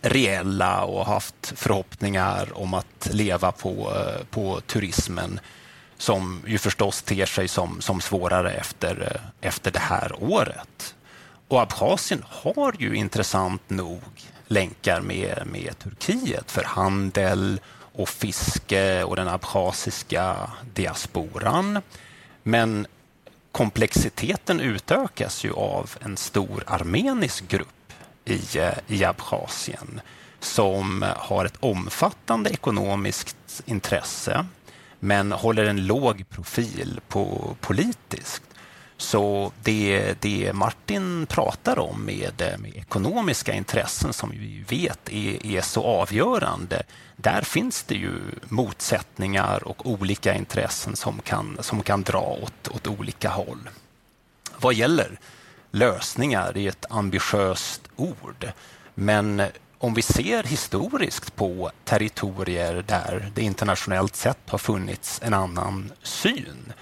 reella 0.00 0.84
och 0.84 1.06
haft 1.06 1.52
förhoppningar 1.56 2.48
om 2.52 2.74
att 2.74 3.08
leva 3.12 3.52
på, 3.52 3.92
eh, 3.96 4.24
på 4.30 4.60
turismen 4.60 5.40
som 5.98 6.42
ju 6.46 6.58
förstås 6.58 7.02
ter 7.02 7.26
sig 7.26 7.48
som, 7.48 7.80
som 7.80 8.00
svårare 8.00 8.52
efter, 8.52 9.12
eh, 9.12 9.48
efter 9.48 9.70
det 9.70 9.78
här 9.78 10.12
året. 10.22 10.94
Och 11.48 11.62
Abchazien 11.62 12.24
har 12.28 12.74
ju 12.78 12.94
intressant 12.94 13.70
nog 13.70 14.02
länkar 14.46 15.00
med, 15.00 15.42
med 15.46 15.78
Turkiet 15.78 16.50
för 16.50 16.64
handel 16.64 17.60
och 17.92 18.08
fiske 18.08 19.04
och 19.04 19.16
den 19.16 19.28
abchaziska 19.28 20.50
diasporan. 20.74 21.82
Men 22.42 22.86
komplexiteten 23.52 24.60
utökas 24.60 25.44
ju 25.44 25.52
av 25.52 25.90
en 26.00 26.16
stor 26.16 26.64
armenisk 26.66 27.48
grupp 27.48 27.92
i, 28.24 28.58
eh, 28.58 28.78
i 28.86 29.04
Abchazien 29.04 30.00
som 30.40 31.04
har 31.16 31.44
ett 31.44 31.56
omfattande 31.60 32.50
ekonomiskt 32.50 33.62
intresse 33.66 34.46
men 35.00 35.32
håller 35.32 35.64
en 35.64 35.86
låg 35.86 36.28
profil 36.28 37.00
på 37.08 37.56
politiskt. 37.60 38.42
Så 38.96 39.52
det, 39.62 40.14
det 40.20 40.52
Martin 40.52 41.26
pratar 41.26 41.78
om 41.78 42.04
med, 42.04 42.42
eh, 42.42 42.58
med 42.58 42.76
ekonomiska 42.76 43.54
intressen 43.54 44.12
som 44.12 44.30
vi 44.30 44.64
vet 44.68 45.08
är, 45.08 45.46
är, 45.46 45.60
så 45.60 45.82
avgörande, 45.84 46.82
där 47.16 47.42
finns 47.42 47.82
det 47.82 47.94
ju 47.94 48.20
motsättningar 48.48 49.68
och 49.68 49.90
olika 49.90 50.34
intressen 50.34 50.96
som 50.96 51.20
kan, 51.24 51.58
som 51.60 51.82
kan 51.82 52.02
dra 52.02 52.38
åt, 52.42 52.68
åt 52.68 52.86
olika 52.86 53.28
håll. 53.28 53.68
Vad 54.60 54.74
gäller 54.74 55.18
lösningar 55.70 56.58
är 56.58 56.68
ett 56.68 56.86
ambitiöst 56.90 57.82
ord, 57.96 58.52
men 58.94 59.42
om 59.78 59.94
vi 59.94 60.02
ser 60.02 60.42
historiskt 60.42 61.36
på 61.36 61.70
territorier 61.84 62.84
där 62.86 63.30
det 63.34 63.42
internationellt 63.42 64.16
sett 64.16 64.50
har 64.50 64.58
funnits 64.58 65.20
en 65.22 65.34
annan 65.34 65.92
syn. 66.02 66.72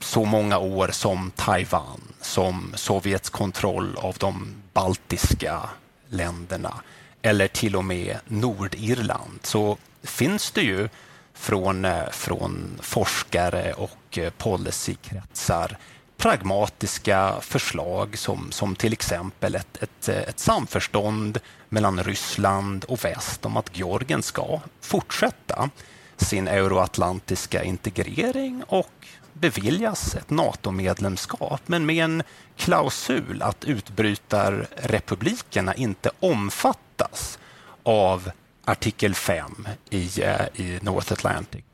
Så 0.00 0.24
många 0.24 0.58
år 0.58 0.88
som 0.88 1.30
Taiwan, 1.30 2.00
som 2.20 2.72
Sovjets 2.74 3.30
kontroll 3.30 3.96
av 3.96 4.16
de 4.18 4.54
baltiska 4.72 5.60
länderna 6.08 6.74
eller 7.22 7.48
till 7.48 7.76
och 7.76 7.84
med 7.84 8.18
Nordirland. 8.26 9.38
Så 9.42 9.76
finns 10.02 10.50
det 10.50 10.62
ju 10.62 10.88
från, 11.34 11.84
eh, 11.84 12.10
från 12.10 12.78
forskare 12.82 13.72
och 13.72 14.18
eh, 14.18 14.30
policykretsar 14.30 15.78
pragmatiska 16.16 17.34
förslag 17.40 18.18
som, 18.18 18.52
som 18.52 18.76
till 18.76 18.92
exempel 18.92 19.54
ett, 19.54 19.82
ett, 19.82 20.08
ett 20.08 20.38
samförstånd 20.38 21.40
mellan 21.74 22.04
Ryssland 22.04 22.84
och 22.84 23.04
väst 23.04 23.46
om 23.46 23.56
att 23.56 23.78
Georgien 23.78 24.22
ska 24.22 24.60
fortsätta 24.80 25.70
sin 26.16 26.48
euroatlantiska 26.48 27.62
integrering 27.62 28.62
och 28.66 29.06
beviljas 29.32 30.14
ett 30.14 30.30
NATO-medlemskap 30.30 31.60
men 31.66 31.86
med 31.86 32.04
en 32.04 32.22
klausul 32.56 33.42
att 33.42 33.64
utbrytarrepublikerna 33.64 35.74
inte 35.74 36.10
omfattas 36.20 37.38
av 37.82 38.30
artikel 38.64 39.14
5 39.14 39.68
i, 39.90 40.22
eh, 40.22 40.46
i 40.54 40.78
North 40.82 41.12
Atlantic 41.12 41.64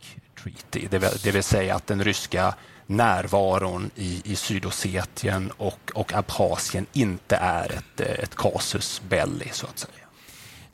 Treaty. 0.42 0.86
Det 0.90 0.98
vill, 0.98 1.10
det 1.22 1.30
vill 1.30 1.42
säga 1.42 1.74
att 1.74 1.86
den 1.86 2.04
ryska 2.04 2.54
närvaron 2.90 3.90
i, 3.94 4.22
i 4.24 4.36
Sydossetien 4.36 5.50
och, 5.50 5.90
och 5.94 6.14
Abchazien 6.14 6.86
inte 6.92 7.36
är 7.36 7.72
ett, 7.72 8.00
eh, 8.00 8.24
ett 8.24 8.34
casus 8.34 9.02
belli, 9.08 9.48
så 9.52 9.66
att 9.66 9.78
säga. 9.78 9.92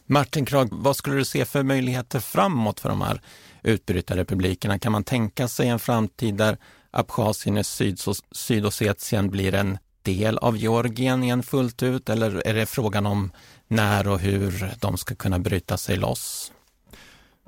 Martin 0.07 0.45
Krag, 0.45 0.69
vad 0.71 0.97
skulle 0.97 1.17
du 1.17 1.25
se 1.25 1.45
för 1.45 1.63
möjligheter 1.63 2.21
framåt 2.21 2.81
för 2.81 2.89
de 2.89 3.01
här 3.01 3.21
utbrytarrepublikerna? 3.63 4.79
Kan 4.79 4.93
man 4.93 5.05
tänka 5.05 5.49
sig 5.49 5.69
en 5.69 5.79
framtid 5.79 6.35
där 6.35 6.59
Abchazien 6.91 7.59
och 7.59 8.17
Sydossetien 8.33 9.31
blir 9.31 9.55
en 9.55 9.79
del 10.03 10.39
av 10.39 10.57
Georgien 10.57 11.23
igen 11.23 11.43
fullt 11.43 11.83
ut 11.83 12.09
eller 12.09 12.47
är 12.47 12.55
det 12.55 12.67
frågan 12.67 13.07
om 13.07 13.33
när 13.69 14.09
och 14.09 14.21
hur 14.21 14.75
de 14.81 14.97
ska 14.97 15.15
kunna 15.15 15.39
bryta 15.39 15.77
sig 15.77 15.97
loss? 15.97 16.53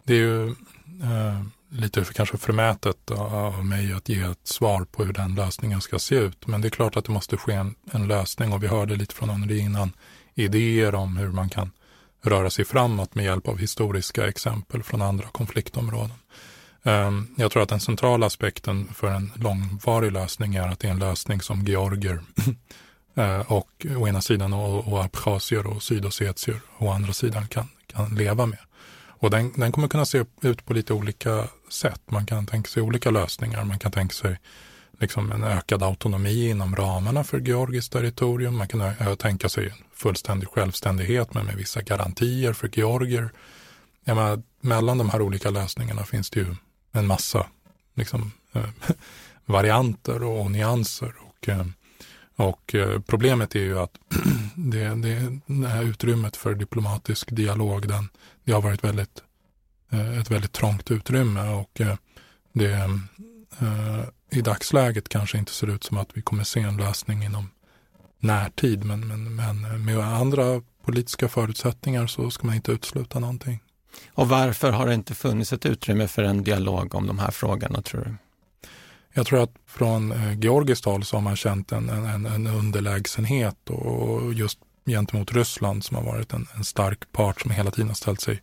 Det 0.04 0.12
är 0.12 0.18
ju 0.18 0.48
eh, 1.02 1.42
lite 1.68 2.04
kanske 2.04 2.38
förmätet 2.38 3.10
av 3.10 3.66
mig 3.66 3.92
att 3.92 4.08
ge 4.08 4.20
ett 4.20 4.46
svar 4.46 4.84
på 4.84 5.04
hur 5.04 5.12
den 5.12 5.34
lösningen 5.34 5.80
ska 5.80 5.98
se 5.98 6.14
ut. 6.14 6.46
Men 6.46 6.60
det 6.60 6.68
är 6.68 6.70
klart 6.70 6.96
att 6.96 7.04
det 7.04 7.12
måste 7.12 7.36
ske 7.36 7.52
en, 7.52 7.74
en 7.92 8.08
lösning 8.08 8.52
och 8.52 8.62
vi 8.62 8.66
hörde 8.66 8.96
lite 8.96 9.14
från 9.14 9.30
Anneli 9.30 9.58
innan 9.58 9.92
idéer 10.34 10.94
om 10.94 11.16
hur 11.16 11.28
man 11.28 11.48
kan 11.48 11.70
röra 12.22 12.50
sig 12.50 12.64
framåt 12.64 13.14
med 13.14 13.24
hjälp 13.24 13.48
av 13.48 13.58
historiska 13.58 14.28
exempel 14.28 14.82
från 14.82 15.02
andra 15.02 15.26
konfliktområden. 15.26 16.16
Ehm, 16.82 17.26
jag 17.36 17.50
tror 17.52 17.62
att 17.62 17.68
den 17.68 17.80
centrala 17.80 18.26
aspekten 18.26 18.88
för 18.94 19.10
en 19.10 19.32
långvarig 19.34 20.12
lösning 20.12 20.54
är 20.54 20.68
att 20.68 20.80
det 20.80 20.88
är 20.88 20.92
en 20.92 20.98
lösning 20.98 21.40
som 21.40 21.64
Georgier 21.64 22.20
eh, 23.14 23.52
och 23.52 23.86
å 23.96 24.08
ena 24.08 24.20
sidan 24.20 24.52
och, 24.52 24.92
och 24.92 25.04
abchazier 25.04 25.66
och 25.66 25.82
sydossetier 25.82 26.60
å 26.78 26.90
andra 26.90 27.12
sidan 27.12 27.48
kan, 27.48 27.68
kan 27.86 28.14
leva 28.14 28.46
med. 28.46 28.58
Och 29.18 29.30
den, 29.30 29.52
den 29.56 29.72
kommer 29.72 29.88
kunna 29.88 30.06
se 30.06 30.24
ut 30.40 30.64
på 30.66 30.74
lite 30.74 30.92
olika 30.92 31.48
sätt. 31.70 32.00
Man 32.10 32.26
kan 32.26 32.46
tänka 32.46 32.68
sig 32.68 32.82
olika 32.82 33.10
lösningar. 33.10 33.64
Man 33.64 33.78
kan 33.78 33.92
tänka 33.92 34.14
sig 34.14 34.38
liksom 35.00 35.32
en 35.32 35.44
ökad 35.44 35.82
autonomi 35.82 36.50
inom 36.50 36.76
ramarna 36.76 37.24
för 37.24 37.38
georgiskt 37.40 37.92
territorium. 37.92 38.56
Man 38.56 38.68
kan 38.68 39.16
tänka 39.16 39.48
sig 39.48 39.74
fullständig 39.94 40.48
självständighet 40.48 41.34
men 41.34 41.46
med 41.46 41.56
vissa 41.56 41.82
garantier 41.82 42.52
för 42.52 42.70
georgier. 42.72 43.30
Jag 44.04 44.16
menar, 44.16 44.42
mellan 44.60 44.98
de 44.98 45.10
här 45.10 45.22
olika 45.22 45.50
lösningarna 45.50 46.04
finns 46.04 46.30
det 46.30 46.40
ju 46.40 46.54
en 46.92 47.06
massa 47.06 47.46
liksom, 47.94 48.32
varianter 49.46 50.22
och 50.22 50.50
nyanser. 50.50 51.14
Och, 51.20 51.48
och 52.38 52.74
eh, 52.74 53.00
problemet 53.00 53.54
är 53.54 53.60
ju 53.60 53.78
att 53.78 53.98
det, 54.54 54.88
det, 54.88 55.38
det 55.46 55.68
här 55.68 55.82
utrymmet 55.82 56.36
för 56.36 56.54
diplomatisk 56.54 57.30
dialog, 57.30 57.88
den, 57.88 58.08
det 58.44 58.52
har 58.52 58.62
varit 58.62 58.84
väldigt, 58.84 59.22
eh, 59.92 60.18
ett 60.18 60.30
väldigt 60.30 60.52
trångt 60.52 60.90
utrymme 60.90 61.48
och 61.48 61.80
eh, 61.80 61.96
det 62.52 62.90
i 64.30 64.40
dagsläget 64.40 65.08
kanske 65.08 65.38
inte 65.38 65.52
ser 65.52 65.66
ut 65.66 65.84
som 65.84 65.98
att 65.98 66.08
vi 66.14 66.22
kommer 66.22 66.44
se 66.44 66.60
en 66.60 66.76
lösning 66.76 67.24
inom 67.24 67.50
närtid, 68.18 68.84
men, 68.84 69.08
men, 69.08 69.36
men 69.36 69.84
med 69.84 69.98
andra 69.98 70.62
politiska 70.84 71.28
förutsättningar 71.28 72.06
så 72.06 72.30
ska 72.30 72.46
man 72.46 72.56
inte 72.56 72.72
utesluta 72.72 73.18
någonting. 73.18 73.62
Och 74.08 74.28
varför 74.28 74.72
har 74.72 74.86
det 74.86 74.94
inte 74.94 75.14
funnits 75.14 75.52
ett 75.52 75.66
utrymme 75.66 76.08
för 76.08 76.22
en 76.22 76.44
dialog 76.44 76.94
om 76.94 77.06
de 77.06 77.18
här 77.18 77.30
frågorna, 77.30 77.82
tror 77.82 78.00
du? 78.00 78.14
Jag 79.18 79.26
tror 79.26 79.42
att 79.42 79.54
från 79.66 80.12
eh, 80.12 80.38
georgiskt 80.38 80.84
håll 80.84 81.04
så 81.04 81.16
har 81.16 81.22
man 81.22 81.36
känt 81.36 81.72
en, 81.72 81.88
en, 81.88 82.26
en 82.26 82.46
underlägsenhet 82.46 83.70
och 83.70 84.34
just 84.34 84.58
gentemot 84.86 85.32
Ryssland 85.32 85.84
som 85.84 85.96
har 85.96 86.04
varit 86.04 86.32
en, 86.32 86.46
en, 86.56 86.64
stark 86.64 87.12
part 87.12 87.40
som 87.40 87.50
hela 87.50 87.70
tiden 87.70 87.88
har 87.88 87.94
ställt 87.94 88.20
sig 88.20 88.42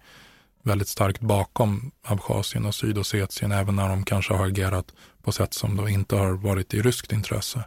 väldigt 0.63 0.88
starkt 0.88 1.21
bakom 1.21 1.91
Abchazien 2.03 2.65
och 2.65 2.75
Sydossetien, 2.75 3.51
även 3.51 3.75
när 3.75 3.89
de 3.89 4.03
kanske 4.03 4.33
har 4.33 4.45
agerat 4.45 4.93
på 5.23 5.31
sätt 5.31 5.53
som 5.53 5.77
då 5.77 5.89
inte 5.89 6.15
har 6.15 6.31
varit 6.31 6.73
i 6.73 6.81
ryskt 6.81 7.11
intresse. 7.11 7.63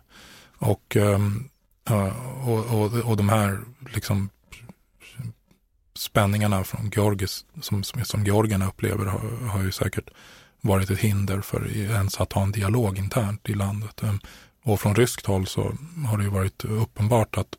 Och, 0.59 0.97
ehm, 0.97 1.49
och, 2.47 2.65
och, 2.67 2.93
och 2.93 3.17
de 3.17 3.29
här 3.29 3.61
liksom 3.95 4.31
spänningarna 5.97 6.65
från 6.65 6.91
Georgis, 6.95 7.45
som, 7.61 7.83
som, 7.85 8.05
som 8.05 8.25
georgierna 8.25 8.69
upplever 8.69 9.05
har, 9.05 9.49
har 9.49 9.63
ju 9.63 9.73
säkert 9.73 10.11
varit 10.61 10.91
ett 10.91 10.99
hinder 10.99 11.41
för 11.41 11.77
ens 11.77 12.21
att 12.21 12.33
ha 12.33 12.43
en 12.43 12.53
dialog 12.53 12.99
internt 12.99 13.49
i 13.49 13.55
landet. 13.55 14.03
Ehm, 14.03 14.21
och 14.65 14.81
från 14.81 14.95
ryskt 14.95 15.27
håll 15.27 15.47
så 15.47 15.75
har 16.07 16.19
det 16.19 16.25
ju 16.25 16.31
varit 16.31 16.65
uppenbart 16.65 17.39
att 17.39 17.57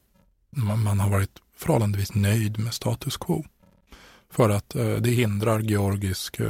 man, 0.49 0.99
har 0.99 1.09
varit 1.09 1.39
förhållandevis 1.57 2.15
nöjd 2.15 2.59
med 2.59 2.73
status 2.73 3.17
quo. 3.17 3.45
För 4.31 4.49
att 4.49 4.75
eh, 4.75 4.95
det 4.95 5.09
hindrar 5.09 5.59
georgisk 5.59 6.39
eh, 6.39 6.47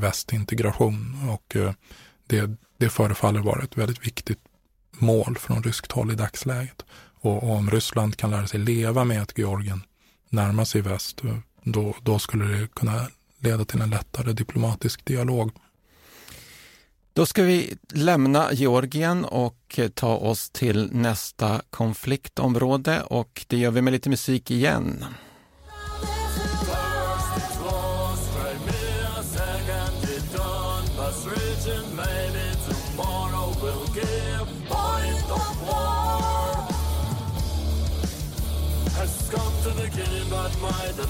västintegration 0.00 1.28
och 1.28 1.56
eh, 1.56 1.72
det, 2.26 2.56
det 2.78 2.88
förefaller 2.88 3.40
vara 3.40 3.62
ett 3.62 3.76
väldigt 3.76 4.06
viktigt 4.06 4.38
mål 4.98 5.36
från 5.38 5.62
ryskt 5.62 5.92
håll 5.92 6.12
i 6.12 6.14
dagsläget. 6.14 6.84
Och, 7.20 7.42
och 7.42 7.50
om 7.50 7.70
Ryssland 7.70 8.16
kan 8.16 8.30
lära 8.30 8.46
sig 8.46 8.60
leva 8.60 9.04
med 9.04 9.22
att 9.22 9.38
Georgien 9.38 9.82
närmar 10.28 10.64
sig 10.64 10.80
väst, 10.80 11.22
då, 11.62 11.94
då 12.02 12.18
skulle 12.18 12.44
det 12.44 12.74
kunna 12.74 13.08
leda 13.38 13.64
till 13.64 13.80
en 13.80 13.90
lättare 13.90 14.32
diplomatisk 14.32 15.04
dialog. 15.04 15.52
Då 17.18 17.26
ska 17.26 17.42
vi 17.42 17.74
lämna 17.92 18.52
Georgien 18.52 19.24
och 19.24 19.74
eh, 19.76 19.88
ta 19.88 20.16
oss 20.16 20.50
till 20.50 20.88
nästa 20.92 21.60
konfliktområde 21.70 23.02
och 23.02 23.44
det 23.48 23.56
gör 23.56 23.70
vi 23.70 23.82
med 23.82 23.92
lite 23.92 24.10
musik 24.10 24.50
igen. 24.50 25.04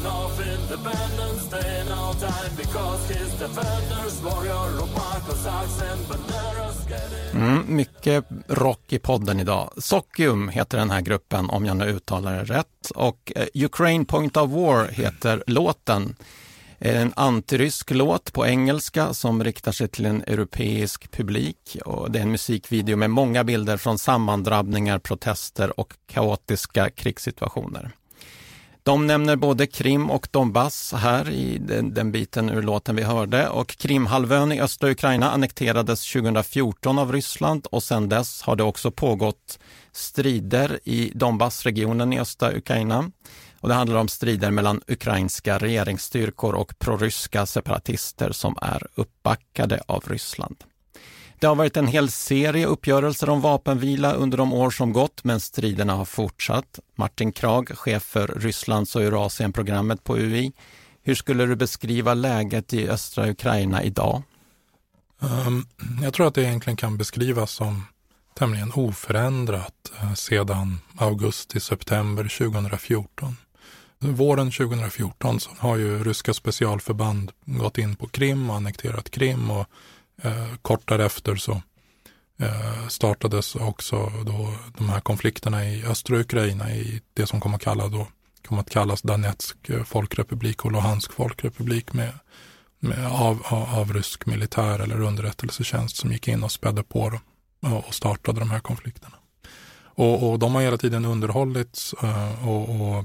Of 0.07 0.41
independence 0.41 1.51
day 1.51 1.81
in 1.81 1.87
time 2.21 2.57
because 2.57 3.09
his 3.09 3.33
defenders, 3.33 4.23
warrior 4.23 4.83
och 4.83 4.89
Banderas 6.09 6.87
mm, 7.35 7.77
Mycket 7.77 8.25
rock 8.49 8.93
i 8.93 8.99
podden 8.99 9.41
idag. 9.41 9.73
Sockium 9.77 10.49
heter 10.49 10.79
den 10.79 10.91
här 10.91 11.01
gruppen 11.01 11.51
om 11.51 11.67
jag 11.67 11.77
nu 11.77 11.85
uttalar 11.85 12.33
det 12.37 12.45
rätt 12.45 12.91
och 12.95 13.33
eh, 13.37 13.65
Ukraine 13.65 14.05
Point 14.05 14.37
of 14.37 14.51
War 14.51 14.89
heter 14.89 15.45
låten. 15.47 16.17
Eh, 16.79 17.03
en 17.03 17.13
antirysk 17.17 17.91
låt 17.91 18.33
på 18.33 18.47
engelska 18.47 19.15
som 19.15 19.45
riktar 19.45 19.73
sig 19.73 19.89
till 19.89 20.07
en 20.07 20.23
europeisk 20.23 21.11
publik. 21.11 21.77
Och 21.85 22.11
det 22.11 22.19
är 22.19 22.23
en 22.23 22.33
musikvideo 22.33 22.97
med 22.97 23.11
många 23.11 23.45
bilder 23.45 23.77
från 23.77 23.99
sammandrabbningar, 23.99 24.99
protester 24.99 25.81
och 25.81 25.95
kaotiska 26.07 26.91
krigssituationer. 26.91 27.98
De 28.89 29.07
nämner 29.07 29.37
både 29.37 29.67
Krim 29.67 30.11
och 30.11 30.29
Donbass 30.31 30.93
här 30.93 31.31
i 31.31 31.59
den, 31.59 31.95
den, 31.95 32.13
biten 32.13 32.51
ur 32.51 32.63
låten 32.63 32.97
vi 32.97 33.03
hörde 33.03 33.49
och 33.49 33.77
Krimhalvön 33.77 34.53
i 34.53 34.61
östra 34.61 34.91
Ukraina 34.91 35.31
annekterades 35.31 36.13
2014 36.13 36.99
av 36.99 37.13
Ryssland 37.13 37.67
och 37.67 37.83
sedan 37.83 38.09
dess 38.09 38.43
har 38.43 38.57
det 38.57 38.63
också 38.63 38.91
pågått 38.91 39.59
strider 39.93 40.81
i 40.85 41.13
Donbassregionen 41.15 42.13
i 42.13 42.21
östra 42.21 42.57
Ukraina. 42.57 43.11
Och 43.61 43.69
det 43.69 43.75
handlar 43.75 43.97
om 43.97 44.09
strider 44.09 44.51
mellan 44.51 44.81
ukrainska 44.87 45.59
regeringsstyrkor 45.59 46.55
och 46.55 46.79
proryska 46.79 47.47
separatister 47.47 48.33
som 48.33 48.57
är 48.63 48.87
uppbackade 48.95 49.81
av 49.87 50.05
Ryssland. 50.07 50.65
Det 51.41 51.47
har 51.47 51.55
varit 51.55 51.77
en 51.77 51.87
hel 51.87 52.11
serie 52.11 52.67
uppgörelser 52.67 53.31
om 53.31 53.41
vapenvila 53.41 54.13
under 54.13 54.39
de 54.39 54.53
år 54.53 54.71
som 54.71 54.93
gått, 54.93 55.25
men 55.25 55.41
striderna 55.41 55.95
har 55.95 56.05
fortsatt. 56.05 56.79
Martin 56.95 57.33
Krag, 57.33 57.69
chef 57.79 58.03
för 58.03 58.27
Rysslands 58.27 58.97
och 58.97 59.03
Eurasien-programmet 59.03 60.05
på 60.05 60.17
UI. 60.17 60.53
Hur 61.03 61.15
skulle 61.15 61.47
du 61.47 61.57
beskriva 61.57 62.15
läget 62.15 62.75
i 62.75 62.89
östra 62.89 63.31
Ukraina 63.31 63.83
idag? 63.83 64.23
Um, 65.21 65.67
jag 66.03 66.15
tror 66.15 66.27
att 66.27 66.35
det 66.35 66.43
egentligen 66.43 66.77
kan 66.77 66.97
beskrivas 66.97 67.51
som 67.51 67.85
tämligen 68.35 68.73
oförändrat 68.75 69.93
eh, 70.01 70.15
sedan 70.15 70.81
augusti-september 70.97 72.39
2014. 72.39 73.37
Våren 73.99 74.51
2014 74.51 75.41
så 75.41 75.51
har 75.59 75.77
ju 75.77 76.05
ryska 76.05 76.35
specialförband 76.35 77.33
gått 77.45 77.79
in 77.79 77.97
på 77.97 78.07
Krim 78.07 78.51
och 78.51 78.57
annekterat 78.57 79.11
Krim 79.11 79.51
och 79.51 79.67
Eh, 80.23 80.55
kort 80.63 80.89
därefter 80.89 81.37
så 81.37 81.63
eh, 82.39 82.89
startades 82.89 83.55
också 83.55 84.13
då 84.27 84.55
de 84.79 84.89
här 84.89 85.01
konflikterna 85.01 85.69
i 85.69 85.85
östra 85.85 86.19
Ukraina 86.19 86.71
i 86.75 87.03
det 87.15 87.27
som 87.27 87.41
kommer 87.41 87.57
att, 87.57 87.63
kalla 87.63 87.89
då, 87.89 88.09
att 88.49 88.71
kallas 88.71 89.03
Donetsk 89.03 89.69
eh, 89.69 89.85
folkrepublik 89.85 90.65
och 90.65 90.73
Luhansk 90.73 91.13
folkrepublik 91.13 91.93
med, 91.93 92.13
med 92.79 93.07
av, 93.07 93.43
av, 93.45 93.69
av, 93.75 93.93
rysk 93.93 94.27
militär 94.27 94.79
eller 94.79 95.01
underrättelsetjänst 95.01 95.97
som 95.97 96.13
gick 96.13 96.29
in 96.29 96.43
och 96.43 96.53
spädde 96.53 96.83
på 96.83 97.11
dem 97.11 97.21
eh, 97.65 97.77
och 97.77 97.95
startade 97.95 98.41
de 98.41 98.51
här 98.51 98.61
konflikterna. 98.61 99.17
Och, 99.85 100.31
och 100.31 100.39
de 100.39 100.55
har 100.55 100.63
hela 100.63 100.79
tiden 100.79 101.05
underhållits 101.05 101.95
eh, 102.03 102.49
och, 102.49 102.81
och, 102.81 103.05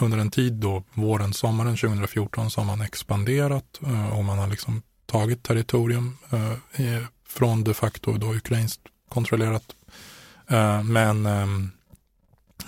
under 0.00 0.18
en 0.18 0.30
tid 0.30 0.52
då, 0.52 0.82
våren, 0.94 1.32
sommaren 1.32 1.76
2014, 1.76 2.50
så 2.50 2.60
har 2.60 2.66
man 2.66 2.80
expanderat 2.80 3.80
eh, 3.86 4.18
och 4.18 4.24
man 4.24 4.38
har 4.38 4.46
liksom 4.46 4.82
tagit 5.10 5.42
territorium 5.42 6.18
eh, 6.30 7.02
från 7.26 7.64
de 7.64 7.74
facto 7.74 8.12
då 8.12 8.34
ukrainskt 8.34 8.80
kontrollerat. 9.08 9.74
Eh, 10.48 10.82
men 10.82 11.26
ehm, 11.26 11.70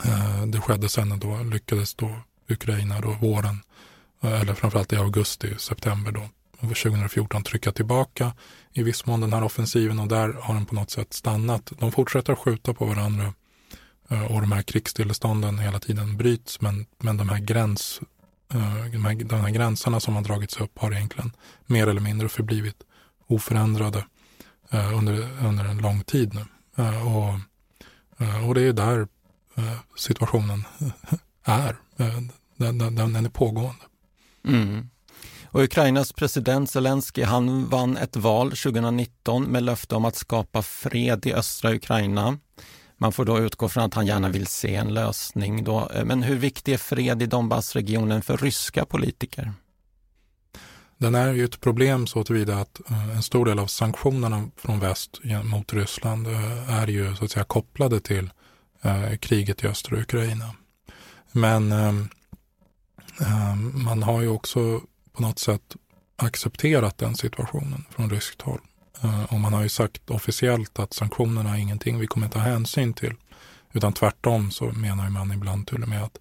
eh, 0.05 0.47
det 0.47 0.61
skedde 0.61 0.89
sen 0.89 1.19
då, 1.19 1.43
lyckades 1.43 1.95
då 1.95 2.21
Ukraina 2.49 3.01
då 3.01 3.11
våren, 3.11 3.61
eh, 4.23 4.41
eller 4.41 4.55
framförallt 4.55 4.93
i 4.93 4.97
augusti, 4.97 5.55
september 5.59 6.13
då, 6.13 6.29
2014 6.61 7.43
trycka 7.43 7.73
tillbaka 7.73 8.33
i 8.73 8.83
viss 8.83 9.07
mån 9.07 9.21
den 9.21 9.33
här 9.33 9.45
offensiven 9.45 9.99
och 9.99 10.09
där 10.09 10.33
har 10.33 10.55
den 10.55 10.67
på 10.67 10.75
något 10.75 10.91
sätt 10.91 11.13
stannat. 11.13 11.73
De 11.79 11.93
fortsätter 11.93 12.33
att 12.33 12.39
skjuta 12.39 12.75
på 12.75 12.85
varandra 12.85 13.35
eh, 14.09 14.25
och 14.25 14.41
de 14.41 14.53
här 14.53 14.63
krigsstillestånden 14.63 15.59
hela 15.59 15.81
tiden 15.81 16.17
bryts 16.17 16.61
men, 16.61 16.87
men 16.99 17.17
de 17.17 17.29
här 17.29 17.39
gräns 17.39 18.01
Eh, 18.55 18.85
de 18.93 19.05
här, 19.05 19.15
de 19.15 19.41
här 19.41 19.51
gränserna 19.51 20.01
som 20.01 20.15
har 20.15 20.23
dragits 20.23 20.57
upp 20.57 20.79
har 20.79 20.93
egentligen 20.93 21.33
mer 21.67 21.87
eller 21.87 22.01
mindre 22.01 22.29
förblivit 22.29 22.77
oförändrade 23.27 24.05
eh, 24.71 24.99
under, 24.99 25.29
under 25.47 25.65
en 25.65 25.79
lång 25.79 26.05
tid 26.05 26.35
nu. 26.35 26.45
Eh, 26.77 27.17
och, 27.17 27.39
eh, 28.19 28.49
och 28.49 28.55
det 28.55 28.63
är 28.63 28.73
där 28.73 29.09
eh, 29.57 29.79
situationen 29.97 30.65
är. 31.45 31.77
Den, 32.57 32.79
den, 32.79 32.95
den 32.95 33.27
är 33.27 33.29
pågående. 33.29 33.83
Mm. 34.45 34.89
Och 35.45 35.63
Ukrainas 35.63 36.13
president 36.13 36.71
Zelensky 36.71 37.23
han 37.23 37.69
vann 37.69 37.97
ett 37.97 38.17
val 38.17 38.51
2019 38.51 39.45
med 39.45 39.63
löfte 39.63 39.95
om 39.95 40.05
att 40.05 40.17
skapa 40.17 40.63
fred 40.63 41.27
i 41.27 41.33
östra 41.33 41.75
Ukraina. 41.75 42.39
Man 43.03 43.13
får 43.13 43.25
då 43.25 43.39
utgå 43.39 43.69
från 43.69 43.85
att 43.85 43.95
han 43.95 44.07
gärna 44.07 44.29
vill 44.29 44.47
se 44.47 44.75
en 44.75 44.95
lösning. 44.95 45.65
Då. 45.65 45.91
Eh, 45.95 46.05
men 46.05 46.23
hur 46.23 46.37
viktig 46.37 46.73
är 46.73 46.79
fred 46.79 47.23
i 47.23 47.27
Donbassregionen 47.27 48.23
för 48.23 48.37
ryska 48.37 48.85
politiker? 48.85 49.53
Den 50.99 51.15
är 51.15 51.33
ju 51.33 51.45
ett 51.45 51.61
problem 51.61 52.07
så 52.07 52.25
tillvida 52.25 52.59
att 52.59 52.91
eh, 52.91 53.17
en 53.17 53.23
stor 53.23 53.47
del 53.47 53.59
av 53.59 53.67
sanktionerna 53.67 54.51
från 54.57 54.81
väst 54.81 55.21
mot 55.45 55.73
Ryssland 55.73 56.27
eh, 56.27 56.81
är 56.81 56.87
ju 56.87 57.17
så 57.17 57.25
att 57.25 57.31
säga 57.31 57.45
kopplade 57.45 58.01
till 58.01 58.31
kriget 59.21 59.65
i 59.65 59.67
östra 59.67 60.01
Ukraina. 60.01 60.55
Men 61.33 61.73
ehm, 61.73 62.09
ehm, 63.21 63.85
man 63.85 64.03
har 64.03 64.23
ju 64.23 64.29
också 64.29 64.81
på 65.13 65.23
något 65.23 65.39
sätt 65.39 65.77
accepterat 66.17 66.99
den 66.99 67.15
situationen 67.15 67.85
från 67.91 68.11
ryskt 68.11 68.43
håll. 68.43 68.61
Eh, 69.03 69.25
och 69.25 69.41
man 69.41 69.53
har 69.53 69.63
ju 69.63 69.69
sagt 69.69 70.11
officiellt 70.11 70.79
att 70.79 70.93
sanktionerna 70.93 71.57
är 71.57 71.61
ingenting 71.61 71.99
vi 71.99 72.07
kommer 72.07 72.29
ta 72.29 72.39
hänsyn 72.39 72.95
till. 72.95 73.15
Utan 73.73 73.93
tvärtom 73.93 74.51
så 74.51 74.65
menar 74.65 75.11
man 75.11 75.33
ibland 75.33 75.67
till 75.67 75.83
och 75.83 75.89
med 75.89 76.03
att, 76.03 76.19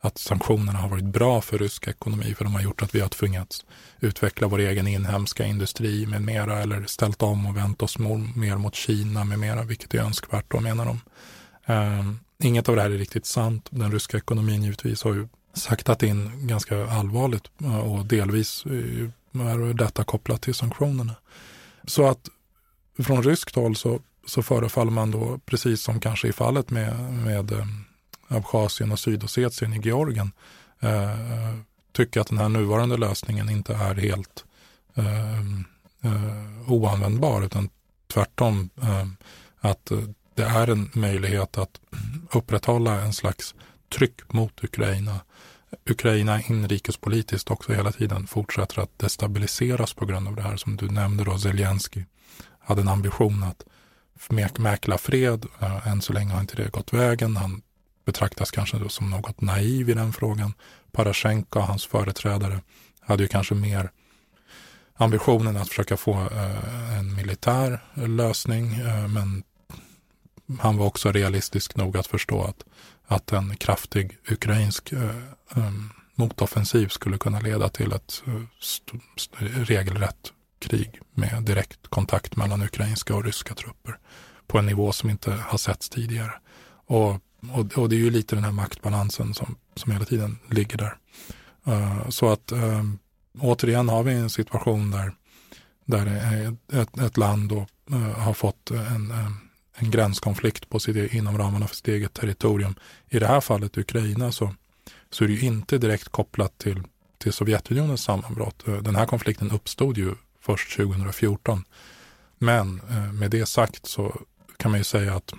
att 0.00 0.18
sanktionerna 0.18 0.78
har 0.78 0.88
varit 0.88 1.04
bra 1.04 1.40
för 1.40 1.58
rysk 1.58 1.88
ekonomi 1.88 2.34
för 2.34 2.44
de 2.44 2.54
har 2.54 2.62
gjort 2.62 2.82
att 2.82 2.94
vi 2.94 3.00
har 3.00 3.08
tvingats 3.08 3.64
utveckla 4.00 4.48
vår 4.48 4.58
egen 4.58 4.86
inhemska 4.86 5.46
industri 5.46 6.06
med 6.06 6.22
mera 6.22 6.62
eller 6.62 6.84
ställt 6.84 7.22
om 7.22 7.46
och 7.46 7.56
vänt 7.56 7.82
oss 7.82 7.98
mer 7.98 8.56
mot 8.56 8.74
Kina 8.74 9.24
med 9.24 9.38
mera, 9.38 9.62
vilket 9.62 9.94
är 9.94 9.98
önskvärt 9.98 10.44
då 10.48 10.60
menar 10.60 10.84
de. 10.84 11.00
Ehm, 11.66 12.18
inget 12.42 12.68
av 12.68 12.76
det 12.76 12.82
här 12.82 12.90
är 12.90 12.98
riktigt 12.98 13.26
sant. 13.26 13.68
Den 13.70 13.92
ryska 13.92 14.16
ekonomin 14.16 14.62
givetvis 14.62 15.02
har 15.02 15.14
ju 15.14 15.28
saktat 15.54 16.02
in 16.02 16.46
ganska 16.46 16.86
allvarligt 16.86 17.50
eh, 17.60 17.78
och 17.78 18.06
delvis 18.06 18.66
eh, 18.66 19.40
är 19.40 19.74
detta 19.74 20.04
kopplat 20.04 20.42
till 20.42 20.54
sanktionerna. 20.54 21.14
Så 21.90 22.06
att 22.06 22.28
från 22.98 23.22
ryskt 23.22 23.54
håll 23.54 23.76
så, 23.76 24.00
så 24.26 24.42
förefaller 24.42 24.90
man 24.90 25.10
då, 25.10 25.38
precis 25.46 25.82
som 25.82 26.00
kanske 26.00 26.28
i 26.28 26.32
fallet 26.32 26.70
med, 26.70 27.12
med 27.12 27.52
eh, 27.52 27.66
Abchazien 28.28 28.92
och 28.92 28.98
Sydossetien 28.98 29.72
i 29.72 29.80
Georgien, 29.80 30.32
eh, 30.80 31.56
tycka 31.92 32.20
att 32.20 32.26
den 32.26 32.38
här 32.38 32.48
nuvarande 32.48 32.96
lösningen 32.96 33.50
inte 33.50 33.74
är 33.74 33.94
helt 33.94 34.44
eh, 34.94 35.40
eh, 36.04 36.72
oanvändbar, 36.72 37.42
utan 37.42 37.68
tvärtom 38.12 38.70
eh, 38.82 39.06
att 39.60 39.92
det 40.34 40.42
är 40.42 40.68
en 40.68 40.90
möjlighet 40.92 41.58
att 41.58 41.80
upprätthålla 42.32 43.00
en 43.00 43.12
slags 43.12 43.54
tryck 43.88 44.32
mot 44.32 44.64
Ukraina. 44.64 45.20
Ukraina 45.90 46.40
inrikespolitiskt 46.40 47.50
också 47.50 47.72
hela 47.72 47.92
tiden 47.92 48.26
fortsätter 48.26 48.82
att 48.82 48.98
destabiliseras 48.98 49.94
på 49.94 50.06
grund 50.06 50.28
av 50.28 50.36
det 50.36 50.42
här 50.42 50.56
som 50.56 50.76
du 50.76 50.90
nämnde 50.90 51.24
då, 51.24 51.38
Zelensky 51.38 52.04
hade 52.58 52.80
en 52.80 52.88
ambition 52.88 53.42
att 53.42 53.64
mäkla 54.58 54.98
fred. 54.98 55.46
Eh, 55.60 55.88
än 55.88 56.02
så 56.02 56.12
länge 56.12 56.32
har 56.32 56.40
inte 56.40 56.56
det 56.56 56.70
gått 56.70 56.92
vägen. 56.92 57.36
Han 57.36 57.62
betraktas 58.04 58.50
kanske 58.50 58.78
då 58.78 58.88
som 58.88 59.10
något 59.10 59.40
naiv 59.40 59.90
i 59.90 59.94
den 59.94 60.12
frågan. 60.12 60.52
Parashenko 60.92 61.58
och 61.58 61.66
hans 61.66 61.86
företrädare 61.86 62.60
hade 63.00 63.22
ju 63.22 63.28
kanske 63.28 63.54
mer 63.54 63.90
ambitionen 64.94 65.56
att 65.56 65.68
försöka 65.68 65.96
få 65.96 66.12
eh, 66.12 66.98
en 66.98 67.14
militär 67.14 67.84
lösning, 67.94 68.74
eh, 68.74 69.08
men 69.08 69.42
han 70.58 70.76
var 70.76 70.86
också 70.86 71.12
realistisk 71.12 71.76
nog 71.76 71.96
att 71.96 72.06
förstå 72.06 72.42
att, 72.42 72.64
att 73.06 73.32
en 73.32 73.56
kraftig 73.56 74.18
ukrainsk 74.30 74.92
eh, 74.92 75.10
ehm, 75.56 75.90
motoffensiv 76.14 76.88
skulle 76.88 77.18
kunna 77.18 77.40
leda 77.40 77.68
till 77.68 77.92
ett 77.92 78.22
eh, 78.26 79.42
regelrätt 79.42 80.32
krig 80.58 81.00
med 81.14 81.42
direkt 81.42 81.86
kontakt 81.88 82.36
mellan 82.36 82.62
ukrainska 82.62 83.14
och 83.14 83.24
ryska 83.24 83.54
trupper 83.54 83.98
på 84.46 84.58
en 84.58 84.66
nivå 84.66 84.92
som 84.92 85.10
inte 85.10 85.32
har 85.32 85.58
setts 85.58 85.88
tidigare. 85.88 86.32
Och, 86.86 87.10
och, 87.52 87.72
och 87.76 87.88
det 87.88 87.96
är 87.96 88.00
ju 88.00 88.10
lite 88.10 88.34
den 88.34 88.44
här 88.44 88.52
maktbalansen 88.52 89.34
som, 89.34 89.56
som 89.74 89.92
hela 89.92 90.04
tiden 90.04 90.38
ligger 90.50 90.76
där. 90.76 90.96
Uh, 91.68 92.08
så 92.08 92.28
att 92.28 92.52
uh, 92.52 92.82
återigen 93.38 93.88
har 93.88 94.02
vi 94.02 94.12
en 94.12 94.30
situation 94.30 94.90
där, 94.90 95.12
där 95.84 96.06
ett, 96.72 96.98
ett 96.98 97.16
land 97.16 97.48
då, 97.48 97.66
uh, 97.92 98.18
har 98.18 98.34
fått 98.34 98.70
en, 98.70 99.10
ehm, 99.10 99.49
en 99.74 99.90
gränskonflikt 99.90 100.68
på 100.68 100.80
sitt, 100.80 101.12
inom 101.12 101.38
ramarna 101.38 101.66
för 101.66 101.76
sitt 101.76 101.88
eget 101.88 102.14
territorium. 102.14 102.74
I 103.08 103.18
det 103.18 103.26
här 103.26 103.40
fallet 103.40 103.78
Ukraina 103.78 104.32
så, 104.32 104.54
så 105.10 105.24
är 105.24 105.28
det 105.28 105.34
ju 105.34 105.46
inte 105.46 105.78
direkt 105.78 106.08
kopplat 106.08 106.58
till, 106.58 106.82
till 107.18 107.32
Sovjetunionens 107.32 108.02
sammanbrott. 108.02 108.68
Eh, 108.68 108.76
den 108.76 108.96
här 108.96 109.06
konflikten 109.06 109.50
uppstod 109.50 109.98
ju 109.98 110.14
först 110.40 110.76
2014. 110.76 111.64
Men 112.38 112.80
eh, 112.90 113.12
med 113.12 113.30
det 113.30 113.46
sagt 113.46 113.86
så 113.86 114.20
kan 114.56 114.70
man 114.70 114.80
ju 114.80 114.84
säga 114.84 115.14
att 115.14 115.32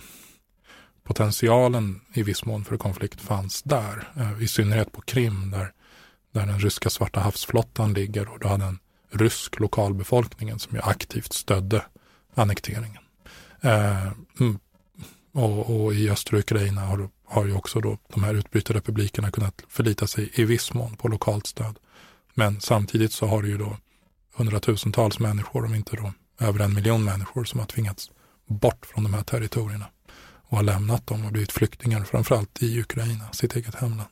potentialen 1.04 2.02
i 2.14 2.24
viss 2.24 2.46
mån 2.46 2.66
för 2.66 2.78
konflikt 2.78 3.22
fanns 3.22 3.64
där. 3.64 4.12
Eh, 4.16 4.44
I 4.44 4.48
synnerhet 4.48 4.92
på 4.92 5.02
Krim 5.02 5.52
där, 5.52 5.74
där 6.32 6.46
den 6.46 6.60
ryska 6.60 6.90
svarta 6.90 7.20
havsflottan 7.20 7.94
ligger 7.94 8.30
och 8.30 8.40
då 8.40 8.48
hade 8.48 8.66
en 8.66 8.80
rysk 9.12 9.60
lokalbefolkningen 9.60 10.60
som 10.60 10.76
ju 10.76 10.82
aktivt 10.82 11.34
stödde 11.34 11.86
annekteringen. 12.36 13.01
Eh, 13.64 14.12
mm. 14.40 14.60
och, 15.34 15.84
och, 15.84 15.94
i 15.94 16.10
östra 16.10 16.40
Ukraina 16.40 16.82
har, 16.82 17.10
har 17.26 17.46
ju 17.46 17.56
också 17.56 17.80
då 17.80 17.98
de 18.08 18.24
här 18.24 18.34
utbytarrepublikerna 18.34 19.32
kunnat 19.32 19.64
förlita 19.68 20.08
sig 20.08 20.32
i 20.34 20.46
viss 20.46 20.74
mån 20.74 20.96
på 20.96 21.08
lokalt 21.08 21.48
stöd. 21.48 21.80
Men 22.34 22.62
samtidigt 22.62 23.14
så 23.14 23.26
har 23.26 23.42
det 23.42 23.48
ju 23.48 23.58
då 23.58 23.78
hundratusentals 24.36 25.20
människor, 25.20 25.66
om 25.66 25.76
inte 25.76 25.96
då 25.96 26.14
över 26.40 26.60
en 26.60 26.74
miljon 26.74 27.04
människor 27.04 27.44
som 27.44 27.60
har 27.60 27.68
tvingats 27.68 28.12
bort 28.48 28.86
från 28.86 29.04
de 29.04 29.14
här 29.14 29.24
territorierna 29.24 29.86
och 30.52 30.58
har 30.58 30.64
lämnat 30.64 31.08
dem 31.08 31.26
och 31.26 31.32
blivit 31.32 31.52
flyktingar, 31.52 32.04
framförallt 32.04 32.64
i 32.64 32.80
Ukraina, 32.80 33.32
sitt 33.32 33.56
eget 33.56 33.76
hemland. 33.76 34.10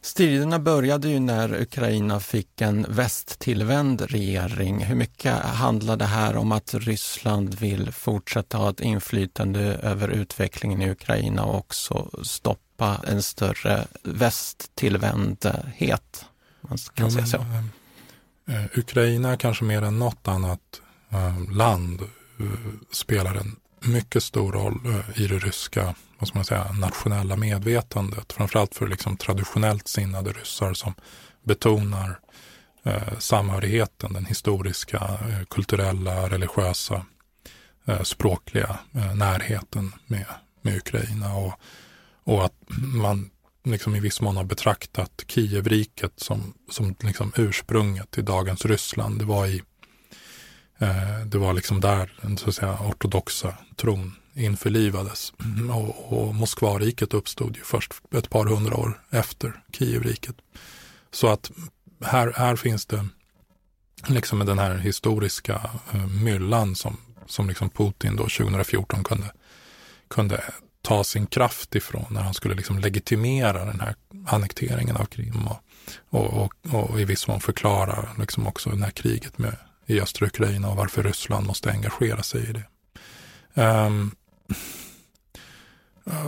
Striderna 0.00 0.58
började 0.58 1.08
ju 1.08 1.20
när 1.20 1.60
Ukraina 1.60 2.20
fick 2.20 2.60
en 2.60 2.86
västtillvänd 2.88 4.00
regering. 4.00 4.84
Hur 4.84 4.94
mycket 4.94 5.34
handlar 5.34 5.96
det 5.96 6.04
här 6.04 6.36
om 6.36 6.52
att 6.52 6.74
Ryssland 6.74 7.54
vill 7.54 7.92
fortsätta 7.92 8.58
ha 8.58 8.70
ett 8.70 8.80
inflytande 8.80 9.60
över 9.60 10.08
utvecklingen 10.08 10.82
i 10.82 10.90
Ukraina 10.90 11.44
och 11.44 11.58
också 11.58 12.10
stoppa 12.22 13.00
en 13.06 13.22
större 13.22 13.86
västtillvändhet? 14.02 16.24
Man 16.60 16.78
kan 16.94 17.10
säga 17.10 17.26
så. 17.26 17.38
Men, 17.38 17.70
Eh, 18.48 18.78
Ukraina 18.78 19.36
kanske 19.36 19.64
mer 19.64 19.82
än 19.82 19.98
något 19.98 20.28
annat 20.28 20.80
eh, 21.10 21.52
land 21.52 22.00
eh, 22.00 22.46
spelar 22.92 23.34
en 23.34 23.56
mycket 23.86 24.22
stor 24.22 24.52
roll 24.52 24.80
eh, 24.84 25.22
i 25.22 25.26
det 25.26 25.38
ryska 25.38 25.94
vad 26.18 26.28
ska 26.28 26.38
man 26.38 26.44
säga, 26.44 26.72
nationella 26.72 27.36
medvetandet. 27.36 28.32
Framförallt 28.32 28.74
för 28.74 28.86
liksom 28.86 29.16
traditionellt 29.16 29.88
sinnade 29.88 30.32
ryssar 30.32 30.74
som 30.74 30.94
betonar 31.42 32.20
eh, 32.84 33.18
samhörigheten, 33.18 34.12
den 34.12 34.26
historiska, 34.26 34.98
eh, 34.98 35.44
kulturella, 35.50 36.28
religiösa, 36.28 37.06
eh, 37.84 38.02
språkliga 38.02 38.78
eh, 38.94 39.14
närheten 39.14 39.92
med, 40.06 40.24
med 40.62 40.76
Ukraina. 40.76 41.34
Och, 41.34 41.52
och 42.24 42.44
att 42.44 42.54
man 42.78 43.30
liksom 43.64 43.96
i 43.96 44.00
viss 44.00 44.20
mån 44.20 44.36
har 44.36 44.44
betraktat 44.44 45.24
Kievriket 45.26 46.12
som, 46.16 46.54
som 46.70 46.94
liksom 47.00 47.32
ursprunget 47.36 48.10
till 48.10 48.24
dagens 48.24 48.64
Ryssland. 48.64 49.18
Det 49.18 49.24
var 49.24 49.46
i 49.46 49.62
Eh, 50.78 51.26
det 51.26 51.38
var 51.38 51.52
liksom 51.52 51.80
där 51.80 52.12
den 52.22 52.36
så 52.36 52.48
att 52.48 52.54
säga, 52.54 52.78
ortodoxa 52.80 53.54
tron 53.76 54.16
införlivades. 54.34 55.32
Och, 55.70 56.12
och 56.12 56.34
Moskvariket 56.34 57.14
uppstod 57.14 57.56
ju 57.56 57.62
först 57.62 57.92
ett 58.14 58.30
par 58.30 58.46
hundra 58.46 58.76
år 58.76 59.00
efter 59.10 59.62
Kievriket. 59.72 60.36
Så 61.10 61.28
att 61.28 61.50
här, 62.04 62.32
här 62.36 62.56
finns 62.56 62.86
det 62.86 63.06
liksom 64.06 64.38
den 64.38 64.58
här 64.58 64.74
historiska 64.74 65.70
eh, 65.92 66.06
myllan 66.06 66.74
som, 66.74 66.96
som 67.26 67.48
liksom 67.48 67.70
Putin 67.70 68.16
då 68.16 68.22
2014 68.22 69.04
kunde, 69.04 69.32
kunde 70.08 70.44
ta 70.82 71.04
sin 71.04 71.26
kraft 71.26 71.74
ifrån 71.74 72.06
när 72.10 72.20
han 72.20 72.34
skulle 72.34 72.54
liksom 72.54 72.78
legitimera 72.78 73.64
den 73.64 73.80
här 73.80 73.94
annekteringen 74.26 74.96
av 74.96 75.04
Krim 75.04 75.48
och, 75.48 75.62
och, 76.08 76.42
och, 76.42 76.90
och 76.90 77.00
i 77.00 77.04
viss 77.04 77.28
mån 77.28 77.40
förklara 77.40 78.08
liksom 78.18 78.46
också 78.46 78.70
det 78.70 78.84
här 78.84 78.90
kriget 78.90 79.38
med, 79.38 79.56
i 79.86 80.00
östra 80.00 80.26
Ukraina 80.26 80.70
och 80.70 80.76
varför 80.76 81.02
Ryssland 81.02 81.46
måste 81.46 81.70
engagera 81.70 82.22
sig 82.22 82.50
i 82.50 82.52
det. 82.52 82.64
Um, 83.62 84.14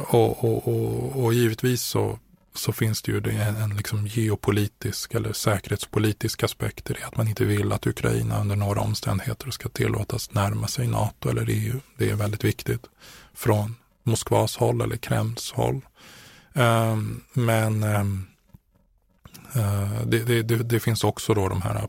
och, 0.06 0.44
och, 0.44 0.68
och, 0.68 1.24
och, 1.24 1.34
givetvis 1.34 1.82
så, 1.82 2.18
så 2.54 2.72
finns 2.72 3.02
det 3.02 3.12
ju 3.12 3.18
en, 3.18 3.56
en 3.56 3.76
liksom 3.76 4.06
geopolitisk 4.06 5.14
eller 5.14 5.32
säkerhetspolitisk 5.32 6.42
aspekt 6.42 6.90
i 6.90 6.92
det. 6.92 7.06
Att 7.06 7.16
man 7.16 7.28
inte 7.28 7.44
vill 7.44 7.72
att 7.72 7.86
Ukraina 7.86 8.40
under 8.40 8.56
några 8.56 8.80
omständigheter 8.80 9.50
ska 9.50 9.68
tillåtas 9.68 10.34
närma 10.34 10.68
sig 10.68 10.86
NATO 10.86 11.28
eller 11.28 11.46
EU. 11.48 11.80
Det 11.96 12.10
är 12.10 12.14
väldigt 12.14 12.44
viktigt 12.44 12.86
från 13.34 13.76
Moskvas 14.02 14.56
håll 14.56 14.80
eller 14.80 14.96
Kremls 14.96 15.52
håll. 15.52 15.80
Um, 16.52 17.24
men 17.32 17.82
um, 17.84 18.26
uh, 19.56 20.02
det, 20.06 20.18
det, 20.18 20.42
det, 20.42 20.56
det, 20.56 20.80
finns 20.80 21.04
också 21.04 21.34
då 21.34 21.48
de 21.48 21.62
här 21.62 21.88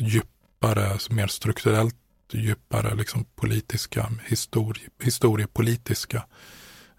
djupare, 0.00 0.98
mer 1.10 1.26
strukturellt 1.26 1.96
djupare 2.32 2.94
liksom 2.94 3.24
politiska, 3.24 4.10
historie, 4.26 4.88
historiepolitiska 5.02 6.24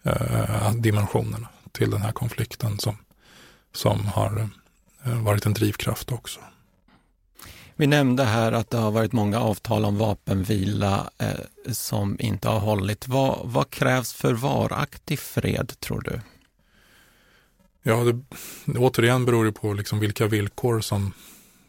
uh, 0.07 0.73
dimensionerna 0.75 1.49
till 1.71 1.91
den 1.91 2.01
här 2.01 2.11
konflikten 2.11 2.79
som, 2.79 2.97
som 3.73 4.05
har 4.05 4.49
uh, 5.05 5.23
varit 5.23 5.45
en 5.45 5.53
drivkraft 5.53 6.11
också. 6.11 6.39
Vi 7.79 7.87
nämnde 7.87 8.23
här 8.23 8.51
att 8.51 8.69
det 8.69 8.77
har 8.77 8.91
varit 8.91 9.13
många 9.13 9.39
avtal 9.39 9.85
om 9.85 9.97
vapenvila 9.97 11.09
eh, 11.17 11.71
som 11.73 12.17
inte 12.19 12.49
har 12.49 12.59
hållit. 12.59 13.07
Vad, 13.07 13.39
vad, 13.43 13.69
krävs 13.69 14.13
för 14.13 14.33
varaktig 14.33 15.19
fred, 15.19 15.79
tror 15.79 16.01
du? 16.01 16.21
Ja, 17.83 17.95
det, 18.03 18.21
återigen 18.77 19.25
beror 19.25 19.45
det 19.45 19.51
på 19.51 19.73
liksom 19.73 19.99
vilka 19.99 20.27
villkor 20.27 20.81
som, 20.81 21.13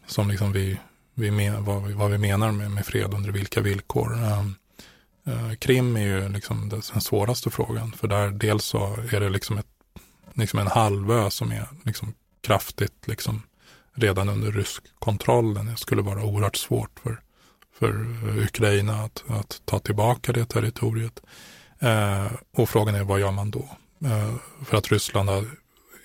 som 0.05 0.29
liksom 0.29 0.51
vi, 0.51 0.79
vi 1.13 1.31
men, 1.31 1.63
vad, 1.63 1.91
vad, 1.91 2.11
vi 2.11 2.17
menar 2.17 2.51
med, 2.51 2.71
med 2.71 2.85
fred 2.85 3.13
under 3.13 3.31
vilka 3.31 3.61
villkor. 3.61 4.13
Ehm, 4.13 4.55
eh, 5.25 5.55
Krim 5.55 5.95
är 5.95 6.01
ju 6.01 6.29
liksom 6.29 6.69
den 6.69 6.81
svåraste 6.81 7.49
frågan, 7.49 7.91
för 7.91 8.07
där 8.07 8.29
dels 8.29 8.65
så 8.65 8.97
är 9.11 9.19
det 9.19 9.29
liksom, 9.29 9.57
ett, 9.57 9.67
liksom 10.33 10.59
en 10.59 10.67
halvö 10.67 11.29
som 11.29 11.51
är 11.51 11.67
liksom 11.85 12.13
kraftigt 12.41 13.07
liksom 13.07 13.41
redan 13.93 14.29
under 14.29 14.51
rysk 14.51 14.83
kontroll. 14.99 15.53
Det 15.53 15.77
skulle 15.77 16.01
vara 16.01 16.23
oerhört 16.23 16.55
svårt 16.55 16.99
för, 17.03 17.19
för 17.79 17.89
eh, 17.89 18.43
Ukraina 18.43 18.93
att, 18.93 19.23
att 19.27 19.61
ta 19.65 19.79
tillbaka 19.79 20.31
det 20.31 20.45
territoriet. 20.45 21.21
Eh, 21.79 22.31
och 22.51 22.69
frågan 22.69 22.95
är 22.95 23.03
vad 23.03 23.19
gör 23.19 23.31
man 23.31 23.51
då? 23.51 23.69
Eh, 24.05 24.35
för 24.65 24.77
att 24.77 24.91
Ryssland 24.91 25.29
har 25.29 25.45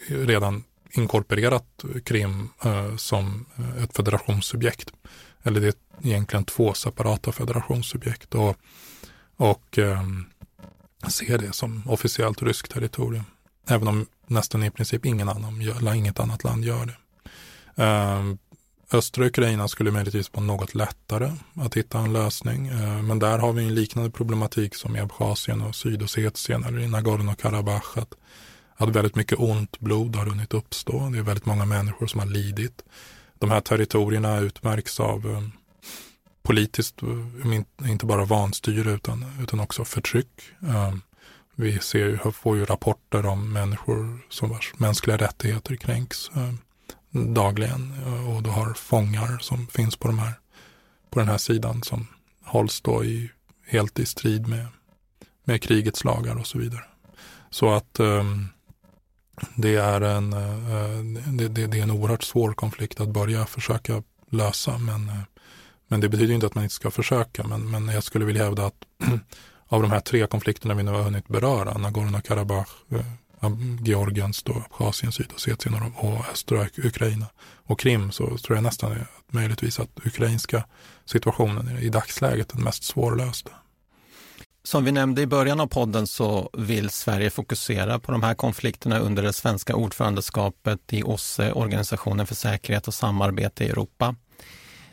redan 0.08 0.64
inkorporerat 0.96 1.84
Krim 2.04 2.48
eh, 2.64 2.96
som 2.96 3.46
eh, 3.56 3.84
ett 3.84 3.96
federationssubjekt. 3.96 4.92
Eller 5.42 5.60
det 5.60 5.68
är 5.68 5.74
egentligen 6.02 6.44
två 6.44 6.74
separata 6.74 7.32
federationssubjekt 7.32 8.34
och, 8.34 8.56
och 9.36 9.78
eh, 9.78 10.02
ser 11.08 11.38
det 11.38 11.52
som 11.52 11.82
officiellt 11.86 12.42
ryskt 12.42 12.70
territorium. 12.70 13.24
Även 13.68 13.88
om 13.88 14.06
nästan 14.26 14.62
i 14.62 14.70
princip 14.70 15.06
ingen 15.06 15.28
annan, 15.28 15.62
inget 15.96 16.20
annat 16.20 16.44
land 16.44 16.64
gör 16.64 16.86
det. 16.86 16.96
Eh, 17.82 18.22
östra 18.92 19.26
Ukraina 19.26 19.68
skulle 19.68 19.90
möjligtvis 19.90 20.32
vara 20.32 20.44
något 20.44 20.74
lättare 20.74 21.32
att 21.54 21.76
hitta 21.76 21.98
en 21.98 22.12
lösning. 22.12 22.66
Eh, 22.66 23.02
men 23.02 23.18
där 23.18 23.38
har 23.38 23.52
vi 23.52 23.64
en 23.64 23.74
liknande 23.74 24.10
problematik 24.10 24.74
som 24.74 24.96
i 24.96 25.00
Abchazien 25.00 25.62
och 25.62 25.74
Sydossetien 25.74 26.64
eller 26.64 26.78
i 26.78 26.86
Nagorno-Karabach 26.86 28.06
att 28.76 28.88
väldigt 28.88 29.16
mycket 29.16 29.38
ont 29.38 29.80
blod 29.80 30.16
har 30.16 30.26
hunnit 30.26 30.54
uppstå. 30.54 31.08
Det 31.10 31.18
är 31.18 31.22
väldigt 31.22 31.46
många 31.46 31.64
människor 31.64 32.06
som 32.06 32.20
har 32.20 32.26
lidit. 32.26 32.84
De 33.38 33.50
här 33.50 33.60
territorierna 33.60 34.38
utmärks 34.38 35.00
av 35.00 35.30
eh, 35.30 35.42
politiskt, 36.42 37.02
eh, 37.02 37.90
inte 37.90 38.06
bara 38.06 38.24
vanstyre 38.24 38.90
utan, 38.90 39.24
utan 39.42 39.60
också 39.60 39.84
förtryck. 39.84 40.42
Eh, 40.62 40.94
vi 41.54 41.78
ser, 41.78 42.30
får 42.30 42.56
ju 42.56 42.64
rapporter 42.64 43.26
om 43.26 43.52
människor 43.52 44.20
som 44.28 44.48
vars 44.48 44.72
mänskliga 44.76 45.16
rättigheter 45.16 45.76
kränks 45.76 46.30
dagligen. 47.10 47.92
Och 48.28 48.42
du 48.42 48.50
har 48.50 48.74
fångar 48.74 49.38
som 49.38 49.66
finns 49.66 49.96
på, 49.96 50.08
de 50.08 50.18
här, 50.18 50.32
på 51.10 51.18
den 51.18 51.28
här 51.28 51.38
sidan 51.38 51.82
som 51.82 52.06
hålls 52.44 52.80
då 52.80 53.04
i, 53.04 53.30
helt 53.66 53.98
i 53.98 54.06
strid 54.06 54.48
med, 54.48 54.66
med 55.44 55.62
krigets 55.62 56.04
lagar 56.04 56.38
och 56.38 56.46
så 56.46 56.58
vidare. 56.58 56.84
Så 57.50 57.70
att 57.70 58.00
um, 58.00 58.48
det 59.54 59.76
är, 59.76 60.00
en, 60.00 60.32
eh, 60.32 60.74
eh, 60.74 60.98
det, 61.32 61.48
det, 61.48 61.66
det, 61.66 61.78
är 61.78 61.82
en 61.82 61.90
oerhört 61.90 62.22
svår 62.22 62.52
konflikt 62.52 63.00
att 63.00 63.08
börja 63.08 63.46
försöka 63.46 64.02
lösa. 64.30 64.78
Men, 64.78 65.08
eh, 65.08 65.20
men 65.88 66.00
det 66.00 66.08
betyder 66.08 66.34
inte 66.34 66.46
att 66.46 66.54
man 66.54 66.64
inte 66.64 66.74
ska 66.74 66.90
försöka. 66.90 67.46
Men, 67.46 67.70
men 67.70 67.88
jag 67.88 68.04
skulle 68.04 68.24
vilja 68.24 68.44
hävda 68.44 68.66
att 68.66 68.84
av 69.68 69.82
de 69.82 69.90
här 69.90 70.00
tre 70.00 70.26
konflikterna 70.26 70.74
vi 70.74 70.82
nu 70.82 70.90
har 70.90 71.02
hunnit 71.02 71.28
beröra, 71.28 71.74
Nagorno-Karabach, 71.74 72.68
Georgien, 73.80 74.32
Abchazien, 74.46 75.12
Sydossetien 75.12 75.74
och 75.96 76.30
östra 76.32 76.66
Ukraina 76.76 77.26
och 77.66 77.80
Krim 77.80 78.12
så 78.12 78.38
tror 78.38 78.56
jag 78.56 78.62
nästan 78.62 78.96
möjligtvis 79.30 79.80
att 79.80 79.90
ukrainska 80.04 80.64
situationen 81.04 81.68
är 81.68 81.80
i 81.80 81.88
dagsläget 81.88 82.48
den 82.48 82.62
mest 82.62 82.84
svårlösta. 82.84 83.50
Som 84.66 84.84
vi 84.84 84.92
nämnde 84.92 85.22
i 85.22 85.26
början 85.26 85.60
av 85.60 85.66
podden 85.66 86.06
så 86.06 86.50
vill 86.52 86.90
Sverige 86.90 87.30
fokusera 87.30 87.98
på 87.98 88.12
de 88.12 88.22
här 88.22 88.34
konflikterna 88.34 88.98
under 88.98 89.22
det 89.22 89.32
svenska 89.32 89.76
ordförandeskapet 89.76 90.92
i 90.92 91.02
OSSE, 91.02 91.52
Organisationen 91.52 92.26
för 92.26 92.34
säkerhet 92.34 92.88
och 92.88 92.94
samarbete 92.94 93.64
i 93.64 93.68
Europa. 93.68 94.14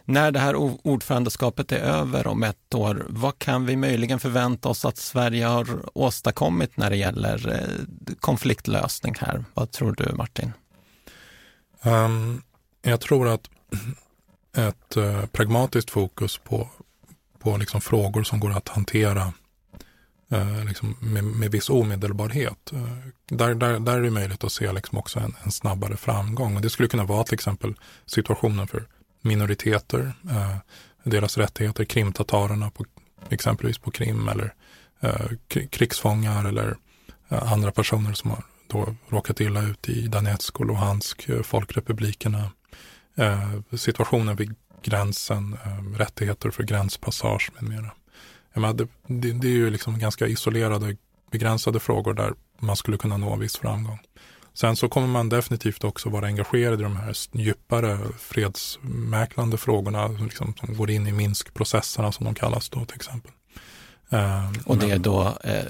När 0.06 0.32
det 0.32 0.40
här 0.40 0.56
ordförandeskapet 0.88 1.72
är 1.72 1.78
över 1.78 2.28
om 2.28 2.44
ett 2.44 2.76
år, 2.76 3.06
vad 3.10 3.40
kan 3.40 3.66
vi 3.66 3.76
möjligen 3.76 4.20
förvänta 4.20 4.70
oss 4.70 4.86
att 4.86 4.98
Sverige 4.98 5.46
har 5.46 5.68
åstadkommit 5.94 6.78
när 6.78 6.90
det 6.90 6.98
gäller 6.98 7.52
eh, 7.52 8.14
konfliktlösning 8.20 9.16
här? 9.20 9.46
Vad 9.54 9.72
tror 9.72 9.92
du 9.92 10.16
Martin? 10.16 10.52
Um, 11.84 12.42
jag 12.82 13.02
tror 13.02 13.28
att 13.28 13.50
ett 14.58 14.98
uh, 14.98 15.26
pragmatiskt 15.26 15.92
fokus 15.92 16.38
på, 16.38 16.70
på 17.40 17.58
liksom 17.58 17.82
frågor 17.82 18.24
som 18.24 18.40
går 18.40 18.52
att 18.52 18.70
hantera 18.70 19.34
eh, 20.34 20.66
liksom 20.66 20.96
med, 21.00 21.24
med 21.24 21.52
viss 21.52 21.70
omedelbarhet. 21.70 22.72
Eh, 22.74 22.88
där, 23.28 23.56
där, 23.56 23.80
där 23.80 23.98
är 23.98 24.02
det 24.02 24.10
möjligt 24.10 24.44
att 24.44 24.52
se 24.52 24.72
liksom 24.72 24.98
också 24.98 25.20
en, 25.20 25.36
en, 25.44 25.52
snabbare 25.52 25.98
framgång. 25.98 26.56
Och 26.56 26.62
det 26.62 26.70
skulle 26.70 26.90
kunna 26.90 27.06
vara 27.06 27.24
till 27.24 27.34
exempel 27.34 27.76
situationen 28.06 28.68
för 28.68 28.88
minoriteter, 29.22 30.14
eh, 30.30 30.58
deras 31.04 31.38
rättigheter, 31.38 31.86
krimtatarerna 31.86 32.72
på, 32.72 32.86
exempelvis 33.30 33.78
på 33.78 33.92
Krim 33.92 34.28
eller 34.28 34.54
eh, 35.00 35.28
krigsfångar 35.70 36.46
eller 36.46 36.78
eh, 37.30 37.52
andra 37.54 37.72
personer 37.72 38.14
som 38.14 38.30
har 38.30 38.44
då 38.68 38.96
råkat 39.10 39.40
illa 39.40 39.62
ut 39.62 39.90
i 39.90 40.08
Donetsk 40.08 40.60
och 40.60 40.66
Luhansk, 40.66 41.30
eh, 41.30 41.42
folkrepublikerna. 41.42 42.52
Eh, 43.16 43.78
situationen 43.78 44.36
vid 44.36 44.56
gränsen, 44.84 45.58
rättigheter 45.98 46.52
för 46.52 46.64
gränspassage 46.64 47.52
med 47.60 47.70
mera. 47.70 47.92
Menar, 48.54 48.74
det, 48.74 48.88
det, 49.08 49.32
det, 49.32 49.48
är 49.48 49.52
ju 49.52 49.70
liksom 49.70 50.00
ganska 50.00 50.28
isolerade, 50.28 50.98
begränsade 51.32 51.80
frågor 51.80 52.14
där 52.14 52.34
man 52.60 52.76
skulle 52.76 52.98
kunna 52.98 53.18
nå 53.18 53.36
viss 53.36 53.58
framgång. 53.58 54.00
Sen 54.54 54.76
så 54.76 54.90
kommer 54.90 55.08
man 55.08 55.30
definitivt 55.30 55.84
också 55.84 56.10
vara 56.10 56.26
engagerad 56.26 56.80
i 56.80 56.84
de 56.84 56.96
här 56.96 57.16
djupare 57.32 58.00
fredsmäklande 58.20 59.58
frågorna 59.58 60.08
liksom, 60.08 60.54
som 60.60 60.78
går 60.78 60.90
in 60.90 61.08
i 61.08 61.12
Minskprocesserna 61.12 62.12
som 62.12 62.26
de 62.26 62.36
kallas 62.36 62.70
då 62.70 62.86
till 62.86 62.96
exempel. 62.96 63.32
Uh, 64.14 64.52
och 64.66 64.78
det 64.78 64.92
är 64.92 65.00
då 65.00 65.38
eh, 65.44 65.66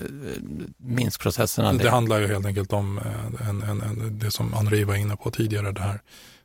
Minskprocesserna? 0.77 1.73
Det, 1.73 1.83
det 1.83 1.89
handlar 1.89 2.19
ju 2.19 2.27
helt 2.27 2.45
enkelt 2.45 2.73
om 2.73 2.97
eh, 2.97 3.49
en, 3.49 3.61
en, 3.61 3.81
en, 3.81 4.19
det 4.19 4.31
som 4.31 4.53
Henri 4.53 4.83
var 4.83 4.95
inne 4.95 5.15
på 5.15 5.31
tidigare, 5.31 5.71
det 5.71 5.81
här 5.81 6.01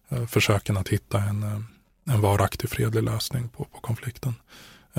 eh, 0.08 0.26
försöken 0.26 0.76
att 0.76 0.88
hitta 0.88 1.18
en, 1.18 1.42
eh, 1.42 2.14
en 2.14 2.20
varaktig 2.20 2.70
fredlig 2.70 3.02
lösning 3.02 3.48
på, 3.48 3.64
på 3.64 3.80
konflikten. 3.80 4.34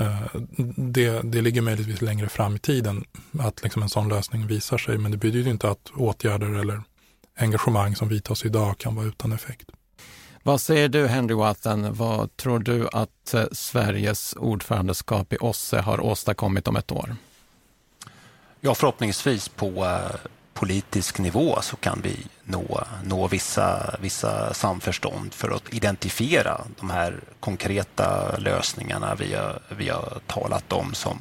Eh, 0.00 0.40
det, 0.76 1.20
det 1.24 1.42
ligger 1.42 1.62
möjligtvis 1.62 2.02
längre 2.02 2.28
fram 2.28 2.56
i 2.56 2.58
tiden 2.58 3.04
att 3.38 3.62
liksom 3.62 3.82
en 3.82 3.88
sån 3.88 4.08
lösning 4.08 4.46
visar 4.46 4.78
sig, 4.78 4.98
men 4.98 5.10
det 5.10 5.16
betyder 5.16 5.50
inte 5.50 5.70
att 5.70 5.90
åtgärder 5.96 6.54
eller 6.54 6.82
engagemang 7.38 7.96
som 7.96 8.08
vidtas 8.08 8.44
idag 8.44 8.78
kan 8.78 8.94
vara 8.94 9.06
utan 9.06 9.32
effekt. 9.32 9.70
Vad 10.42 10.60
säger 10.60 10.88
du 10.88 11.06
Henry 11.06 11.34
Watton? 11.34 11.94
Vad 11.94 12.36
tror 12.36 12.58
du 12.58 12.88
att 12.92 13.34
eh, 13.34 13.44
Sveriges 13.52 14.34
ordförandeskap 14.38 15.32
i 15.32 15.36
OSSE 15.40 15.80
har 15.80 16.00
åstadkommit 16.00 16.68
om 16.68 16.76
ett 16.76 16.92
år? 16.92 17.16
Ja, 18.60 18.74
förhoppningsvis 18.74 19.48
på 19.48 19.66
eh, 19.66 20.30
politisk 20.54 21.18
nivå 21.18 21.58
så 21.62 21.76
kan 21.76 22.00
vi 22.02 22.26
nå, 22.44 22.84
nå 23.04 23.26
vissa, 23.26 23.96
vissa 24.00 24.54
samförstånd 24.54 25.34
för 25.34 25.50
att 25.50 25.74
identifiera 25.74 26.60
de 26.80 26.90
här 26.90 27.20
konkreta 27.40 28.36
lösningarna 28.38 29.14
vi 29.14 29.34
har, 29.34 29.62
vi 29.68 29.88
har 29.88 30.20
talat 30.26 30.72
om 30.72 30.94
som 30.94 31.18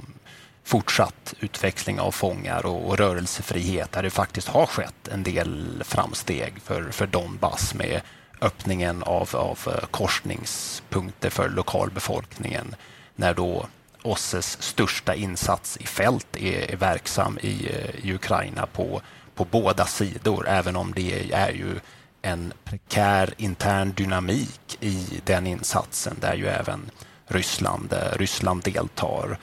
fortsatt 0.63 1.33
utväxling 1.39 1.99
av 1.99 2.11
fångar 2.11 2.65
och, 2.65 2.87
och 2.87 2.97
rörelsefrihet 2.97 3.91
där 3.91 4.03
det 4.03 4.09
faktiskt 4.09 4.47
har 4.47 4.65
skett 4.65 5.07
en 5.07 5.23
del 5.23 5.83
framsteg 5.85 6.53
för, 6.63 6.91
för 6.91 7.07
Donbass 7.07 7.73
med 7.73 8.01
öppningen 8.41 9.03
av, 9.03 9.29
av 9.35 9.59
eh, 9.67 9.85
korsningspunkter 9.91 11.29
för 11.29 11.49
lokalbefolkningen 11.49 12.75
när 13.15 13.33
då 13.33 13.67
OSSEs 14.03 14.61
största 14.61 15.15
insats 15.15 15.77
i 15.77 15.85
fält 15.85 16.37
är, 16.37 16.71
är 16.71 16.75
verksam 16.75 17.39
i, 17.41 17.69
eh, 17.69 18.05
i 18.05 18.13
Ukraina 18.13 18.65
på 18.65 19.01
på 19.39 19.45
båda 19.45 19.85
sidor, 19.85 20.47
även 20.47 20.75
om 20.75 20.93
det 20.95 21.33
är 21.33 21.51
ju 21.51 21.79
en 22.21 22.53
prekär 22.63 23.33
intern 23.37 23.93
dynamik 23.93 24.77
i 24.79 25.21
den 25.25 25.47
insatsen 25.47 26.17
där 26.21 26.33
ju 26.33 26.47
även 26.47 26.91
Ryssland, 27.27 27.93
eh, 27.93 28.17
Ryssland 28.17 28.63
deltar. 28.63 29.37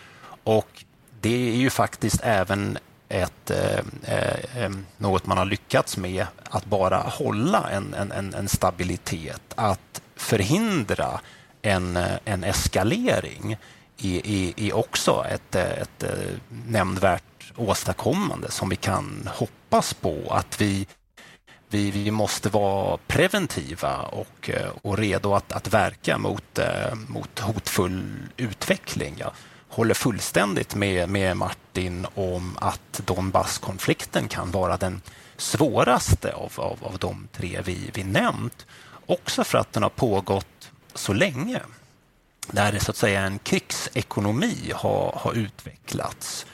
Och 0.45 0.85
det 1.21 1.49
är 1.49 1.57
ju 1.57 1.71
faktiskt 1.71 2.21
även 2.23 2.79
ett, 3.09 3.51
eh, 3.51 3.81
eh, 4.03 4.63
eh, 4.63 4.71
något 4.97 5.27
man 5.27 5.39
har 5.39 5.45
lyckats 5.45 5.97
med, 5.97 6.27
att 6.51 6.65
bara 6.65 6.99
hålla 6.99 7.71
en, 7.71 7.95
en, 7.95 8.35
en 8.35 8.49
stabilitet, 8.49 9.55
att 9.55 10.03
förhindra 10.17 11.21
en, 11.63 11.97
eh, 11.97 12.19
en 12.25 12.45
eskalering 12.45 13.57
är, 14.03 14.61
är, 14.61 14.77
också 14.77 15.25
ett, 15.31 15.55
ett 15.55 16.05
nämnvärt 16.67 17.53
åstadkommande 17.57 18.51
som 18.51 18.69
vi 18.69 18.77
kan 18.77 19.29
hoppas 19.35 19.66
på. 19.83 20.31
Att 20.31 20.61
vi, 20.61 20.87
vi, 21.69 21.91
vi 21.91 22.11
måste 22.11 22.49
vara 22.49 22.99
preventiva 23.07 23.97
och, 23.97 24.51
eh, 24.51 24.71
och 24.83 24.99
redo 24.99 25.35
att, 25.35 25.53
att 25.53 25.69
verka 25.75 26.19
mot, 26.19 26.59
eh, 26.59 26.95
mot 27.09 27.39
hotfull 27.39 28.17
utveckling. 28.37 29.15
Jag 29.19 29.33
håller 29.69 29.95
fullständigt 29.95 30.75
med, 30.75 31.09
med 31.09 31.37
Martin 31.37 32.07
om 32.15 32.57
att 32.61 33.01
Donbasskonflikten 33.07 34.29
kan 34.29 34.51
vara 34.51 34.77
den 34.77 35.03
svåraste 35.37 36.33
av, 36.33 36.53
av, 36.57 36.79
av 36.85 36.99
de 36.99 37.29
tre 37.33 37.61
vi, 37.65 37.91
vi 37.95 38.05
nämnt. 38.05 38.67
Också 39.07 39.45
för 39.45 39.59
att 39.59 39.73
den 39.73 39.83
har 39.83 39.91
pågått 39.91 40.71
så 40.95 41.13
länge. 41.13 41.61
där 42.51 42.79
så 42.79 42.91
att 42.91 42.97
säga 42.97 43.21
en 43.21 43.39
krigsekonomi 43.39 44.73
har, 44.75 45.13
har 45.17 45.33
utvecklats. 45.33 46.47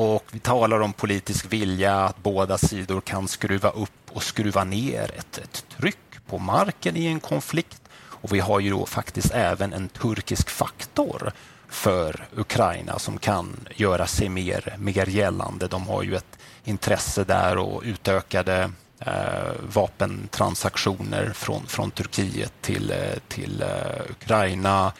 Och 0.00 0.24
vi 0.30 0.38
talar 0.38 0.80
om 0.80 0.92
politisk 0.92 1.52
vilja, 1.52 1.94
att 1.94 2.22
båda 2.22 2.58
sidor 2.58 3.00
kan 3.00 3.28
skruva 3.28 3.70
upp 3.70 4.10
och 4.12 4.22
skruva 4.22 4.64
ner 4.64 5.10
ett, 5.18 5.38
ett 5.38 5.64
tryck 5.76 6.26
på 6.26 6.38
marken 6.38 6.96
i 6.96 7.06
en 7.06 7.20
konflikt. 7.20 7.82
Och 7.98 8.34
vi 8.34 8.40
har 8.40 8.60
ju 8.60 8.70
då 8.70 8.86
faktiskt 8.86 9.30
även 9.34 9.72
en 9.72 9.88
turkisk 9.88 10.50
faktor 10.50 11.32
för 11.68 12.26
Ukraina 12.36 12.98
som 12.98 13.18
kan 13.18 13.56
göra 13.74 14.06
sig 14.06 14.28
mer, 14.28 14.76
mer 14.78 15.06
gällande. 15.06 15.68
De 15.68 15.86
har 15.86 16.02
ju 16.02 16.16
ett 16.16 16.38
intresse 16.64 17.24
där 17.24 17.58
och 17.58 17.82
utökade 17.84 18.70
eh, 18.98 19.52
vapentransaktioner 19.72 21.30
från, 21.34 21.66
från 21.66 21.90
Turkiet 21.90 22.52
till, 22.60 22.90
eh, 22.90 23.18
till 23.28 23.62
eh, 23.62 24.10
Ukraina. 24.10 24.92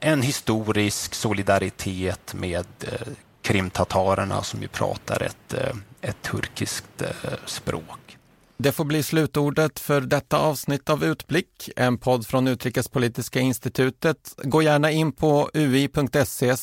En 0.00 0.22
historisk 0.22 1.14
solidaritet 1.14 2.34
med 2.34 2.66
eh, 2.80 3.08
krimtatarerna 3.44 4.42
som 4.42 4.62
ju 4.62 4.68
pratar 4.68 5.22
ett, 5.22 5.54
eh, 5.54 5.76
ett 6.00 6.22
turkiskt 6.22 7.02
eh, 7.02 7.08
språk. 7.46 8.18
Det 8.56 8.72
får 8.72 8.84
bli 8.84 9.02
slutordet 9.02 9.80
för 9.80 10.00
detta 10.00 10.38
avsnitt 10.38 10.90
av 10.90 11.04
Utblick, 11.04 11.70
en 11.76 11.98
podd 11.98 12.26
från 12.26 12.48
Utrikespolitiska 12.48 13.40
institutet. 13.40 14.34
Gå 14.42 14.62
gärna 14.62 14.90
in 14.90 15.12
på 15.12 15.50
ui.se 15.54 16.56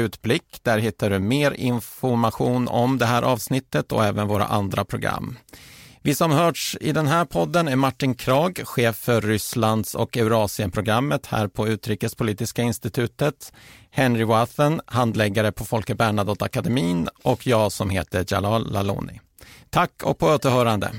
utblick. 0.00 0.60
Där 0.62 0.78
hittar 0.78 1.10
du 1.10 1.18
mer 1.18 1.52
information 1.52 2.68
om 2.68 2.98
det 2.98 3.06
här 3.06 3.22
avsnittet 3.22 3.92
och 3.92 4.04
även 4.04 4.28
våra 4.28 4.44
andra 4.44 4.84
program. 4.84 5.38
Vi 6.06 6.14
som 6.14 6.30
hörts 6.30 6.76
i 6.80 6.92
den 6.92 7.06
här 7.06 7.24
podden 7.24 7.68
är 7.68 7.76
Martin 7.76 8.14
Krag, 8.14 8.60
chef 8.64 8.96
för 8.96 9.20
Rysslands 9.20 9.94
och 9.94 10.16
Eurasienprogrammet 10.16 11.26
här 11.26 11.48
på 11.48 11.68
Utrikespolitiska 11.68 12.62
institutet, 12.62 13.52
Henry 13.96 14.24
Wathen, 14.24 14.80
handläggare 14.86 15.52
på 15.52 15.64
Folke 15.64 15.94
Bernadotte-akademin 15.94 17.08
och 17.22 17.46
jag 17.46 17.72
som 17.72 17.90
heter 17.90 18.24
Jalal 18.28 18.72
Laloni. 18.72 19.20
Tack 19.70 20.02
och 20.02 20.18
på 20.18 20.26
återhörande. 20.26 20.90